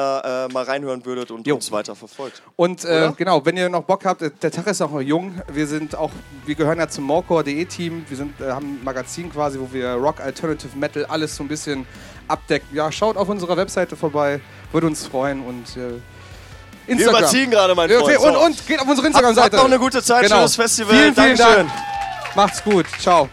äh, 0.48 0.52
mal 0.52 0.62
reinhören 0.62 1.04
würdet 1.04 1.32
und 1.32 1.44
Jo. 1.48 1.56
uns 1.56 1.72
weiter 1.72 1.96
verfolgt. 1.96 2.42
Und 2.54 2.84
äh, 2.84 3.10
genau, 3.16 3.44
wenn 3.44 3.56
ihr 3.56 3.68
noch 3.68 3.82
Bock 3.82 4.04
habt, 4.04 4.22
äh, 4.22 4.30
der 4.40 4.52
Tag 4.52 4.68
ist 4.68 4.80
auch 4.80 4.92
noch 4.92 5.00
jung. 5.00 5.42
Wir 5.52 5.66
sind 5.66 5.96
auch, 5.96 6.12
wir 6.46 6.54
gehören 6.54 6.78
ja 6.78 6.88
zum 6.88 7.04
Morecore.de 7.04 7.64
Team. 7.64 8.04
Wir 8.08 8.16
sind, 8.16 8.40
äh, 8.40 8.50
haben 8.52 8.74
ein 8.78 8.84
Magazin 8.84 9.32
quasi, 9.32 9.58
wo 9.58 9.68
wir 9.72 9.94
Rock, 9.94 10.20
Alternative 10.20 10.78
Metal, 10.78 11.04
alles 11.06 11.34
so 11.34 11.42
ein 11.42 11.48
bisschen 11.48 11.84
abdecken. 12.28 12.68
Ja, 12.72 12.92
schaut 12.92 13.16
auf 13.16 13.28
unserer 13.28 13.56
Webseite 13.56 13.96
vorbei, 13.96 14.40
würde 14.70 14.86
uns 14.86 15.08
freuen 15.08 15.44
und 15.44 15.64
äh, 15.76 15.76
Wir 16.86 16.94
Instagram. 16.94 17.18
überziehen 17.22 17.50
gerade, 17.50 17.74
mein 17.74 17.90
Freund. 17.90 18.16
und, 18.20 18.36
und 18.36 18.66
geht 18.68 18.78
auf 18.80 18.86
unsere 18.86 19.08
Habt, 19.08 19.16
habt 19.16 19.26
Instagram-Seite. 19.26 19.56
noch 19.56 19.64
eine 19.64 19.78
gute 19.80 20.04
Zeit, 20.04 20.22
Genau. 20.22 20.36
schönes 20.36 20.54
Festival. 20.54 20.94
Vielen, 20.94 21.14
vielen 21.16 21.36
Dankeschön. 21.36 21.66
Dank. 21.66 22.36
Macht's 22.36 22.62
gut. 22.62 22.86
Ciao. 23.00 23.28